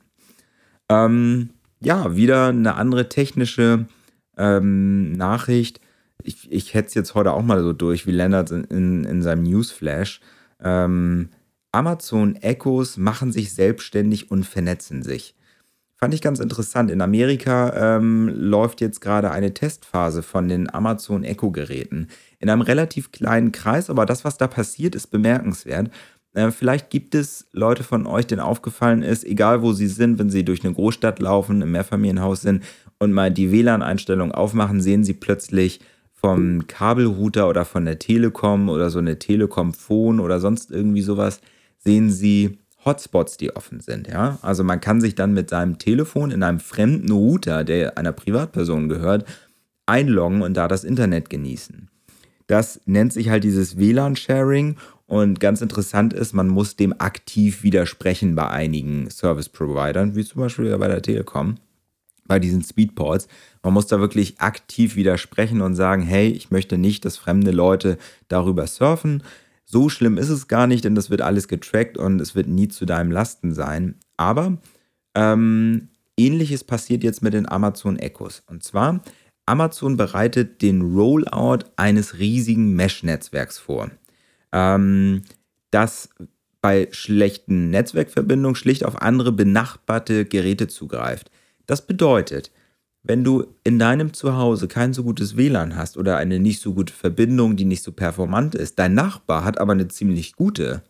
Ähm, 0.89 1.49
ja, 1.81 2.15
wieder 2.15 2.47
eine 2.47 2.75
andere 2.75 3.09
technische 3.09 3.85
ähm, 4.37 5.13
Nachricht. 5.13 5.79
Ich, 6.23 6.51
ich 6.51 6.73
hätte 6.73 6.87
es 6.87 6.93
jetzt 6.93 7.15
heute 7.15 7.33
auch 7.33 7.43
mal 7.43 7.61
so 7.61 7.73
durch, 7.73 8.07
wie 8.07 8.11
Lennart 8.11 8.51
in, 8.51 8.63
in, 8.65 9.03
in 9.03 9.21
seinem 9.21 9.43
Newsflash. 9.43 10.21
Ähm, 10.63 11.29
Amazon 11.71 12.35
Echos 12.37 12.97
machen 12.97 13.31
sich 13.31 13.53
selbstständig 13.53 14.31
und 14.31 14.45
vernetzen 14.45 15.03
sich. 15.03 15.35
Fand 16.05 16.13
ich 16.13 16.21
ganz 16.21 16.39
interessant. 16.39 16.91
In 16.91 17.01
Amerika 17.01 17.97
ähm, 17.97 18.29
läuft 18.31 18.79
jetzt 18.79 19.01
gerade 19.01 19.31
eine 19.31 19.55
Testphase 19.55 20.21
von 20.21 20.47
den 20.47 20.71
Amazon 20.71 21.23
Echo-Geräten. 21.23 22.09
In 22.37 22.47
einem 22.47 22.61
relativ 22.61 23.11
kleinen 23.11 23.51
Kreis, 23.51 23.89
aber 23.89 24.05
das, 24.05 24.23
was 24.23 24.37
da 24.37 24.45
passiert, 24.45 24.93
ist 24.93 25.07
bemerkenswert. 25.07 25.89
Äh, 26.35 26.51
vielleicht 26.51 26.91
gibt 26.91 27.15
es 27.15 27.47
Leute 27.53 27.83
von 27.83 28.05
euch, 28.05 28.27
denen 28.27 28.41
aufgefallen 28.41 29.01
ist, 29.01 29.23
egal 29.23 29.63
wo 29.63 29.73
sie 29.73 29.87
sind, 29.87 30.19
wenn 30.19 30.29
sie 30.29 30.45
durch 30.45 30.63
eine 30.63 30.75
Großstadt 30.75 31.17
laufen, 31.17 31.63
im 31.63 31.71
Mehrfamilienhaus 31.71 32.41
sind 32.41 32.63
und 32.99 33.11
mal 33.11 33.31
die 33.31 33.51
WLAN-Einstellung 33.51 34.31
aufmachen, 34.31 34.81
sehen 34.81 35.03
sie 35.03 35.15
plötzlich 35.15 35.79
vom 36.13 36.67
Kabelrouter 36.67 37.49
oder 37.49 37.65
von 37.65 37.83
der 37.83 37.97
Telekom 37.97 38.69
oder 38.69 38.91
so 38.91 38.99
eine 38.99 39.17
Telekom-Phone 39.17 40.19
oder 40.19 40.39
sonst 40.39 40.69
irgendwie 40.69 41.01
sowas, 41.01 41.41
sehen 41.79 42.11
sie 42.11 42.59
Hotspots, 42.85 43.37
die 43.37 43.55
offen 43.55 43.79
sind. 43.79 44.07
Ja? 44.07 44.37
Also 44.41 44.63
man 44.63 44.79
kann 44.79 45.01
sich 45.01 45.15
dann 45.15 45.33
mit 45.33 45.49
seinem 45.49 45.77
Telefon 45.79 46.31
in 46.31 46.43
einem 46.43 46.59
fremden 46.59 47.11
Router, 47.11 47.63
der 47.63 47.97
einer 47.97 48.11
Privatperson 48.11 48.89
gehört, 48.89 49.25
einloggen 49.85 50.41
und 50.41 50.55
da 50.55 50.67
das 50.67 50.83
Internet 50.83 51.29
genießen. 51.29 51.89
Das 52.47 52.79
nennt 52.85 53.11
sich 53.11 53.29
halt 53.29 53.43
dieses 53.43 53.77
WLAN-Sharing 53.77 54.77
und 55.07 55.39
ganz 55.39 55.61
interessant 55.61 56.13
ist, 56.13 56.33
man 56.33 56.47
muss 56.47 56.75
dem 56.75 56.93
aktiv 56.99 57.63
widersprechen 57.63 58.35
bei 58.35 58.49
einigen 58.49 59.09
Service-Providern, 59.09 60.15
wie 60.15 60.23
zum 60.23 60.41
Beispiel 60.41 60.75
bei 60.77 60.87
der 60.87 61.01
Telekom, 61.01 61.55
bei 62.27 62.39
diesen 62.39 62.63
Speedports. 62.63 63.27
Man 63.61 63.73
muss 63.73 63.87
da 63.87 63.99
wirklich 63.99 64.39
aktiv 64.41 64.95
widersprechen 64.95 65.61
und 65.61 65.75
sagen, 65.75 66.01
hey, 66.01 66.29
ich 66.29 66.49
möchte 66.49 66.77
nicht, 66.77 67.05
dass 67.05 67.17
fremde 67.17 67.51
Leute 67.51 67.97
darüber 68.27 68.65
surfen. 68.65 69.23
So 69.65 69.89
schlimm 69.89 70.17
ist 70.17 70.29
es 70.29 70.47
gar 70.47 70.67
nicht, 70.67 70.85
denn 70.85 70.95
das 70.95 71.09
wird 71.09 71.21
alles 71.21 71.47
getrackt 71.47 71.97
und 71.97 72.21
es 72.21 72.35
wird 72.35 72.47
nie 72.47 72.67
zu 72.67 72.85
deinem 72.85 73.11
Lasten 73.11 73.53
sein. 73.53 73.95
Aber 74.15 74.57
ähm, 75.15 75.89
ähnliches 76.17 76.63
passiert 76.63 77.03
jetzt 77.03 77.23
mit 77.23 77.33
den 77.33 77.49
Amazon 77.49 77.97
Echos. 77.97 78.43
Und 78.47 78.63
zwar, 78.63 79.01
Amazon 79.45 79.97
bereitet 79.97 80.61
den 80.61 80.81
Rollout 80.81 81.65
eines 81.75 82.19
riesigen 82.19 82.75
Mesh-Netzwerks 82.75 83.57
vor, 83.57 83.91
ähm, 84.51 85.23
das 85.71 86.09
bei 86.61 86.87
schlechten 86.91 87.69
Netzwerkverbindungen 87.69 88.55
schlicht 88.55 88.85
auf 88.85 89.01
andere 89.01 89.31
benachbarte 89.31 90.25
Geräte 90.25 90.67
zugreift. 90.67 91.29
Das 91.67 91.85
bedeutet, 91.85 92.51
wenn 93.07 93.23
du 93.23 93.45
in 93.63 93.77
deinem 93.77 94.13
Zuhause 94.13 94.67
kein 94.67 94.93
so 94.93 95.03
gutes 95.03 95.37
WLAN 95.37 95.75
hast 95.75 95.95
oder 95.95 96.17
eine 96.17 96.39
nicht 96.39 96.59
so 96.59 96.73
gute 96.73 96.91
Verbindung, 96.91 97.55
die 97.55 97.65
nicht 97.65 97.83
so 97.83 97.91
performant 97.91 98.55
ist, 98.55 98.79
dein 98.79 98.95
Nachbar 98.95 99.45
hat 99.45 99.59
aber 99.59 99.73
eine 99.73 99.87
ziemlich 99.87 100.35
gute, 100.35 100.81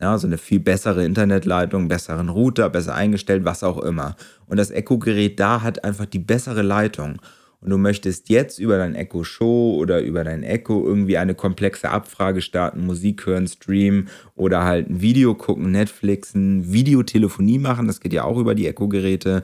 ja, 0.00 0.16
so 0.18 0.28
eine 0.28 0.38
viel 0.38 0.60
bessere 0.60 1.04
Internetleitung, 1.04 1.88
besseren 1.88 2.28
Router, 2.28 2.70
besser 2.70 2.94
eingestellt, 2.94 3.44
was 3.44 3.64
auch 3.64 3.78
immer. 3.78 4.14
Und 4.46 4.58
das 4.58 4.70
Echo-Gerät 4.70 5.40
da 5.40 5.62
hat 5.62 5.82
einfach 5.82 6.06
die 6.06 6.20
bessere 6.20 6.62
Leitung. 6.62 7.20
Und 7.60 7.70
du 7.70 7.76
möchtest 7.76 8.28
jetzt 8.28 8.60
über 8.60 8.78
dein 8.78 8.94
Echo 8.94 9.24
Show 9.24 9.74
oder 9.76 10.00
über 10.00 10.22
dein 10.22 10.44
Echo 10.44 10.86
irgendwie 10.86 11.18
eine 11.18 11.34
komplexe 11.34 11.90
Abfrage 11.90 12.40
starten, 12.40 12.86
Musik 12.86 13.26
hören, 13.26 13.48
streamen 13.48 14.08
oder 14.36 14.62
halt 14.62 14.88
ein 14.88 15.00
Video 15.00 15.34
gucken, 15.34 15.72
Netflixen, 15.72 16.72
Videotelefonie 16.72 17.58
machen, 17.58 17.88
das 17.88 17.98
geht 17.98 18.12
ja 18.12 18.22
auch 18.22 18.38
über 18.38 18.54
die 18.54 18.68
Echo-Geräte, 18.68 19.42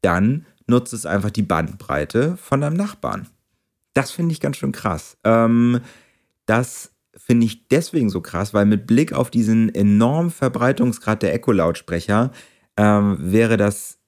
dann 0.00 0.46
nutzt 0.70 0.94
es 0.94 1.04
einfach 1.04 1.30
die 1.30 1.42
Bandbreite 1.42 2.36
von 2.38 2.62
deinem 2.62 2.76
Nachbarn. 2.76 3.26
Das 3.92 4.10
finde 4.10 4.32
ich 4.32 4.40
ganz 4.40 4.56
schön 4.56 4.72
krass. 4.72 5.18
Ähm, 5.24 5.80
das 6.46 6.92
finde 7.16 7.46
ich 7.46 7.68
deswegen 7.68 8.08
so 8.08 8.20
krass, 8.20 8.54
weil 8.54 8.64
mit 8.66 8.86
Blick 8.86 9.12
auf 9.12 9.30
diesen 9.30 9.74
enormen 9.74 10.30
Verbreitungsgrad 10.30 11.22
der 11.22 11.34
Echo-Lautsprecher 11.34 12.30
ähm, 12.76 13.18
wäre 13.20 13.56
das 13.56 14.00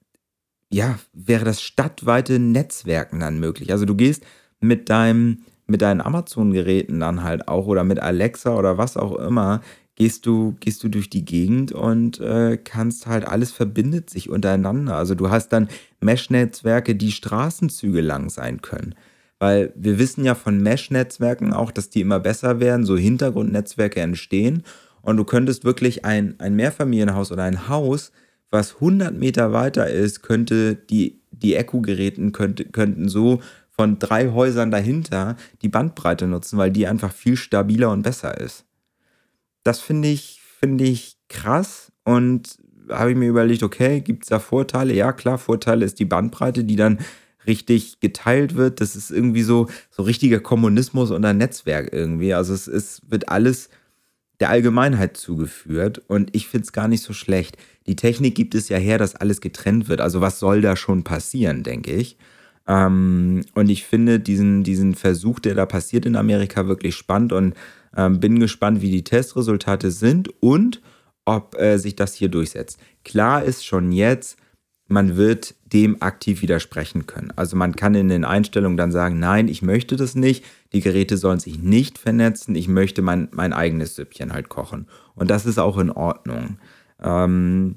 ja, 0.73 0.97
wäre 1.13 1.45
das 1.45 1.61
stadtweite 1.61 2.39
Netzwerken 2.39 3.19
dann 3.19 3.39
möglich. 3.39 3.71
Also 3.71 3.85
du 3.85 3.95
gehst 3.95 4.25
mit 4.59 4.89
deinem, 4.89 5.43
mit 5.67 5.83
deinen 5.83 6.01
Amazon-Geräten 6.01 6.99
dann 6.99 7.23
halt 7.23 7.47
auch 7.47 7.67
oder 7.67 7.83
mit 7.83 7.99
Alexa 7.99 8.55
oder 8.57 8.77
was 8.79 8.97
auch 8.97 9.15
immer, 9.15 9.61
gehst 9.95 10.25
du, 10.25 10.55
gehst 10.59 10.83
du 10.83 10.89
durch 10.89 11.09
die 11.09 11.25
Gegend 11.25 11.71
und 11.71 12.19
äh, 12.19 12.57
kannst 12.57 13.07
halt, 13.07 13.27
alles 13.27 13.51
verbindet 13.51 14.09
sich 14.09 14.29
untereinander. 14.29 14.95
Also 14.95 15.15
du 15.15 15.29
hast 15.29 15.49
dann 15.49 15.67
Mesh-Netzwerke, 16.01 16.95
die 16.95 17.11
Straßenzüge 17.11 18.01
lang 18.01 18.29
sein 18.29 18.61
können. 18.61 18.95
Weil 19.39 19.73
wir 19.75 19.99
wissen 19.99 20.23
ja 20.25 20.35
von 20.35 20.61
Mesh-Netzwerken 20.61 21.53
auch, 21.53 21.71
dass 21.71 21.89
die 21.89 22.01
immer 22.01 22.19
besser 22.19 22.59
werden, 22.59 22.85
so 22.85 22.97
Hintergrundnetzwerke 22.97 23.99
entstehen. 24.01 24.63
Und 25.01 25.17
du 25.17 25.25
könntest 25.25 25.65
wirklich 25.65 26.05
ein, 26.05 26.35
ein 26.39 26.55
Mehrfamilienhaus 26.55 27.31
oder 27.31 27.43
ein 27.43 27.67
Haus 27.67 28.11
was 28.53 28.75
100 28.75 29.15
Meter 29.15 29.51
weiter 29.51 29.89
ist, 29.89 30.21
könnte 30.21 30.75
die, 30.75 31.19
die 31.31 31.55
Echo-Geräten 31.55 32.31
könnte, 32.31 32.65
könnten 32.65 33.09
so 33.09 33.41
von 33.71 33.97
drei 33.97 34.29
Häusern 34.29 34.69
dahinter 34.69 35.35
die 35.63 35.69
Bandbreite 35.69 36.27
nutzen, 36.27 36.59
weil 36.59 36.71
die 36.71 36.85
einfach 36.85 37.11
viel 37.11 37.35
stabiler 37.35 37.89
und 37.89 38.03
besser 38.03 38.39
ist. 38.39 38.65
Das 39.63 39.79
finde 39.79 40.09
ich, 40.09 40.41
finde 40.59 40.83
ich 40.83 41.17
krass 41.29 41.91
und 42.03 42.57
habe 42.89 43.11
ich 43.11 43.17
mir 43.17 43.29
überlegt, 43.29 43.63
okay, 43.63 44.01
gibt 44.01 44.23
es 44.23 44.29
da 44.29 44.39
Vorteile? 44.39 44.93
Ja, 44.93 45.13
klar, 45.13 45.37
Vorteile 45.37 45.85
ist 45.85 45.99
die 45.99 46.05
Bandbreite, 46.05 46.63
die 46.63 46.75
dann 46.75 46.99
richtig 47.47 47.99
geteilt 47.99 48.55
wird. 48.55 48.81
Das 48.81 48.95
ist 48.95 49.11
irgendwie 49.11 49.43
so, 49.43 49.67
so 49.89 50.03
richtiger 50.03 50.39
Kommunismus 50.39 51.11
unter 51.11 51.33
Netzwerk 51.33 51.91
irgendwie. 51.91 52.33
Also 52.33 52.53
es 52.53 52.67
ist, 52.67 53.01
wird 53.09 53.29
alles 53.29 53.69
der 54.39 54.49
Allgemeinheit 54.49 55.15
zugeführt 55.17 56.01
und 56.07 56.35
ich 56.35 56.47
finde 56.47 56.65
es 56.65 56.73
gar 56.73 56.87
nicht 56.87 57.03
so 57.03 57.13
schlecht. 57.13 57.57
Die 57.87 57.95
Technik 57.95 58.35
gibt 58.35 58.55
es 58.55 58.69
ja 58.69 58.77
her, 58.77 58.97
dass 58.97 59.15
alles 59.15 59.41
getrennt 59.41 59.87
wird. 59.87 60.01
Also 60.01 60.21
was 60.21 60.39
soll 60.39 60.61
da 60.61 60.75
schon 60.75 61.03
passieren, 61.03 61.63
denke 61.63 61.91
ich. 61.91 62.17
Ähm, 62.67 63.41
und 63.53 63.69
ich 63.69 63.85
finde 63.85 64.19
diesen, 64.19 64.63
diesen 64.63 64.95
Versuch, 64.95 65.39
der 65.39 65.55
da 65.55 65.65
passiert 65.65 66.05
in 66.05 66.15
Amerika, 66.15 66.67
wirklich 66.67 66.95
spannend 66.95 67.33
und 67.33 67.53
ähm, 67.95 68.19
bin 68.19 68.39
gespannt, 68.39 68.81
wie 68.81 68.91
die 68.91 69.03
Testresultate 69.03 69.91
sind 69.91 70.29
und 70.41 70.81
ob 71.25 71.59
äh, 71.59 71.77
sich 71.77 71.95
das 71.95 72.13
hier 72.13 72.29
durchsetzt. 72.29 72.79
Klar 73.03 73.43
ist 73.43 73.65
schon 73.65 73.91
jetzt, 73.91 74.37
man 74.87 75.15
wird 75.15 75.55
dem 75.65 76.01
aktiv 76.01 76.41
widersprechen 76.41 77.07
können. 77.07 77.31
Also 77.35 77.55
man 77.55 77.75
kann 77.75 77.95
in 77.95 78.09
den 78.09 78.25
Einstellungen 78.25 78.77
dann 78.77 78.91
sagen, 78.91 79.19
nein, 79.19 79.47
ich 79.47 79.61
möchte 79.61 79.95
das 79.95 80.15
nicht, 80.15 80.43
die 80.73 80.81
Geräte 80.81 81.17
sollen 81.17 81.39
sich 81.39 81.59
nicht 81.59 81.97
vernetzen, 81.97 82.55
ich 82.55 82.67
möchte 82.67 83.01
mein, 83.01 83.29
mein 83.31 83.53
eigenes 83.53 83.95
Süppchen 83.95 84.33
halt 84.33 84.49
kochen. 84.49 84.87
Und 85.15 85.31
das 85.31 85.45
ist 85.45 85.57
auch 85.57 85.77
in 85.77 85.89
Ordnung. 85.89 86.57
Ähm, 87.01 87.75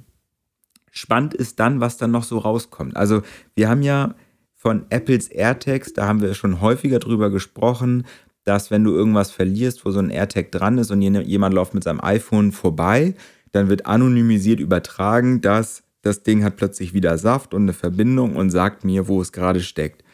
spannend 0.91 1.35
ist 1.35 1.61
dann, 1.61 1.81
was 1.81 1.97
dann 1.97 2.11
noch 2.11 2.25
so 2.25 2.39
rauskommt. 2.39 2.97
Also 2.97 3.23
wir 3.55 3.69
haben 3.69 3.83
ja 3.83 4.15
von 4.55 4.87
Apples 4.91 5.29
AirTags, 5.29 5.93
da 5.93 6.07
haben 6.07 6.21
wir 6.21 6.35
schon 6.35 6.61
häufiger 6.61 6.99
drüber 6.99 7.31
gesprochen, 7.31 8.05
dass 8.47 8.71
wenn 8.71 8.85
du 8.85 8.95
irgendwas 8.95 9.33
verlierst, 9.33 9.85
wo 9.85 9.91
so 9.91 9.99
ein 9.99 10.11
AirTag 10.11 10.53
dran 10.53 10.79
ist 10.79 10.91
und 10.91 11.03
jemand 11.03 11.55
läuft 11.55 11.75
mit 11.75 11.85
seinem 11.85 12.01
iPhone 12.01 12.53
vorbei, 12.53 13.15
dann 13.53 13.69
wird 13.69 13.87
anonymisiert 13.87 14.61
übertragen, 14.61 15.41
dass 15.41 15.83
das 16.03 16.23
Ding 16.23 16.45
hat 16.45 16.57
plötzlich 16.57 16.95
wieder 16.95 17.19
Saft 17.19 17.55
und 17.55 17.63
eine 17.63 17.73
Verbindung 17.73 18.37
und 18.37 18.51
sagt 18.51 18.85
mir, 18.85 19.09
wo 19.09 19.21
es 19.21 19.33
gerade 19.33 19.61
steckt. 19.61 20.05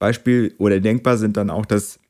Beispiel 0.00 0.54
oder 0.58 0.80
denkbar 0.80 1.16
sind 1.16 1.36
dann 1.36 1.48
auch, 1.48 1.64
dass, 1.64 2.00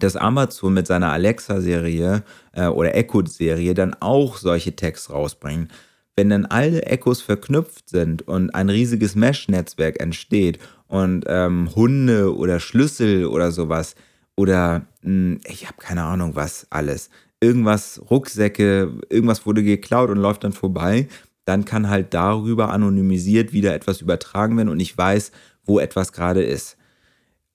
dass 0.00 0.16
Amazon 0.16 0.74
mit 0.74 0.88
seiner 0.88 1.12
Alexa-Serie 1.12 2.24
äh, 2.52 2.66
oder 2.66 2.94
Echo-Serie 2.96 3.74
dann 3.74 3.94
auch 4.00 4.38
solche 4.38 4.74
Tags 4.74 5.10
rausbringen. 5.10 5.68
Wenn 6.16 6.30
dann 6.30 6.46
alle 6.46 6.82
Echos 6.82 7.22
verknüpft 7.22 7.88
sind 7.88 8.26
und 8.26 8.54
ein 8.54 8.68
riesiges 8.68 9.14
Mesh-Netzwerk 9.14 10.00
entsteht 10.00 10.58
und 10.88 11.24
ähm, 11.28 11.70
Hunde 11.76 12.36
oder 12.36 12.58
Schlüssel 12.58 13.26
oder 13.26 13.52
sowas 13.52 13.94
oder 14.36 14.86
hm, 15.02 15.40
ich 15.46 15.66
habe 15.66 15.78
keine 15.78 16.04
Ahnung 16.04 16.36
was 16.36 16.66
alles, 16.70 17.10
irgendwas, 17.40 18.00
Rucksäcke, 18.10 18.92
irgendwas 19.08 19.46
wurde 19.46 19.62
geklaut 19.62 20.10
und 20.10 20.18
läuft 20.18 20.44
dann 20.44 20.52
vorbei, 20.52 21.08
dann 21.44 21.64
kann 21.64 21.88
halt 21.88 22.14
darüber 22.14 22.70
anonymisiert 22.70 23.52
wieder 23.52 23.74
etwas 23.74 24.00
übertragen 24.00 24.56
werden 24.56 24.68
und 24.68 24.80
ich 24.80 24.96
weiß, 24.96 25.32
wo 25.64 25.78
etwas 25.78 26.12
gerade 26.12 26.42
ist. 26.42 26.76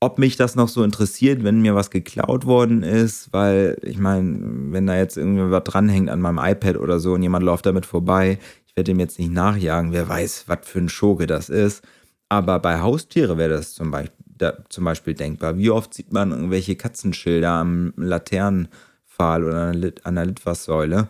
Ob 0.01 0.19
mich 0.19 0.35
das 0.35 0.55
noch 0.55 0.67
so 0.67 0.83
interessiert, 0.83 1.43
wenn 1.43 1.61
mir 1.61 1.73
was 1.73 1.89
geklaut 1.89 2.45
worden 2.45 2.83
ist, 2.83 3.31
weil 3.31 3.77
ich 3.81 3.97
meine, 3.97 4.37
wenn 4.71 4.87
da 4.87 4.97
jetzt 4.97 5.17
irgendwie 5.17 5.49
was 5.49 5.63
dranhängt 5.63 6.09
an 6.09 6.21
meinem 6.21 6.39
iPad 6.39 6.77
oder 6.77 6.99
so 6.99 7.13
und 7.13 7.23
jemand 7.23 7.45
läuft 7.45 7.65
damit 7.65 7.85
vorbei, 7.85 8.39
ich 8.67 8.75
werde 8.75 8.91
dem 8.91 8.99
jetzt 8.99 9.19
nicht 9.19 9.31
nachjagen, 9.31 9.93
wer 9.93 10.07
weiß, 10.09 10.45
was 10.47 10.59
für 10.63 10.79
ein 10.79 10.89
Schurke 10.89 11.27
das 11.27 11.49
ist. 11.49 11.81
Aber 12.29 12.59
bei 12.59 12.79
Haustiere 12.79 13.37
wäre 13.37 13.51
das 13.51 13.73
zum 13.73 13.91
Beispiel, 13.91 14.25
da, 14.25 14.53
zum 14.69 14.83
Beispiel 14.83 15.13
denkbar. 15.13 15.57
Wie 15.57 15.69
oft 15.69 15.93
sieht 15.93 16.11
man 16.11 16.31
irgendwelche 16.31 16.75
Katzenschilder 16.75 17.51
am 17.51 17.93
Laternenpfahl 17.97 19.43
oder 19.43 19.73
an 20.03 20.15
der 20.15 20.25
Litfaßsäule? 20.25 21.07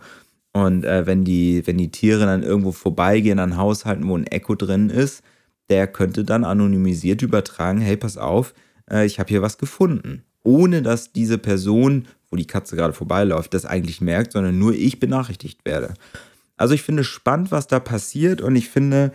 Und 0.52 0.84
äh, 0.84 1.06
wenn, 1.06 1.24
die, 1.24 1.66
wenn 1.66 1.78
die 1.78 1.90
Tiere 1.90 2.24
dann 2.24 2.42
irgendwo 2.42 2.72
vorbeigehen 2.72 3.38
an 3.38 3.56
Haushalten, 3.56 4.08
wo 4.08 4.16
ein 4.16 4.26
Echo 4.26 4.54
drin 4.54 4.88
ist, 4.88 5.22
der 5.68 5.86
könnte 5.86 6.24
dann 6.24 6.44
anonymisiert 6.44 7.22
übertragen, 7.22 7.80
hey, 7.80 7.96
pass 7.96 8.16
auf, 8.16 8.54
äh, 8.90 9.04
ich 9.04 9.18
habe 9.18 9.28
hier 9.28 9.42
was 9.42 9.58
gefunden. 9.58 10.22
Ohne 10.42 10.80
dass 10.80 11.12
diese 11.12 11.38
Person, 11.38 12.06
wo 12.30 12.36
die 12.36 12.46
Katze 12.46 12.76
gerade 12.76 12.92
vorbeiläuft, 12.92 13.52
das 13.52 13.66
eigentlich 13.66 14.00
merkt, 14.00 14.32
sondern 14.32 14.58
nur 14.58 14.72
ich 14.72 15.00
benachrichtigt 15.00 15.64
werde. 15.64 15.94
Also 16.56 16.72
ich 16.72 16.82
finde 16.82 17.04
spannend, 17.04 17.50
was 17.50 17.66
da 17.66 17.80
passiert 17.80 18.40
und 18.40 18.56
ich 18.56 18.68
finde, 18.68 19.12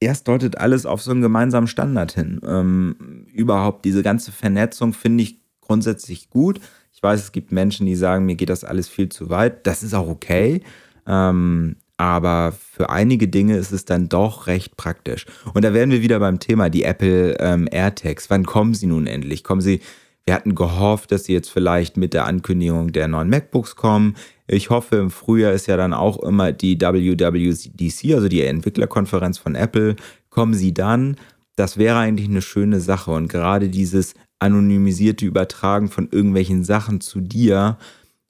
erst 0.00 0.28
deutet 0.28 0.58
alles 0.58 0.86
auf 0.86 1.02
so 1.02 1.10
einen 1.10 1.22
gemeinsamen 1.22 1.66
Standard 1.66 2.12
hin. 2.12 2.40
Ähm, 2.46 3.26
überhaupt 3.32 3.84
diese 3.84 4.02
ganze 4.02 4.32
Vernetzung 4.32 4.92
finde 4.92 5.24
ich 5.24 5.40
grundsätzlich 5.60 6.30
gut. 6.30 6.60
Ich 6.92 7.02
weiß, 7.02 7.20
es 7.20 7.32
gibt 7.32 7.52
Menschen, 7.52 7.86
die 7.86 7.94
sagen, 7.94 8.26
mir 8.26 8.36
geht 8.36 8.50
das 8.50 8.64
alles 8.64 8.88
viel 8.88 9.08
zu 9.08 9.30
weit. 9.30 9.66
Das 9.66 9.82
ist 9.82 9.94
auch 9.94 10.08
okay. 10.08 10.62
Ähm, 11.06 11.76
aber 11.96 12.52
für 12.52 12.90
einige 12.90 13.26
Dinge 13.28 13.56
ist 13.56 13.72
es 13.72 13.84
dann 13.84 14.08
doch 14.08 14.46
recht 14.46 14.76
praktisch. 14.76 15.26
Und 15.52 15.64
da 15.64 15.74
wären 15.74 15.90
wir 15.90 16.00
wieder 16.00 16.20
beim 16.20 16.38
Thema, 16.38 16.70
die 16.70 16.84
Apple 16.84 17.36
ähm, 17.40 17.68
AirTags. 17.70 18.30
Wann 18.30 18.46
kommen 18.46 18.74
sie 18.74 18.86
nun 18.86 19.06
endlich? 19.08 19.42
Kommen 19.42 19.60
sie, 19.60 19.80
wir 20.24 20.34
hatten 20.34 20.54
gehofft, 20.54 21.10
dass 21.10 21.24
sie 21.24 21.32
jetzt 21.32 21.50
vielleicht 21.50 21.96
mit 21.96 22.14
der 22.14 22.26
Ankündigung 22.26 22.92
der 22.92 23.08
neuen 23.08 23.28
MacBooks 23.30 23.74
kommen. 23.74 24.14
Ich 24.50 24.70
hoffe, 24.70 24.96
im 24.96 25.10
Frühjahr 25.10 25.52
ist 25.52 25.66
ja 25.66 25.76
dann 25.76 25.92
auch 25.92 26.22
immer 26.22 26.52
die 26.52 26.80
WWDC, 26.80 28.14
also 28.14 28.28
die 28.28 28.42
Entwicklerkonferenz 28.42 29.36
von 29.36 29.54
Apple. 29.54 29.94
Kommen 30.30 30.54
sie 30.54 30.72
dann? 30.72 31.16
Das 31.54 31.76
wäre 31.76 31.98
eigentlich 31.98 32.28
eine 32.28 32.40
schöne 32.40 32.80
Sache. 32.80 33.10
Und 33.10 33.28
gerade 33.28 33.68
dieses 33.68 34.14
anonymisierte 34.38 35.26
Übertragen 35.26 35.88
von 35.88 36.08
irgendwelchen 36.10 36.64
Sachen 36.64 37.02
zu 37.02 37.20
dir, 37.20 37.76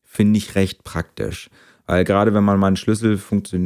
finde 0.03 0.39
ich 0.39 0.57
recht 0.57 0.83
praktisch. 0.83 1.51
Weil 1.87 2.03
gerade 2.03 2.35
wenn 2.35 2.45
man 2.45 2.59
mal 2.59 2.67
einen 2.67 2.77
Schlüssel 2.77 3.21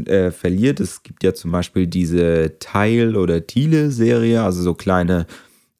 äh, 0.06 0.30
verliert, 0.30 0.78
es 0.78 1.02
gibt 1.02 1.24
ja 1.24 1.32
zum 1.32 1.52
Beispiel 1.52 1.86
diese 1.86 2.58
Teil- 2.58 3.16
oder 3.16 3.46
Thiele-Serie, 3.46 4.42
also 4.42 4.62
so 4.62 4.74
kleine, 4.74 5.26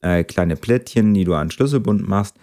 äh, 0.00 0.24
kleine 0.24 0.56
Plättchen, 0.56 1.12
die 1.12 1.24
du 1.24 1.34
an 1.34 1.50
Schlüsselbund 1.50 2.08
machst 2.08 2.36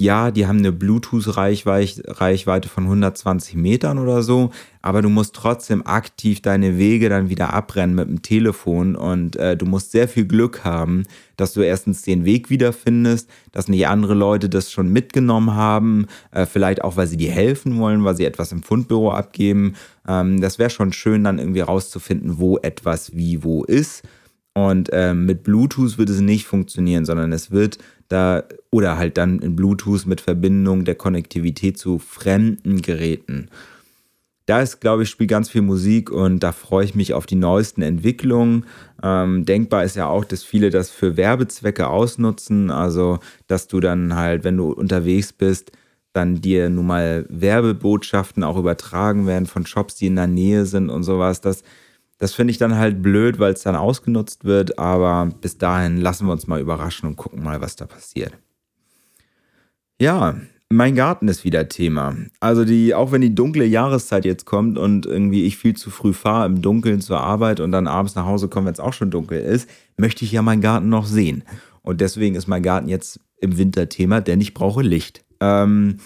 ja, 0.00 0.30
die 0.30 0.46
haben 0.46 0.58
eine 0.58 0.72
Bluetooth-Reichweite 0.72 2.68
von 2.68 2.84
120 2.84 3.56
Metern 3.56 3.98
oder 3.98 4.22
so, 4.22 4.50
aber 4.80 5.02
du 5.02 5.08
musst 5.08 5.34
trotzdem 5.34 5.84
aktiv 5.84 6.40
deine 6.40 6.78
Wege 6.78 7.08
dann 7.08 7.28
wieder 7.28 7.52
abrennen 7.52 7.96
mit 7.96 8.08
dem 8.08 8.22
Telefon 8.22 8.94
und 8.94 9.36
äh, 9.36 9.56
du 9.56 9.66
musst 9.66 9.90
sehr 9.90 10.08
viel 10.08 10.26
Glück 10.26 10.64
haben, 10.64 11.04
dass 11.36 11.52
du 11.52 11.62
erstens 11.62 12.02
den 12.02 12.24
Weg 12.24 12.48
wiederfindest, 12.48 13.28
dass 13.50 13.68
nicht 13.68 13.88
andere 13.88 14.14
Leute 14.14 14.48
das 14.48 14.70
schon 14.70 14.92
mitgenommen 14.92 15.54
haben, 15.54 16.06
äh, 16.30 16.46
vielleicht 16.46 16.82
auch, 16.84 16.96
weil 16.96 17.06
sie 17.06 17.16
dir 17.16 17.32
helfen 17.32 17.78
wollen, 17.78 18.04
weil 18.04 18.16
sie 18.16 18.24
etwas 18.24 18.52
im 18.52 18.62
Fundbüro 18.62 19.12
abgeben. 19.12 19.74
Ähm, 20.06 20.40
das 20.40 20.58
wäre 20.58 20.70
schon 20.70 20.92
schön, 20.92 21.24
dann 21.24 21.38
irgendwie 21.38 21.60
rauszufinden, 21.60 22.38
wo 22.38 22.58
etwas 22.58 23.16
wie 23.16 23.42
wo 23.42 23.64
ist. 23.64 24.04
Und 24.54 24.90
ähm, 24.92 25.24
mit 25.24 25.44
Bluetooth 25.44 25.98
wird 25.98 26.10
es 26.10 26.20
nicht 26.20 26.46
funktionieren, 26.46 27.04
sondern 27.04 27.32
es 27.32 27.52
wird 27.52 27.78
da 28.08 28.44
oder 28.70 28.98
halt 28.98 29.18
dann 29.18 29.38
in 29.40 29.56
Bluetooth 29.56 30.06
mit 30.06 30.20
Verbindung 30.20 30.84
der 30.84 30.94
Konnektivität 30.94 31.78
zu 31.78 31.98
fremden 31.98 32.82
Geräten. 32.82 33.48
Da 34.46 34.62
ist, 34.62 34.80
glaube 34.80 35.02
ich, 35.02 35.10
spielt 35.10 35.28
ganz 35.28 35.50
viel 35.50 35.60
Musik 35.60 36.10
und 36.10 36.42
da 36.42 36.52
freue 36.52 36.86
ich 36.86 36.94
mich 36.94 37.12
auf 37.12 37.26
die 37.26 37.34
neuesten 37.34 37.82
Entwicklungen. 37.82 38.64
Ähm, 39.02 39.44
denkbar 39.44 39.84
ist 39.84 39.94
ja 39.94 40.06
auch, 40.06 40.24
dass 40.24 40.42
viele 40.42 40.70
das 40.70 40.88
für 40.88 41.18
Werbezwecke 41.18 41.86
ausnutzen. 41.86 42.70
Also, 42.70 43.18
dass 43.46 43.68
du 43.68 43.78
dann 43.78 44.16
halt, 44.16 44.44
wenn 44.44 44.56
du 44.56 44.72
unterwegs 44.72 45.34
bist, 45.34 45.72
dann 46.14 46.40
dir 46.40 46.70
nun 46.70 46.86
mal 46.86 47.26
Werbebotschaften 47.28 48.42
auch 48.42 48.56
übertragen 48.56 49.26
werden 49.26 49.44
von 49.44 49.66
Shops, 49.66 49.96
die 49.96 50.06
in 50.06 50.16
der 50.16 50.26
Nähe 50.26 50.64
sind 50.64 50.88
und 50.88 51.02
sowas. 51.02 51.42
Das, 51.42 51.62
das 52.18 52.34
finde 52.34 52.50
ich 52.50 52.58
dann 52.58 52.76
halt 52.76 53.02
blöd, 53.02 53.38
weil 53.38 53.52
es 53.52 53.62
dann 53.62 53.76
ausgenutzt 53.76 54.44
wird. 54.44 54.78
Aber 54.78 55.30
bis 55.40 55.58
dahin 55.58 55.98
lassen 55.98 56.26
wir 56.26 56.32
uns 56.32 56.46
mal 56.46 56.60
überraschen 56.60 57.08
und 57.08 57.16
gucken 57.16 57.42
mal, 57.42 57.60
was 57.60 57.76
da 57.76 57.86
passiert. 57.86 58.32
Ja, 60.00 60.36
mein 60.70 60.94
Garten 60.94 61.28
ist 61.28 61.44
wieder 61.44 61.68
Thema. 61.68 62.14
Also 62.40 62.64
die, 62.64 62.94
auch 62.94 63.10
wenn 63.10 63.22
die 63.22 63.34
dunkle 63.34 63.64
Jahreszeit 63.64 64.24
jetzt 64.24 64.44
kommt 64.44 64.76
und 64.76 65.06
irgendwie 65.06 65.44
ich 65.44 65.56
viel 65.56 65.74
zu 65.74 65.90
früh 65.90 66.12
fahre 66.12 66.46
im 66.46 66.60
Dunkeln 66.60 67.00
zur 67.00 67.20
Arbeit 67.20 67.60
und 67.60 67.72
dann 67.72 67.86
abends 67.86 68.14
nach 68.14 68.26
Hause 68.26 68.48
komme, 68.48 68.66
wenn 68.66 68.74
es 68.74 68.80
auch 68.80 68.92
schon 68.92 69.10
dunkel 69.10 69.40
ist, 69.40 69.68
möchte 69.96 70.24
ich 70.24 70.32
ja 70.32 70.42
meinen 70.42 70.60
Garten 70.60 70.88
noch 70.88 71.06
sehen. 71.06 71.42
Und 71.82 72.00
deswegen 72.00 72.34
ist 72.34 72.48
mein 72.48 72.62
Garten 72.62 72.88
jetzt 72.88 73.20
im 73.40 73.56
Winter 73.56 73.88
Thema, 73.88 74.20
denn 74.20 74.40
ich 74.40 74.52
brauche 74.52 74.82
Licht. 74.82 75.24
Ähm, 75.40 76.00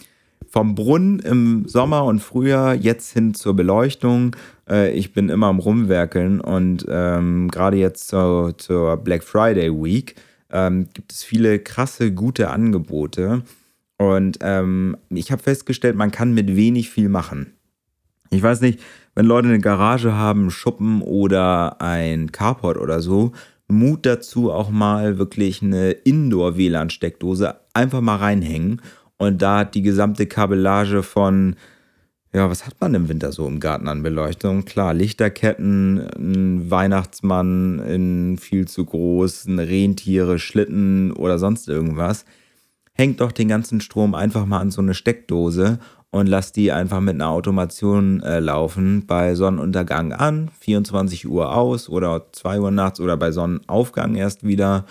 vom 0.52 0.74
Brunnen 0.74 1.18
im 1.20 1.66
Sommer 1.66 2.04
und 2.04 2.20
Frühjahr 2.20 2.74
jetzt 2.74 3.14
hin 3.14 3.32
zur 3.32 3.56
Beleuchtung. 3.56 4.36
Äh, 4.68 4.92
ich 4.92 5.14
bin 5.14 5.30
immer 5.30 5.46
am 5.46 5.58
Rumwerkeln 5.58 6.42
und 6.42 6.84
ähm, 6.90 7.48
gerade 7.50 7.78
jetzt 7.78 8.08
zur, 8.08 8.58
zur, 8.58 8.98
Black 8.98 9.24
Friday 9.24 9.70
Week 9.72 10.14
ähm, 10.50 10.88
gibt 10.92 11.10
es 11.10 11.24
viele 11.24 11.58
krasse, 11.58 12.12
gute 12.12 12.50
Angebote. 12.50 13.44
Und 13.96 14.40
ähm, 14.42 14.98
ich 15.08 15.32
habe 15.32 15.42
festgestellt, 15.42 15.96
man 15.96 16.10
kann 16.10 16.34
mit 16.34 16.54
wenig 16.54 16.90
viel 16.90 17.08
machen. 17.08 17.54
Ich 18.28 18.42
weiß 18.42 18.60
nicht, 18.60 18.78
wenn 19.14 19.24
Leute 19.24 19.48
eine 19.48 19.58
Garage 19.58 20.12
haben, 20.12 20.50
Schuppen 20.50 21.00
oder 21.00 21.80
ein 21.80 22.30
Carport 22.30 22.76
oder 22.76 23.00
so, 23.00 23.32
Mut 23.68 24.04
dazu, 24.04 24.52
auch 24.52 24.68
mal 24.68 25.16
wirklich 25.16 25.62
eine 25.62 25.92
Indoor-WLAN-Steckdose 25.92 27.54
einfach 27.72 28.02
mal 28.02 28.16
reinhängen. 28.16 28.82
Und 29.22 29.40
da 29.40 29.58
hat 29.60 29.74
die 29.74 29.82
gesamte 29.82 30.26
Kabellage 30.26 31.02
von, 31.02 31.56
ja, 32.32 32.48
was 32.50 32.66
hat 32.66 32.80
man 32.80 32.94
im 32.94 33.08
Winter 33.08 33.30
so 33.30 33.46
im 33.46 33.60
Garten 33.60 33.88
an 33.88 34.02
Beleuchtung? 34.02 34.64
Klar, 34.64 34.94
Lichterketten, 34.94 36.06
ein 36.16 36.70
Weihnachtsmann 36.70 37.78
in 37.78 38.38
viel 38.38 38.66
zu 38.66 38.84
groß, 38.84 39.46
Rentiere, 39.48 40.38
Schlitten 40.38 41.12
oder 41.12 41.38
sonst 41.38 41.68
irgendwas 41.68 42.24
hängt 42.94 43.20
doch 43.20 43.32
den 43.32 43.48
ganzen 43.48 43.80
Strom 43.80 44.14
einfach 44.14 44.46
mal 44.46 44.60
an 44.60 44.70
so 44.70 44.82
eine 44.82 44.94
Steckdose 44.94 45.78
und 46.10 46.26
lasst 46.26 46.56
die 46.56 46.72
einfach 46.72 47.00
mit 47.00 47.14
einer 47.14 47.30
Automation 47.30 48.22
äh, 48.22 48.38
laufen. 48.38 49.06
Bei 49.06 49.34
Sonnenuntergang 49.34 50.12
an, 50.12 50.50
24 50.60 51.26
Uhr 51.26 51.54
aus 51.54 51.88
oder 51.88 52.26
2 52.32 52.60
Uhr 52.60 52.70
nachts 52.70 53.00
oder 53.00 53.16
bei 53.16 53.32
Sonnenaufgang 53.32 54.14
erst 54.14 54.46
wieder. 54.46 54.84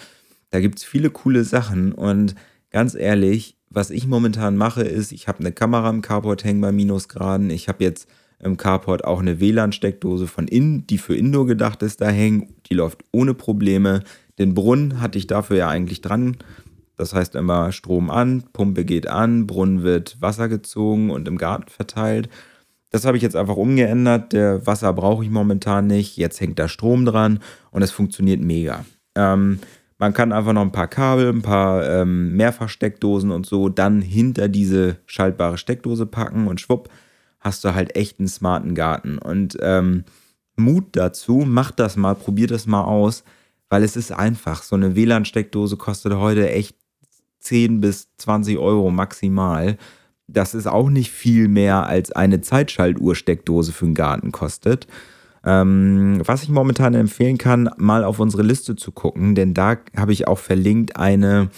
Da 0.50 0.60
gibt 0.60 0.80
es 0.80 0.84
viele 0.84 1.12
coole 1.12 1.44
Sachen 1.44 1.92
und 1.92 2.36
ganz 2.72 2.96
ehrlich, 2.96 3.58
was 3.70 3.90
ich 3.90 4.08
momentan 4.08 4.58
mache, 4.58 4.82
ist, 4.82 5.12
ich 5.12 5.28
habe 5.28 5.40
eine 5.40 5.52
Kamera 5.52 5.90
im 5.90 6.02
Carport 6.02 6.44
hängen 6.44 6.62
bei 6.62 6.72
Minusgraden. 6.72 7.50
Ich 7.50 7.70
habe 7.70 7.84
jetzt 7.84 8.10
im 8.40 8.58
Carport 8.58 9.06
auch 9.06 9.20
eine 9.20 9.40
WLAN-Steckdose 9.40 10.28
von 10.28 10.48
innen, 10.48 10.88
die 10.88 10.98
für 10.98 11.16
Indoor 11.16 11.46
gedacht 11.46 11.84
ist, 11.84 12.02
da 12.02 12.10
hängen. 12.10 12.56
Die 12.70 12.74
läuft 12.74 13.04
ohne 13.12 13.34
Probleme. 13.34 14.02
Den 14.40 14.56
Brunnen 14.56 15.00
hatte 15.00 15.20
ich 15.20 15.28
dafür 15.28 15.58
ja 15.58 15.70
eigentlich 15.70 16.02
dran 16.02 16.38
das 17.02 17.16
heißt 17.16 17.34
immer 17.34 17.72
Strom 17.72 18.12
an, 18.12 18.44
Pumpe 18.54 18.86
geht 18.86 19.08
an, 19.08 19.48
Brunnen 19.48 19.82
wird 19.82 20.22
Wasser 20.22 20.48
gezogen 20.48 21.10
und 21.10 21.28
im 21.28 21.40
Garten 21.40 21.68
verteilt. 21.68 22.30
Das 22.92 23.06
habe 23.06 23.18
ich 23.18 23.24
jetzt 23.24 23.36
einfach 23.36 23.56
umgeändert. 23.56 24.34
Der 24.34 24.68
Wasser 24.68 24.94
brauche 24.94 25.24
ich 25.24 25.32
momentan 25.32 25.88
nicht. 25.88 26.16
Jetzt 26.18 26.40
hängt 26.40 26.60
da 26.60 26.68
Strom 26.68 27.06
dran 27.06 27.40
und 27.72 27.82
es 27.82 27.90
funktioniert 27.90 28.40
mega. 28.42 28.86
Ähm, 29.16 29.58
man 30.02 30.16
kann 30.16 30.32
einfach 30.32 30.54
noch 30.54 30.64
ein 30.64 30.72
paar 30.72 30.88
Kabel, 30.88 31.30
ein 31.30 31.44
paar 31.44 31.88
ähm, 31.88 32.36
Mehrfachsteckdosen 32.36 33.30
und 33.30 33.46
so 33.46 33.70
dann 33.70 34.02
hinter 34.02 34.50
diese 34.50 34.98
schaltbare 35.06 35.60
Steckdose 35.60 36.08
packen 36.08 36.48
und 36.48 36.60
schwupp, 36.60 36.90
hast 37.40 37.64
du 37.64 37.76
halt 37.76 37.96
echt 37.96 38.18
einen 38.18 38.28
smarten 38.28 38.74
Garten. 38.74 39.20
Und 39.20 39.60
ähm, 39.62 40.06
Mut 40.56 40.88
dazu, 40.94 41.44
mach 41.46 41.70
das 41.70 41.98
mal, 41.98 42.16
probier 42.16 42.48
das 42.48 42.66
mal 42.66 42.84
aus, 42.84 43.24
weil 43.70 43.84
es 43.84 43.96
ist 43.96 44.12
einfach. 44.12 44.64
So 44.64 44.76
eine 44.76 44.96
WLAN-Steckdose 44.96 45.78
kostet 45.78 46.16
heute 46.16 46.50
echt 46.50 46.76
10 47.42 47.80
bis 47.80 48.10
20 48.18 48.58
Euro 48.58 48.90
maximal. 48.90 49.78
Das 50.26 50.56
ist 50.56 50.66
auch 50.66 50.90
nicht 50.90 51.12
viel 51.12 51.48
mehr 51.48 51.86
als 51.86 52.12
eine 52.12 52.42
Zeitschaltuhr-Steckdose 52.42 53.72
für 53.72 53.86
den 53.86 53.94
Garten 53.94 54.32
kostet. 54.32 54.88
Ähm, 55.44 56.22
was 56.26 56.44
ich 56.44 56.50
momentan 56.50 56.94
empfehlen 56.94 57.38
kann, 57.38 57.70
mal 57.78 58.04
auf 58.04 58.20
unsere 58.20 58.44
Liste 58.44 58.76
zu 58.76 58.92
gucken, 58.92 59.34
denn 59.34 59.54
da 59.54 59.78
habe 59.96 60.14
ich 60.14 60.28
auch 60.28 60.38
verlinkt 60.38 60.98
eine 60.98 61.50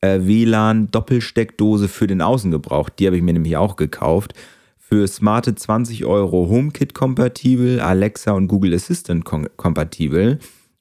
äh, 0.00 0.20
WLAN-Doppelsteckdose 0.22 1.88
für 1.88 2.06
den 2.06 2.22
Außengebrauch. 2.22 2.88
Die 2.88 3.06
habe 3.06 3.16
ich 3.16 3.22
mir 3.22 3.32
nämlich 3.32 3.56
auch 3.56 3.76
gekauft. 3.76 4.34
Für 4.76 5.06
smarte 5.06 5.54
20 5.54 6.06
Euro 6.06 6.48
HomeKit-kompatibel, 6.48 7.80
Alexa 7.80 8.32
und 8.32 8.48
Google 8.48 8.74
Assistant 8.74 9.24
kompatibel 9.24 10.38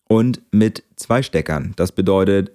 und 0.07 0.41
mit 0.51 0.83
zwei 0.95 1.21
Steckern. 1.21 1.73
Das 1.75 1.91
bedeutet 1.91 2.51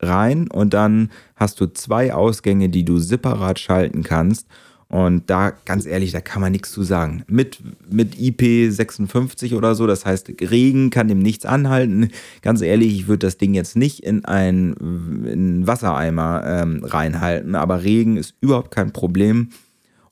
rein 0.00 0.48
und 0.50 0.74
dann 0.74 1.10
hast 1.36 1.60
du 1.60 1.66
zwei 1.72 2.12
Ausgänge, 2.12 2.68
die 2.68 2.84
du 2.84 2.98
separat 2.98 3.58
schalten 3.58 4.02
kannst. 4.02 4.48
Und 4.88 5.28
da, 5.28 5.50
ganz 5.64 5.84
ehrlich, 5.84 6.12
da 6.12 6.20
kann 6.20 6.40
man 6.40 6.52
nichts 6.52 6.70
zu 6.70 6.84
sagen. 6.84 7.24
Mit, 7.26 7.58
mit 7.90 8.14
IP56 8.14 9.56
oder 9.56 9.74
so, 9.74 9.86
das 9.86 10.06
heißt, 10.06 10.30
Regen 10.40 10.90
kann 10.90 11.08
dem 11.08 11.18
nichts 11.18 11.44
anhalten. 11.44 12.10
Ganz 12.40 12.62
ehrlich, 12.62 12.94
ich 12.94 13.08
würde 13.08 13.26
das 13.26 13.36
Ding 13.36 13.54
jetzt 13.54 13.76
nicht 13.76 14.04
in 14.04 14.24
einen 14.24 15.66
Wassereimer 15.66 16.44
ähm, 16.46 16.84
reinhalten, 16.84 17.56
aber 17.56 17.82
Regen 17.82 18.16
ist 18.16 18.34
überhaupt 18.40 18.70
kein 18.70 18.92
Problem. 18.92 19.48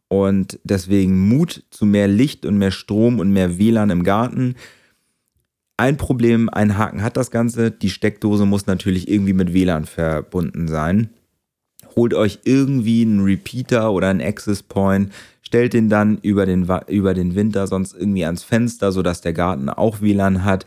Und 0.08 0.58
deswegen 0.64 1.28
Mut 1.28 1.64
zu 1.70 1.86
mehr 1.86 2.08
Licht 2.08 2.44
und 2.44 2.58
mehr 2.58 2.72
Strom 2.72 3.20
und 3.20 3.32
mehr 3.32 3.58
WLAN 3.58 3.90
im 3.90 4.02
Garten. 4.02 4.56
Ein 5.76 5.96
Problem, 5.96 6.48
ein 6.48 6.78
Haken 6.78 7.02
hat 7.02 7.16
das 7.16 7.30
Ganze. 7.30 7.70
Die 7.70 7.90
Steckdose 7.90 8.44
muss 8.44 8.66
natürlich 8.66 9.08
irgendwie 9.08 9.32
mit 9.32 9.52
WLAN 9.54 9.86
verbunden 9.86 10.68
sein. 10.68 11.10
Holt 11.97 12.14
euch 12.14 12.40
irgendwie 12.45 13.03
einen 13.03 13.24
Repeater 13.24 13.92
oder 13.92 14.09
einen 14.09 14.20
Access 14.20 14.62
Point, 14.62 15.12
stellt 15.42 15.72
den 15.72 15.88
dann 15.88 16.18
über 16.18 16.47
den, 16.47 16.68
über 16.88 17.14
den 17.14 17.34
Winter 17.34 17.66
sonst 17.66 17.95
irgendwie 17.95 18.24
ans 18.24 18.42
Fenster, 18.42 18.90
sodass 18.92 19.20
der 19.20 19.32
Garten 19.32 19.68
auch 19.68 20.01
WLAN 20.01 20.45
hat. 20.45 20.66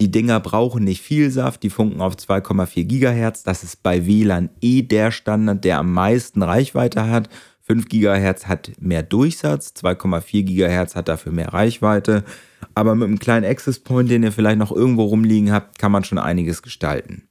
Die 0.00 0.10
Dinger 0.10 0.40
brauchen 0.40 0.84
nicht 0.84 1.02
viel 1.02 1.30
Saft, 1.30 1.62
die 1.62 1.70
funken 1.70 2.00
auf 2.00 2.14
2,4 2.14 2.84
Gigahertz. 2.84 3.42
Das 3.42 3.64
ist 3.64 3.82
bei 3.82 4.06
WLAN 4.06 4.50
eh 4.60 4.82
der 4.82 5.10
Standard, 5.10 5.64
der 5.64 5.78
am 5.78 5.92
meisten 5.92 6.42
Reichweite 6.42 7.08
hat. 7.08 7.28
5 7.62 7.88
Gigahertz 7.88 8.46
hat 8.46 8.72
mehr 8.80 9.02
Durchsatz, 9.02 9.74
2,4 9.76 10.42
Gigahertz 10.44 10.96
hat 10.96 11.08
dafür 11.08 11.32
mehr 11.32 11.52
Reichweite. 11.52 12.24
Aber 12.74 12.94
mit 12.94 13.08
einem 13.08 13.18
kleinen 13.18 13.44
Access 13.44 13.78
Point, 13.78 14.10
den 14.10 14.22
ihr 14.22 14.32
vielleicht 14.32 14.58
noch 14.58 14.72
irgendwo 14.72 15.04
rumliegen 15.04 15.52
habt, 15.52 15.78
kann 15.78 15.92
man 15.92 16.04
schon 16.04 16.18
einiges 16.18 16.62
gestalten. 16.62 17.28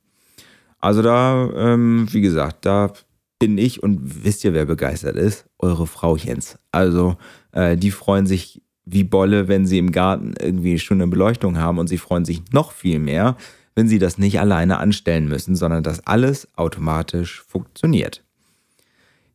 Also 0.80 1.01
da, 1.01 1.49
ähm, 1.55 2.07
wie 2.11 2.21
gesagt, 2.21 2.65
da 2.65 2.93
bin 3.39 3.57
ich 3.57 3.83
und 3.83 4.23
wisst 4.23 4.43
ihr, 4.43 4.53
wer 4.53 4.65
begeistert 4.65 5.15
ist? 5.15 5.45
Eure 5.59 5.88
Frauchens. 5.88 6.57
Also 6.71 7.17
äh, 7.51 7.77
die 7.77 7.91
freuen 7.91 8.25
sich 8.25 8.61
wie 8.85 9.03
Bolle, 9.03 9.47
wenn 9.47 9.65
sie 9.67 9.77
im 9.77 9.91
Garten 9.91 10.33
irgendwie 10.39 10.79
schon 10.79 11.01
eine 11.01 11.09
Beleuchtung 11.09 11.57
haben 11.57 11.77
und 11.77 11.88
sie 11.88 11.97
freuen 11.97 12.25
sich 12.25 12.41
noch 12.51 12.71
viel 12.71 12.99
mehr, 12.99 13.35
wenn 13.75 13.88
sie 13.88 13.99
das 13.99 14.17
nicht 14.17 14.39
alleine 14.39 14.77
anstellen 14.77 15.27
müssen, 15.27 15.55
sondern 15.55 15.83
dass 15.83 16.07
alles 16.07 16.47
automatisch 16.55 17.43
funktioniert. 17.43 18.23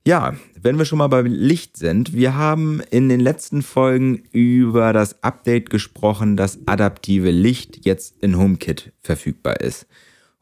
Ja, 0.04 0.34
wenn 0.60 0.78
wir 0.78 0.84
schon 0.84 0.98
mal 0.98 1.06
beim 1.06 1.26
Licht 1.26 1.76
sind, 1.76 2.12
wir 2.12 2.34
haben 2.34 2.80
in 2.90 3.08
den 3.08 3.20
letzten 3.20 3.62
Folgen 3.62 4.24
über 4.32 4.92
das 4.92 5.22
Update 5.22 5.70
gesprochen, 5.70 6.36
dass 6.36 6.66
adaptive 6.66 7.30
Licht 7.30 7.84
jetzt 7.84 8.16
in 8.20 8.36
HomeKit 8.36 8.92
verfügbar 9.00 9.60
ist. 9.60 9.86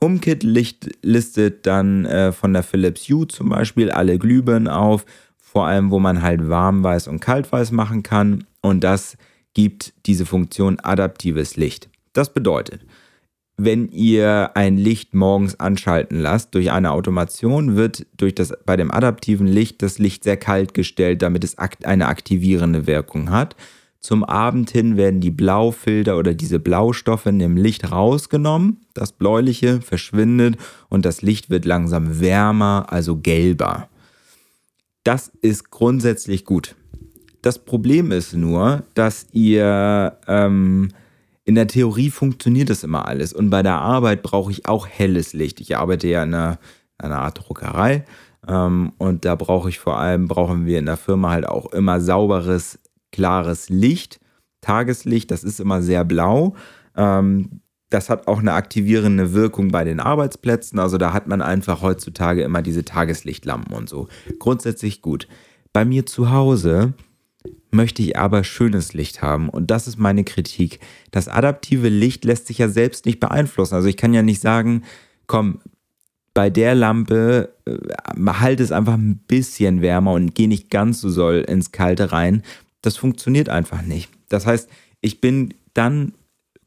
HomeKit 0.03 0.43
listet 1.03 1.67
dann 1.67 2.07
äh, 2.07 2.33
von 2.33 2.53
der 2.53 2.63
Philips 2.63 3.09
Hue 3.09 3.29
zum 3.29 3.51
Beispiel 3.51 3.91
alle 3.91 4.19
Glühbirnen 4.19 4.69
auf, 4.69 5.05
vor 5.39 5.67
allem 5.67 5.91
wo 5.91 5.99
man 5.99 6.23
halt 6.23 6.49
warmweiß 6.49 7.09
und 7.09 7.21
kaltweiß 7.21 7.73
machen 7.73 8.03
kann 8.03 8.45
und 8.63 8.83
das 8.83 9.17
gibt 9.53 9.93
diese 10.07 10.27
Funktion 10.27 10.79
adaptives 10.81 11.57
Licht. 11.57 11.89
Das 12.13 12.33
bedeutet, 12.33 12.85
wenn 13.57 13.91
ihr 13.91 14.53
ein 14.55 14.79
Licht 14.79 15.13
morgens 15.13 15.61
anschalten 15.61 16.19
lasst 16.19 16.55
durch 16.55 16.71
eine 16.71 16.93
Automation, 16.93 17.77
wird 17.77 18.07
durch 18.17 18.35
das, 18.35 18.55
bei 18.65 18.77
dem 18.77 18.91
adaptiven 18.91 19.47
Licht 19.47 19.83
das 19.83 19.99
Licht 19.99 20.25
sehr 20.25 20.39
kalt 20.39 20.73
gestellt, 20.73 21.21
damit 21.21 21.45
es 21.45 21.57
eine 21.59 22.09
aktivierende 22.09 22.87
Wirkung 22.87 23.31
hat. 23.31 23.57
Zum 24.01 24.25
Abend 24.25 24.71
hin 24.71 24.97
werden 24.97 25.21
die 25.21 25.31
Blaufilter 25.31 26.17
oder 26.17 26.33
diese 26.33 26.59
Blaustoffe 26.59 27.27
in 27.27 27.39
dem 27.39 27.59
Licht 27.59 27.93
rausgenommen. 27.93 28.79
Das 28.95 29.13
Bläuliche 29.13 29.83
verschwindet 29.83 30.57
und 30.89 31.05
das 31.05 31.21
Licht 31.21 31.51
wird 31.51 31.67
langsam 31.67 32.19
wärmer, 32.19 32.87
also 32.89 33.17
gelber. 33.17 33.89
Das 35.05 35.29
ist 35.43 35.71
grundsätzlich 35.71 36.47
gut. 36.47 36.77
Das 37.43 37.59
Problem 37.59 38.11
ist 38.11 38.35
nur, 38.35 38.85
dass 38.95 39.27
ihr 39.33 40.17
ähm, 40.27 40.89
in 41.45 41.55
der 41.55 41.67
Theorie 41.67 42.11
funktioniert 42.11 42.71
das 42.71 42.85
immer 42.85 43.07
alles 43.07 43.35
und 43.35 43.51
bei 43.51 43.63
der 43.63 43.77
Arbeit 43.77 44.23
brauche 44.23 44.51
ich 44.51 44.67
auch 44.67 44.87
helles 44.87 45.35
Licht. 45.35 45.61
Ich 45.61 45.77
arbeite 45.77 46.09
ja 46.09 46.23
in 46.23 46.35
einer, 46.35 46.59
in 46.99 47.07
einer 47.07 47.19
Art 47.19 47.39
Druckerei 47.39 48.05
ähm, 48.49 48.93
und 48.97 49.27
da 49.27 49.35
brauche 49.35 49.69
ich 49.69 49.79
vor 49.79 49.99
allem, 49.99 50.27
brauchen 50.27 50.65
wir 50.65 50.79
in 50.79 50.87
der 50.87 50.97
Firma 50.97 51.31
halt 51.31 51.47
auch 51.47 51.73
immer 51.73 52.01
sauberes, 52.01 52.79
klares 53.13 53.69
Licht. 53.69 54.21
Tageslicht, 54.61 55.31
das 55.31 55.43
ist 55.43 55.61
immer 55.61 55.83
sehr 55.83 56.05
blau. 56.05 56.55
Ähm, 56.97 57.61
das 57.89 58.09
hat 58.09 58.29
auch 58.29 58.39
eine 58.39 58.53
aktivierende 58.53 59.33
Wirkung 59.33 59.69
bei 59.69 59.85
den 59.85 60.01
Arbeitsplätzen. 60.01 60.79
Also 60.79 60.97
da 60.97 61.13
hat 61.13 61.27
man 61.27 61.43
einfach 61.43 61.83
heutzutage 61.83 62.43
immer 62.43 62.63
diese 62.63 62.85
Tageslichtlampen 62.85 63.75
und 63.75 63.89
so. 63.89 64.09
Grundsätzlich 64.39 65.03
gut. 65.03 65.27
Bei 65.73 65.85
mir 65.85 66.07
zu 66.07 66.31
Hause 66.31 66.95
möchte 67.73 68.03
ich 68.03 68.17
aber 68.17 68.45
schönes 68.45 68.93
Licht 68.93 69.23
haben. 69.23 69.49
Und 69.49 69.71
das 69.71 69.89
ist 69.89 69.99
meine 69.99 70.25
Kritik. 70.25 70.81
Das 71.11 71.29
adaptive 71.29 71.89
Licht 71.89 72.25
lässt 72.25 72.47
sich 72.47 72.59
ja 72.59 72.69
selbst 72.69 73.07
nicht 73.07 73.21
beeinflussen. 73.21 73.75
Also 73.75 73.89
ich 73.89 73.97
kann 73.97 74.15
ja 74.15 74.23
nicht 74.23 74.41
sagen, 74.41 74.85
komm, 75.27 75.61
bei 76.35 76.49
der 76.51 76.75
Lampe 76.75 77.55
äh, 77.67 77.77
halt 78.27 78.61
es 78.61 78.73
einfach 78.73 78.95
ein 78.95 79.19
bisschen 79.27 79.83
wärmer 79.83 80.13
und 80.13 80.35
geh 80.35 80.47
nicht 80.47 80.71
ganz 80.71 81.01
so 81.01 81.11
soll 81.11 81.45
ins 81.49 81.73
Kalte 81.73 82.13
rein. 82.13 82.43
Das 82.83 82.97
funktioniert 82.97 83.49
einfach 83.49 83.83
nicht. 83.83 84.11
Das 84.29 84.47
heißt, 84.47 84.69
ich 85.01 85.21
bin 85.21 85.55
dann 85.75 86.13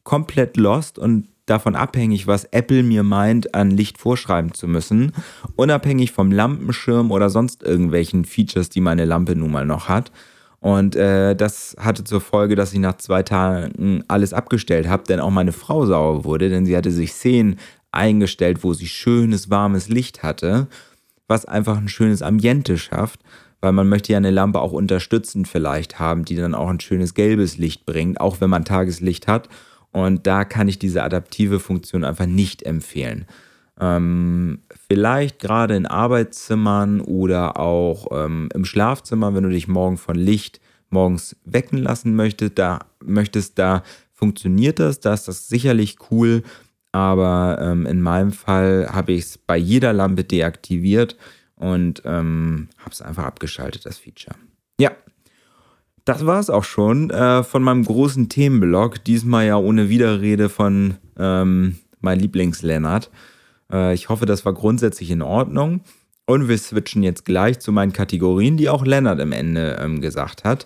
komplett 0.04 0.58
lost 0.58 1.00
und 1.00 1.28
davon 1.46 1.76
abhängig, 1.76 2.28
was 2.28 2.46
Apple 2.46 2.84
mir 2.84 3.04
meint, 3.04 3.54
an 3.54 3.72
Licht 3.72 3.98
vorschreiben 3.98 4.54
zu 4.54 4.68
müssen, 4.68 5.12
unabhängig 5.56 6.12
vom 6.12 6.32
Lampenschirm 6.32 7.12
oder 7.12 7.30
sonst 7.30 7.64
irgendwelchen 7.64 8.26
Features, 8.26 8.70
die 8.70 8.82
meine 8.82 9.06
Lampe 9.06 9.36
nun 9.36 9.52
mal 9.52 9.66
noch 9.66 9.90
hat. 9.90 10.12
Und 10.60 10.96
äh, 10.96 11.36
das 11.36 11.76
hatte 11.78 12.06
zur 12.06 12.22
Folge, 12.22 12.56
dass 12.56 12.72
ich 12.72 12.80
nach 12.80 12.98
zwei 12.98 13.24
Tagen 13.24 14.04
alles 14.08 14.32
abgestellt 14.32 14.88
habe, 14.88 15.04
denn 15.04 15.20
auch 15.20 15.30
meine 15.30 15.52
Frau 15.52 15.86
sauer 15.86 16.24
wurde, 16.24 16.50
denn 16.50 16.66
sie 16.66 16.78
hatte 16.78 16.92
sich 16.92 17.12
Szenen 17.12 17.60
eingestellt, 17.92 18.64
wo 18.64 18.74
sie 18.74 18.88
schönes, 18.88 19.50
warmes 19.50 19.90
Licht 19.90 20.24
hatte, 20.24 20.68
was 21.28 21.44
einfach 21.44 21.78
ein 21.78 21.90
schönes 21.90 22.22
Ambiente 22.22 22.78
schafft, 22.78 23.20
weil 23.64 23.72
man 23.72 23.88
möchte 23.88 24.12
ja 24.12 24.18
eine 24.18 24.30
Lampe 24.30 24.60
auch 24.60 24.74
unterstützend 24.74 25.48
vielleicht 25.48 25.98
haben, 25.98 26.26
die 26.26 26.36
dann 26.36 26.54
auch 26.54 26.68
ein 26.68 26.82
schönes 26.82 27.14
gelbes 27.14 27.58
Licht 27.58 27.86
bringt, 27.86 28.20
auch 28.20 28.42
wenn 28.42 28.50
man 28.50 28.66
Tageslicht 28.66 29.28
hat. 29.28 29.48
Und 29.94 30.28
da 30.28 30.44
kann 30.44 30.68
ich 30.68 30.80
diese 30.80 31.02
adaptive 31.02 31.62
Funktion 31.62 32.04
einfach 32.04 32.26
nicht 32.26 32.64
empfehlen. 32.64 33.26
Ähm, 33.80 34.60
vielleicht 34.90 35.40
gerade 35.40 35.78
in 35.78 35.86
Arbeitszimmern 35.86 37.00
oder 37.00 37.58
auch 37.58 38.08
ähm, 38.12 38.50
im 38.54 38.66
Schlafzimmer, 38.66 39.34
wenn 39.34 39.44
du 39.44 39.50
dich 39.50 39.70
morgen 39.70 39.96
von 39.96 40.18
Licht 40.18 40.60
morgens 40.90 41.38
wecken 41.46 41.78
lassen 41.78 42.18
möchtest, 42.18 42.60
da 42.60 42.80
möchtest, 43.02 43.58
da 43.60 43.84
funktioniert 44.12 44.80
das, 44.80 45.00
da 45.00 45.14
ist 45.14 45.30
das 45.30 45.48
sicherlich 45.48 45.96
cool. 46.12 46.44
Aber 46.92 47.60
ähm, 47.62 47.86
in 47.86 48.02
meinem 48.02 48.34
Fall 48.34 48.90
habe 48.92 49.14
ich 49.14 49.24
es 49.24 49.38
bei 49.38 49.56
jeder 49.56 49.94
Lampe 49.94 50.26
deaktiviert 50.26 51.16
und 51.56 52.02
ähm, 52.06 52.70
habe 52.80 52.92
es 52.92 53.02
einfach 53.02 53.26
abgeschaltet, 53.26 53.86
das 53.86 53.98
Feature. 53.98 54.36
Ja, 54.80 54.92
das 56.06 56.26
war 56.26 56.40
es 56.40 56.50
auch 56.50 56.64
schon 56.64 57.10
äh, 57.10 57.44
von 57.44 57.64
meinem 57.64 57.86
großen 57.86 58.28
Themenblock. 58.30 59.04
Diesmal 59.06 59.46
ja 59.48 59.58
ohne 59.58 59.90
Widerrede 59.90 60.50
von 60.50 60.96
ähm, 61.18 61.78
mein 62.02 62.20
Lieblings-Lennart. 62.20 63.10
Äh, 63.72 63.94
ich 63.94 64.10
hoffe, 64.10 64.26
das 64.26 64.46
war 64.46 64.54
grundsätzlich 64.54 65.12
in 65.12 65.22
Ordnung. 65.22 65.82
Und 66.26 66.48
wir 66.48 66.58
switchen 66.58 67.04
jetzt 67.04 67.26
gleich 67.26 67.60
zu 67.60 67.72
meinen 67.72 67.94
Kategorien, 67.94 68.58
die 68.58 68.70
auch 68.70 68.86
Lennart 68.86 69.20
am 69.20 69.32
Ende 69.32 69.78
ähm, 69.82 70.02
gesagt 70.02 70.44
hat. 70.44 70.66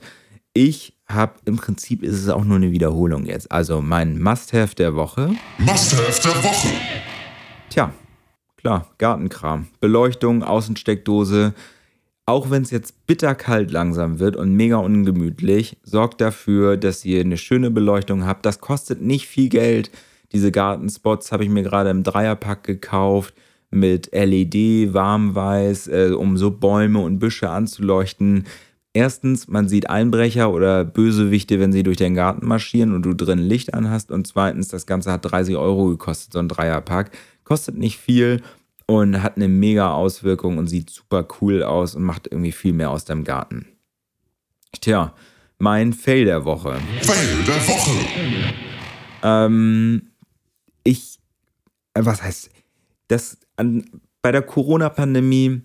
Ich 0.54 0.94
habe 1.08 1.34
im 1.46 1.58
Prinzip 1.58 2.04
ist 2.04 2.16
es 2.16 2.30
auch 2.30 2.44
nur 2.44 2.58
eine 2.58 2.72
Wiederholung 2.72 3.26
jetzt. 3.26 3.52
Also 3.52 3.82
mein 3.82 4.20
Must-Have 4.20 4.76
der 4.76 4.96
Woche. 4.96 5.36
Must-Have 5.60 6.22
der 6.22 6.44
Woche. 6.44 6.68
Tja, 7.70 7.94
klar, 8.68 8.86
Gartenkram. 8.98 9.68
Beleuchtung, 9.80 10.44
Außensteckdose, 10.44 11.54
auch 12.26 12.50
wenn 12.50 12.64
es 12.64 12.72
jetzt 12.72 13.08
bitterkalt 13.08 13.72
langsam 13.72 14.20
wird 14.20 14.36
und 14.36 14.52
mega 14.52 14.76
ungemütlich, 14.76 15.78
sorgt 15.84 16.20
dafür, 16.20 16.76
dass 16.76 17.06
ihr 17.06 17.22
eine 17.22 17.38
schöne 17.38 17.72
Beleuchtung 17.72 18.26
habt. 18.26 18.46
Das 18.46 18.60
kostet 18.60 19.02
nicht 19.02 19.26
viel 19.26 19.48
Geld. 19.48 19.90
Diese 20.34 20.52
Gartenspots 20.52 21.32
habe 21.32 21.46
ich 21.46 21.50
mir 21.50 21.64
gerade 21.64 21.90
im 21.92 22.04
Dreierpack 22.04 22.66
gekauft 22.66 23.34
mit 23.72 24.12
LED, 24.12 24.94
warmweiß, 24.94 25.88
äh, 25.88 26.12
um 26.14 26.36
so 26.36 26.52
Bäume 26.52 27.00
und 27.00 27.20
Büsche 27.20 27.50
anzuleuchten. 27.50 28.48
Erstens, 28.92 29.48
man 29.48 29.70
sieht 29.70 29.90
Einbrecher 29.90 30.52
oder 30.52 30.84
Bösewichte, 30.84 31.62
wenn 31.62 31.72
sie 31.72 31.84
durch 31.84 31.98
den 31.98 32.16
Garten 32.16 32.46
marschieren 32.46 32.94
und 32.94 33.04
du 33.04 33.14
drin 33.14 33.40
Licht 33.40 33.74
anhast. 33.74 34.12
Und 34.12 34.28
zweitens, 34.28 34.68
das 34.68 34.86
Ganze 34.86 35.12
hat 35.14 35.24
30 35.24 35.56
Euro 35.56 35.88
gekostet, 35.88 36.34
so 36.34 36.40
ein 36.40 36.50
Dreierpack. 36.50 37.12
Kostet 37.46 37.78
nicht 37.78 37.98
viel 37.98 38.42
und 38.88 39.22
hat 39.22 39.36
eine 39.36 39.48
mega 39.48 39.92
Auswirkung 39.92 40.58
und 40.58 40.68
sieht 40.68 40.90
super 40.90 41.28
cool 41.42 41.62
aus 41.62 41.96
und 41.96 42.04
macht 42.04 42.28
irgendwie 42.28 42.54
viel 42.54 42.74
mehr 42.74 42.90
aus 42.90 43.06
deinem 43.06 43.24
Garten. 43.24 43.68
Tja, 44.82 45.14
mein 45.60 45.94
Fail 45.94 46.26
der 46.26 46.46
Woche. 46.46 46.80
Fail 47.02 47.44
der 47.46 47.68
Woche. 47.68 47.92
Ähm, 49.24 50.10
ich, 50.84 51.20
äh, 51.94 52.02
was 52.04 52.24
heißt, 52.24 52.50
das 53.08 53.38
an, 53.58 53.86
bei 54.22 54.32
der 54.32 54.42
Corona-Pandemie 54.42 55.62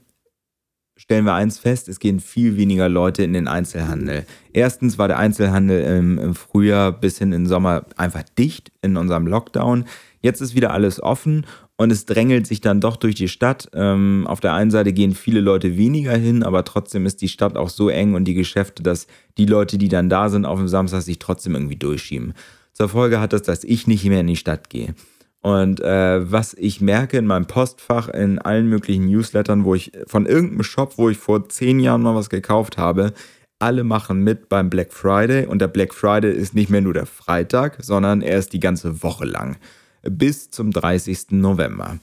stellen 0.96 1.24
wir 1.24 1.34
eins 1.34 1.58
fest, 1.58 1.88
es 1.88 1.98
gehen 1.98 2.20
viel 2.20 2.56
weniger 2.56 2.88
Leute 2.88 3.22
in 3.22 3.32
den 3.32 3.48
Einzelhandel. 3.48 4.24
Erstens 4.52 4.98
war 4.98 5.08
der 5.08 5.18
Einzelhandel 5.18 5.82
im, 5.98 6.18
im 6.18 6.34
Frühjahr 6.34 6.92
bis 6.92 7.18
hin 7.18 7.32
in 7.32 7.42
den 7.42 7.48
Sommer 7.48 7.86
einfach 7.96 8.22
dicht 8.38 8.72
in 8.82 8.96
unserem 8.96 9.26
Lockdown. 9.26 9.84
Jetzt 10.20 10.40
ist 10.40 10.54
wieder 10.54 10.72
alles 10.72 11.02
offen 11.02 11.44
und 11.76 11.90
es 11.90 12.04
drängelt 12.04 12.46
sich 12.46 12.60
dann 12.60 12.80
doch 12.80 12.96
durch 12.96 13.14
die 13.14 13.28
Stadt. 13.28 13.68
Ähm, 13.74 14.26
auf 14.26 14.40
der 14.40 14.52
einen 14.52 14.70
Seite 14.70 14.92
gehen 14.92 15.14
viele 15.14 15.40
Leute 15.40 15.76
weniger 15.76 16.16
hin, 16.16 16.42
aber 16.42 16.64
trotzdem 16.64 17.06
ist 17.06 17.22
die 17.22 17.28
Stadt 17.28 17.56
auch 17.56 17.70
so 17.70 17.88
eng 17.88 18.14
und 18.14 18.24
die 18.24 18.34
Geschäfte, 18.34 18.82
dass 18.82 19.06
die 19.38 19.46
Leute, 19.46 19.78
die 19.78 19.88
dann 19.88 20.08
da 20.08 20.28
sind 20.28 20.44
auf 20.44 20.58
dem 20.58 20.68
Samstag, 20.68 21.02
sich 21.02 21.18
trotzdem 21.18 21.54
irgendwie 21.54 21.76
durchschieben. 21.76 22.34
Zur 22.72 22.88
Folge 22.88 23.20
hat 23.20 23.32
das, 23.32 23.42
dass 23.42 23.64
ich 23.64 23.86
nicht 23.86 24.04
mehr 24.04 24.20
in 24.20 24.26
die 24.26 24.36
Stadt 24.36 24.70
gehe. 24.70 24.94
Und 25.40 25.80
äh, 25.80 26.30
was 26.30 26.54
ich 26.54 26.80
merke 26.80 27.18
in 27.18 27.26
meinem 27.26 27.46
Postfach, 27.46 28.08
in 28.08 28.38
allen 28.38 28.68
möglichen 28.68 29.06
Newslettern, 29.06 29.64
wo 29.64 29.74
ich 29.74 29.90
von 30.06 30.26
irgendeinem 30.26 30.62
Shop, 30.62 30.98
wo 30.98 31.08
ich 31.10 31.18
vor 31.18 31.48
zehn 31.48 31.80
Jahren 31.80 32.02
mal 32.02 32.14
was 32.14 32.30
gekauft 32.30 32.78
habe, 32.78 33.12
alle 33.58 33.82
machen 33.82 34.22
mit 34.22 34.48
beim 34.48 34.70
Black 34.70 34.92
Friday. 34.92 35.46
Und 35.46 35.60
der 35.60 35.68
Black 35.68 35.94
Friday 35.94 36.32
ist 36.32 36.54
nicht 36.54 36.70
mehr 36.70 36.80
nur 36.80 36.94
der 36.94 37.06
Freitag, 37.06 37.78
sondern 37.82 38.22
er 38.22 38.38
ist 38.38 38.52
die 38.52 38.60
ganze 38.60 39.02
Woche 39.02 39.24
lang 39.24 39.56
bis 40.03 40.50
zum 40.50 40.70
30. 40.70 41.30
November. 41.30 41.98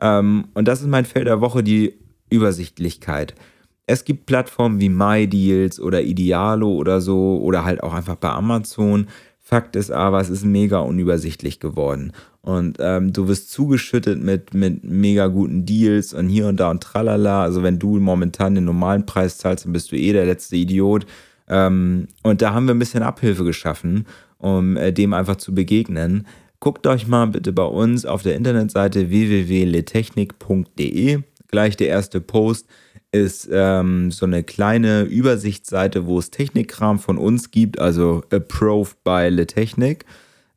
Ähm, 0.00 0.46
und 0.54 0.68
das 0.68 0.80
ist 0.80 0.88
mein 0.88 1.04
Feld 1.04 1.26
der 1.26 1.40
Woche, 1.40 1.62
die 1.62 1.94
Übersichtlichkeit. 2.30 3.34
Es 3.86 4.04
gibt 4.04 4.26
Plattformen 4.26 4.80
wie 4.80 4.90
MyDeals 4.90 5.80
oder 5.80 6.02
Idealo 6.02 6.70
oder 6.70 7.00
so 7.00 7.40
oder 7.42 7.64
halt 7.64 7.82
auch 7.82 7.94
einfach 7.94 8.16
bei 8.16 8.28
Amazon. 8.28 9.06
Fakt 9.40 9.76
ist 9.76 9.90
aber, 9.90 10.20
es 10.20 10.28
ist 10.28 10.44
mega 10.44 10.80
unübersichtlich 10.80 11.58
geworden. 11.58 12.12
Und 12.42 12.76
ähm, 12.80 13.14
du 13.14 13.28
wirst 13.28 13.50
zugeschüttet 13.50 14.22
mit, 14.22 14.52
mit 14.52 14.84
mega 14.84 15.28
guten 15.28 15.64
Deals 15.64 16.12
und 16.12 16.28
hier 16.28 16.48
und 16.48 16.60
da 16.60 16.70
und 16.70 16.82
tralala. 16.82 17.42
Also 17.42 17.62
wenn 17.62 17.78
du 17.78 17.98
momentan 17.98 18.54
den 18.54 18.64
normalen 18.64 19.06
Preis 19.06 19.38
zahlst, 19.38 19.64
dann 19.64 19.72
bist 19.72 19.90
du 19.90 19.96
eh 19.96 20.12
der 20.12 20.26
letzte 20.26 20.56
Idiot. 20.56 21.06
Ähm, 21.48 22.08
und 22.22 22.42
da 22.42 22.52
haben 22.52 22.66
wir 22.66 22.74
ein 22.74 22.78
bisschen 22.78 23.02
Abhilfe 23.02 23.44
geschaffen, 23.44 24.06
um 24.36 24.76
äh, 24.76 24.92
dem 24.92 25.14
einfach 25.14 25.36
zu 25.36 25.54
begegnen. 25.54 26.26
Guckt 26.60 26.86
euch 26.88 27.06
mal 27.06 27.26
bitte 27.26 27.52
bei 27.52 27.64
uns 27.64 28.04
auf 28.04 28.22
der 28.22 28.34
Internetseite 28.34 29.10
www.letechnik.de. 29.10 31.20
Gleich 31.46 31.76
der 31.76 31.88
erste 31.88 32.20
Post 32.20 32.66
ist 33.12 33.48
ähm, 33.50 34.10
so 34.10 34.26
eine 34.26 34.42
kleine 34.42 35.02
Übersichtsseite, 35.02 36.06
wo 36.06 36.18
es 36.18 36.30
Technikkram 36.30 36.98
von 36.98 37.16
uns 37.16 37.52
gibt, 37.52 37.78
also 37.78 38.22
approved 38.30 39.02
by 39.04 39.28
Letechnik. 39.30 40.04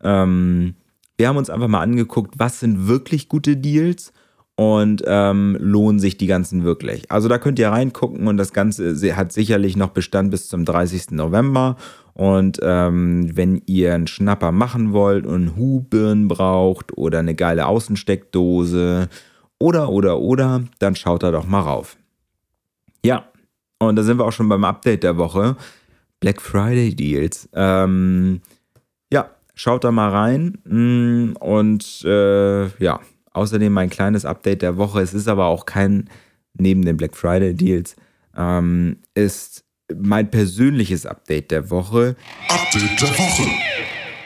Ähm, 0.04 0.74
wir 1.18 1.28
haben 1.28 1.38
uns 1.38 1.52
einfach 1.52 1.68
mal 1.68 1.82
angeguckt, 1.82 2.34
was 2.38 2.60
sind 2.60 2.88
wirklich 2.88 3.30
gute 3.30 3.56
Deals 3.56 4.12
und 4.56 5.04
ähm, 5.06 5.58
lohnen 5.60 6.00
sich 6.00 6.18
die 6.18 6.28
ganzen 6.28 6.64
wirklich. 6.64 7.10
Also 7.12 7.28
da 7.28 7.38
könnt 7.38 7.60
ihr 7.60 7.70
reingucken 7.70 8.28
und 8.28 8.38
das 8.38 8.54
Ganze 8.54 8.96
hat 9.16 9.32
sicherlich 9.32 9.76
noch 9.76 9.90
Bestand 9.90 10.32
bis 10.32 10.48
zum 10.48 10.66
30. 10.66 11.12
November 11.12 11.78
und 12.14 12.60
ähm, 12.62 13.36
wenn 13.36 13.62
ihr 13.66 13.94
einen 13.94 14.08
Schnapper 14.08 14.52
machen 14.52 14.94
wollt 14.94 15.26
und 15.26 15.56
Hubirnen 15.56 16.28
braucht 16.28 16.98
oder 16.98 17.20
eine 17.20 17.36
geile 17.36 17.66
Außensteckdose 17.66 19.10
oder, 19.60 19.90
oder, 19.90 20.20
oder, 20.20 20.64
dann 20.80 20.96
schaut 20.96 21.24
da 21.24 21.32
doch 21.32 21.48
mal 21.48 21.62
rauf. 21.62 21.98
Ja, 23.06 23.26
und 23.80 23.96
da 23.96 24.04
sind 24.04 24.20
wir 24.20 24.26
auch 24.26 24.32
schon 24.32 24.50
beim 24.50 24.64
Update 24.64 25.04
der 25.04 25.18
Woche. 25.18 25.56
Black 26.20 26.42
Friday 26.42 26.96
Deals. 26.96 27.50
Ähm, 27.54 28.42
ja, 29.12 29.32
schaut 29.56 29.84
da 29.84 29.92
mal 29.92 30.10
rein. 30.10 30.58
Mm, 30.66 31.36
und 31.40 32.04
äh, 32.06 32.68
ja, 32.84 33.00
außerdem 33.32 33.74
mein 33.74 33.90
kleines 33.90 34.26
Update 34.26 34.62
der 34.62 34.78
Woche. 34.78 35.02
Es 35.02 35.14
ist 35.14 35.28
aber 35.28 35.46
auch 35.46 35.66
kein, 35.66 36.10
neben 36.54 36.84
den 36.84 36.98
Black 36.98 37.16
Friday 37.16 37.54
Deals, 37.54 37.96
ähm, 38.36 38.98
ist 39.14 39.64
mein 39.96 40.32
persönliches 40.32 41.06
Update 41.06 41.52
der 41.52 41.70
Woche. 41.70 42.16
Update 42.50 43.02
der 43.02 43.10
Woche. 43.10 43.44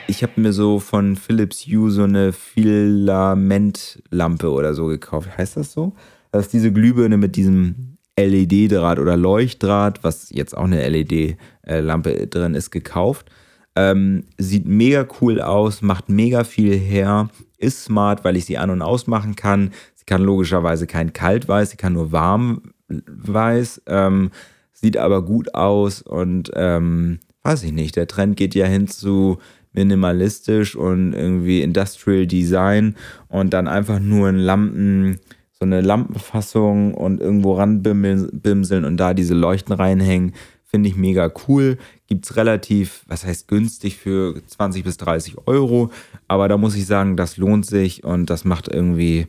Ich 0.08 0.22
habe 0.22 0.40
mir 0.40 0.54
so 0.54 0.80
von 0.80 1.16
Philips 1.16 1.66
Hue 1.66 1.90
so 1.90 2.04
eine 2.04 2.32
Filamentlampe 2.32 4.52
oder 4.52 4.76
so 4.76 4.86
gekauft. 4.86 5.36
Heißt 5.38 5.58
das 5.58 5.72
so? 5.72 5.96
Das 6.32 6.46
ist 6.46 6.54
diese 6.54 6.72
Glühbirne 6.72 7.18
mit 7.18 7.36
diesem 7.36 7.98
LED-Draht 8.18 9.00
oder 9.00 9.18
Leuchtdraht, 9.18 10.04
was 10.04 10.30
jetzt 10.30 10.56
auch 10.56 10.66
eine 10.66 10.88
LED-Lampe 10.88 12.28
drin 12.28 12.54
ist, 12.56 12.72
gekauft. 12.72 13.30
Ähm, 13.76 14.24
sieht 14.38 14.66
mega 14.66 15.06
cool 15.20 15.42
aus, 15.42 15.82
macht 15.82 16.08
mega 16.08 16.46
viel 16.46 16.78
her, 16.78 17.30
ist 17.66 17.84
smart, 17.84 18.24
weil 18.24 18.38
ich 18.38 18.46
sie 18.46 18.58
an- 18.58 18.70
und 18.70 18.82
ausmachen 18.82 19.36
kann. 19.36 19.72
Sie 19.96 20.06
kann 20.06 20.22
logischerweise 20.22 20.88
kein 20.88 21.14
Kaltweiß, 21.14 21.72
sie 21.72 21.78
kann 21.78 21.94
nur 21.94 22.12
warmweiß. 22.12 23.82
Ähm, 23.88 24.32
sieht 24.72 24.98
aber 24.98 25.24
gut 25.24 25.56
aus 25.56 26.02
und 26.02 26.52
ähm, 26.56 27.20
weiß 27.44 27.64
ich 27.64 27.72
nicht, 27.72 27.96
der 27.96 28.08
Trend 28.08 28.38
geht 28.38 28.56
ja 28.56 28.66
hin 28.66 28.88
zu 28.88 29.40
minimalistisch 29.74 30.76
und 30.76 31.14
irgendwie 31.14 31.62
Industrial 31.62 32.26
Design 32.26 32.96
und 33.28 33.54
dann 33.54 33.68
einfach 33.68 34.00
nur 34.00 34.30
ein 34.30 34.38
Lampen, 34.38 35.20
so 35.52 35.66
eine 35.66 35.82
Lampenfassung 35.82 36.94
und 36.94 37.20
irgendwo 37.20 37.54
ranbimseln 37.54 38.86
und 38.86 38.98
da 38.98 39.14
diese 39.14 39.34
Leuchten 39.34 39.74
reinhängen, 39.74 40.34
finde 40.64 40.90
ich 40.90 40.96
mega 40.96 41.32
cool. 41.48 41.78
Gibt 42.08 42.26
es 42.26 42.36
relativ, 42.36 43.04
was 43.08 43.26
heißt 43.26 43.48
günstig 43.48 43.98
für 43.98 44.42
20 44.46 44.84
bis 44.84 44.98
30 44.98 45.48
Euro, 45.48 45.92
aber 46.28 46.48
da 46.48 46.58
muss 46.58 46.76
ich 46.76 46.86
sagen, 46.86 47.18
das 47.18 47.38
lohnt 47.38 47.66
sich 47.66 48.04
und 48.04 48.30
das 48.30 48.46
macht 48.46 48.68
irgendwie, 48.68 49.28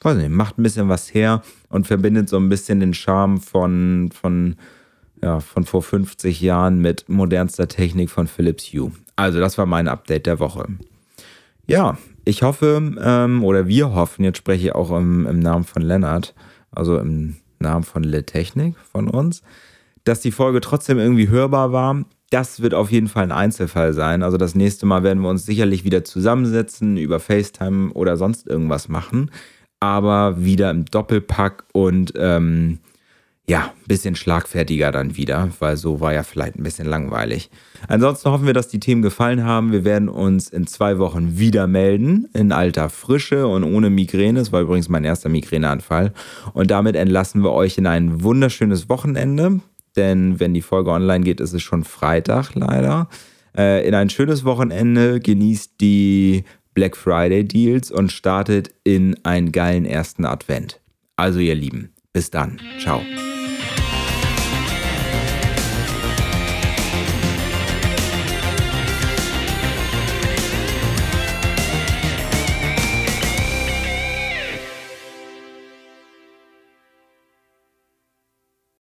weiß 0.00 0.16
nicht, 0.16 0.30
macht 0.30 0.58
ein 0.58 0.62
bisschen 0.62 0.88
was 0.88 1.12
her 1.12 1.42
und 1.68 1.86
verbindet 1.86 2.28
so 2.28 2.38
ein 2.38 2.48
bisschen 2.48 2.80
den 2.80 2.94
Charme 2.94 3.38
von, 3.38 4.10
von 4.12 4.56
ja, 5.22 5.40
von 5.40 5.64
vor 5.64 5.82
50 5.82 6.40
Jahren 6.40 6.80
mit 6.80 7.08
modernster 7.08 7.68
Technik 7.68 8.10
von 8.10 8.26
Philips 8.26 8.72
Hue. 8.72 8.92
Also 9.16 9.40
das 9.40 9.58
war 9.58 9.66
mein 9.66 9.88
Update 9.88 10.26
der 10.26 10.40
Woche. 10.40 10.66
Ja, 11.66 11.98
ich 12.24 12.42
hoffe, 12.42 12.94
ähm, 13.00 13.44
oder 13.44 13.66
wir 13.66 13.92
hoffen, 13.94 14.24
jetzt 14.24 14.38
spreche 14.38 14.66
ich 14.66 14.74
auch 14.74 14.90
im, 14.90 15.26
im 15.26 15.40
Namen 15.40 15.64
von 15.64 15.82
Lennart, 15.82 16.34
also 16.70 16.98
im 16.98 17.36
Namen 17.58 17.84
von 17.84 18.04
Le 18.04 18.24
Technik 18.24 18.76
von 18.92 19.08
uns, 19.08 19.42
dass 20.06 20.20
die 20.20 20.30
Folge 20.30 20.60
trotzdem 20.60 20.98
irgendwie 20.98 21.28
hörbar 21.28 21.72
war. 21.72 22.04
Das 22.30 22.62
wird 22.62 22.74
auf 22.74 22.90
jeden 22.90 23.08
Fall 23.08 23.24
ein 23.24 23.32
Einzelfall 23.32 23.92
sein. 23.92 24.22
Also 24.22 24.36
das 24.36 24.54
nächste 24.54 24.86
Mal 24.86 25.02
werden 25.02 25.22
wir 25.22 25.28
uns 25.28 25.44
sicherlich 25.44 25.84
wieder 25.84 26.04
zusammensetzen, 26.04 26.96
über 26.96 27.20
FaceTime 27.20 27.92
oder 27.92 28.16
sonst 28.16 28.46
irgendwas 28.46 28.88
machen. 28.88 29.30
Aber 29.80 30.42
wieder 30.42 30.70
im 30.70 30.84
Doppelpack 30.84 31.64
und 31.72 32.14
ähm, 32.16 32.78
ja, 33.48 33.72
ein 33.76 33.86
bisschen 33.88 34.16
schlagfertiger 34.16 34.90
dann 34.90 35.16
wieder, 35.16 35.50
weil 35.58 35.76
so 35.76 36.00
war 36.00 36.12
ja 36.12 36.22
vielleicht 36.22 36.56
ein 36.56 36.62
bisschen 36.62 36.86
langweilig. 36.86 37.50
Ansonsten 37.88 38.30
hoffen 38.30 38.46
wir, 38.46 38.54
dass 38.54 38.68
die 38.68 38.80
Themen 38.80 39.02
gefallen 39.02 39.44
haben. 39.44 39.70
Wir 39.70 39.84
werden 39.84 40.08
uns 40.08 40.48
in 40.48 40.66
zwei 40.66 40.98
Wochen 40.98 41.38
wieder 41.38 41.66
melden, 41.66 42.28
in 42.32 42.50
alter 42.52 42.90
Frische 42.90 43.46
und 43.46 43.64
ohne 43.64 43.90
Migräne. 43.90 44.38
Das 44.38 44.52
war 44.52 44.62
übrigens 44.62 44.88
mein 44.88 45.04
erster 45.04 45.28
Migräneanfall. 45.28 46.12
Und 46.54 46.70
damit 46.70 46.96
entlassen 46.96 47.42
wir 47.42 47.52
euch 47.52 47.78
in 47.78 47.86
ein 47.86 48.22
wunderschönes 48.22 48.88
Wochenende, 48.88 49.60
denn 49.96 50.38
wenn 50.40 50.54
die 50.54 50.62
Folge 50.62 50.90
online 50.90 51.24
geht, 51.24 51.40
ist 51.40 51.52
es 51.52 51.62
schon 51.62 51.84
Freitag 51.84 52.54
leider. 52.54 53.08
Äh, 53.56 53.86
in 53.86 53.94
ein 53.94 54.10
schönes 54.10 54.44
Wochenende, 54.44 55.20
genießt 55.20 55.80
die 55.80 56.44
Black 56.74 56.96
Friday 56.96 57.44
Deals 57.44 57.90
und 57.90 58.12
startet 58.12 58.70
in 58.84 59.16
einen 59.24 59.50
geilen 59.50 59.86
ersten 59.86 60.24
Advent. 60.26 60.80
Also 61.16 61.38
ihr 61.38 61.54
Lieben, 61.54 61.92
bis 62.12 62.30
dann. 62.30 62.60
Ciao. 62.78 63.00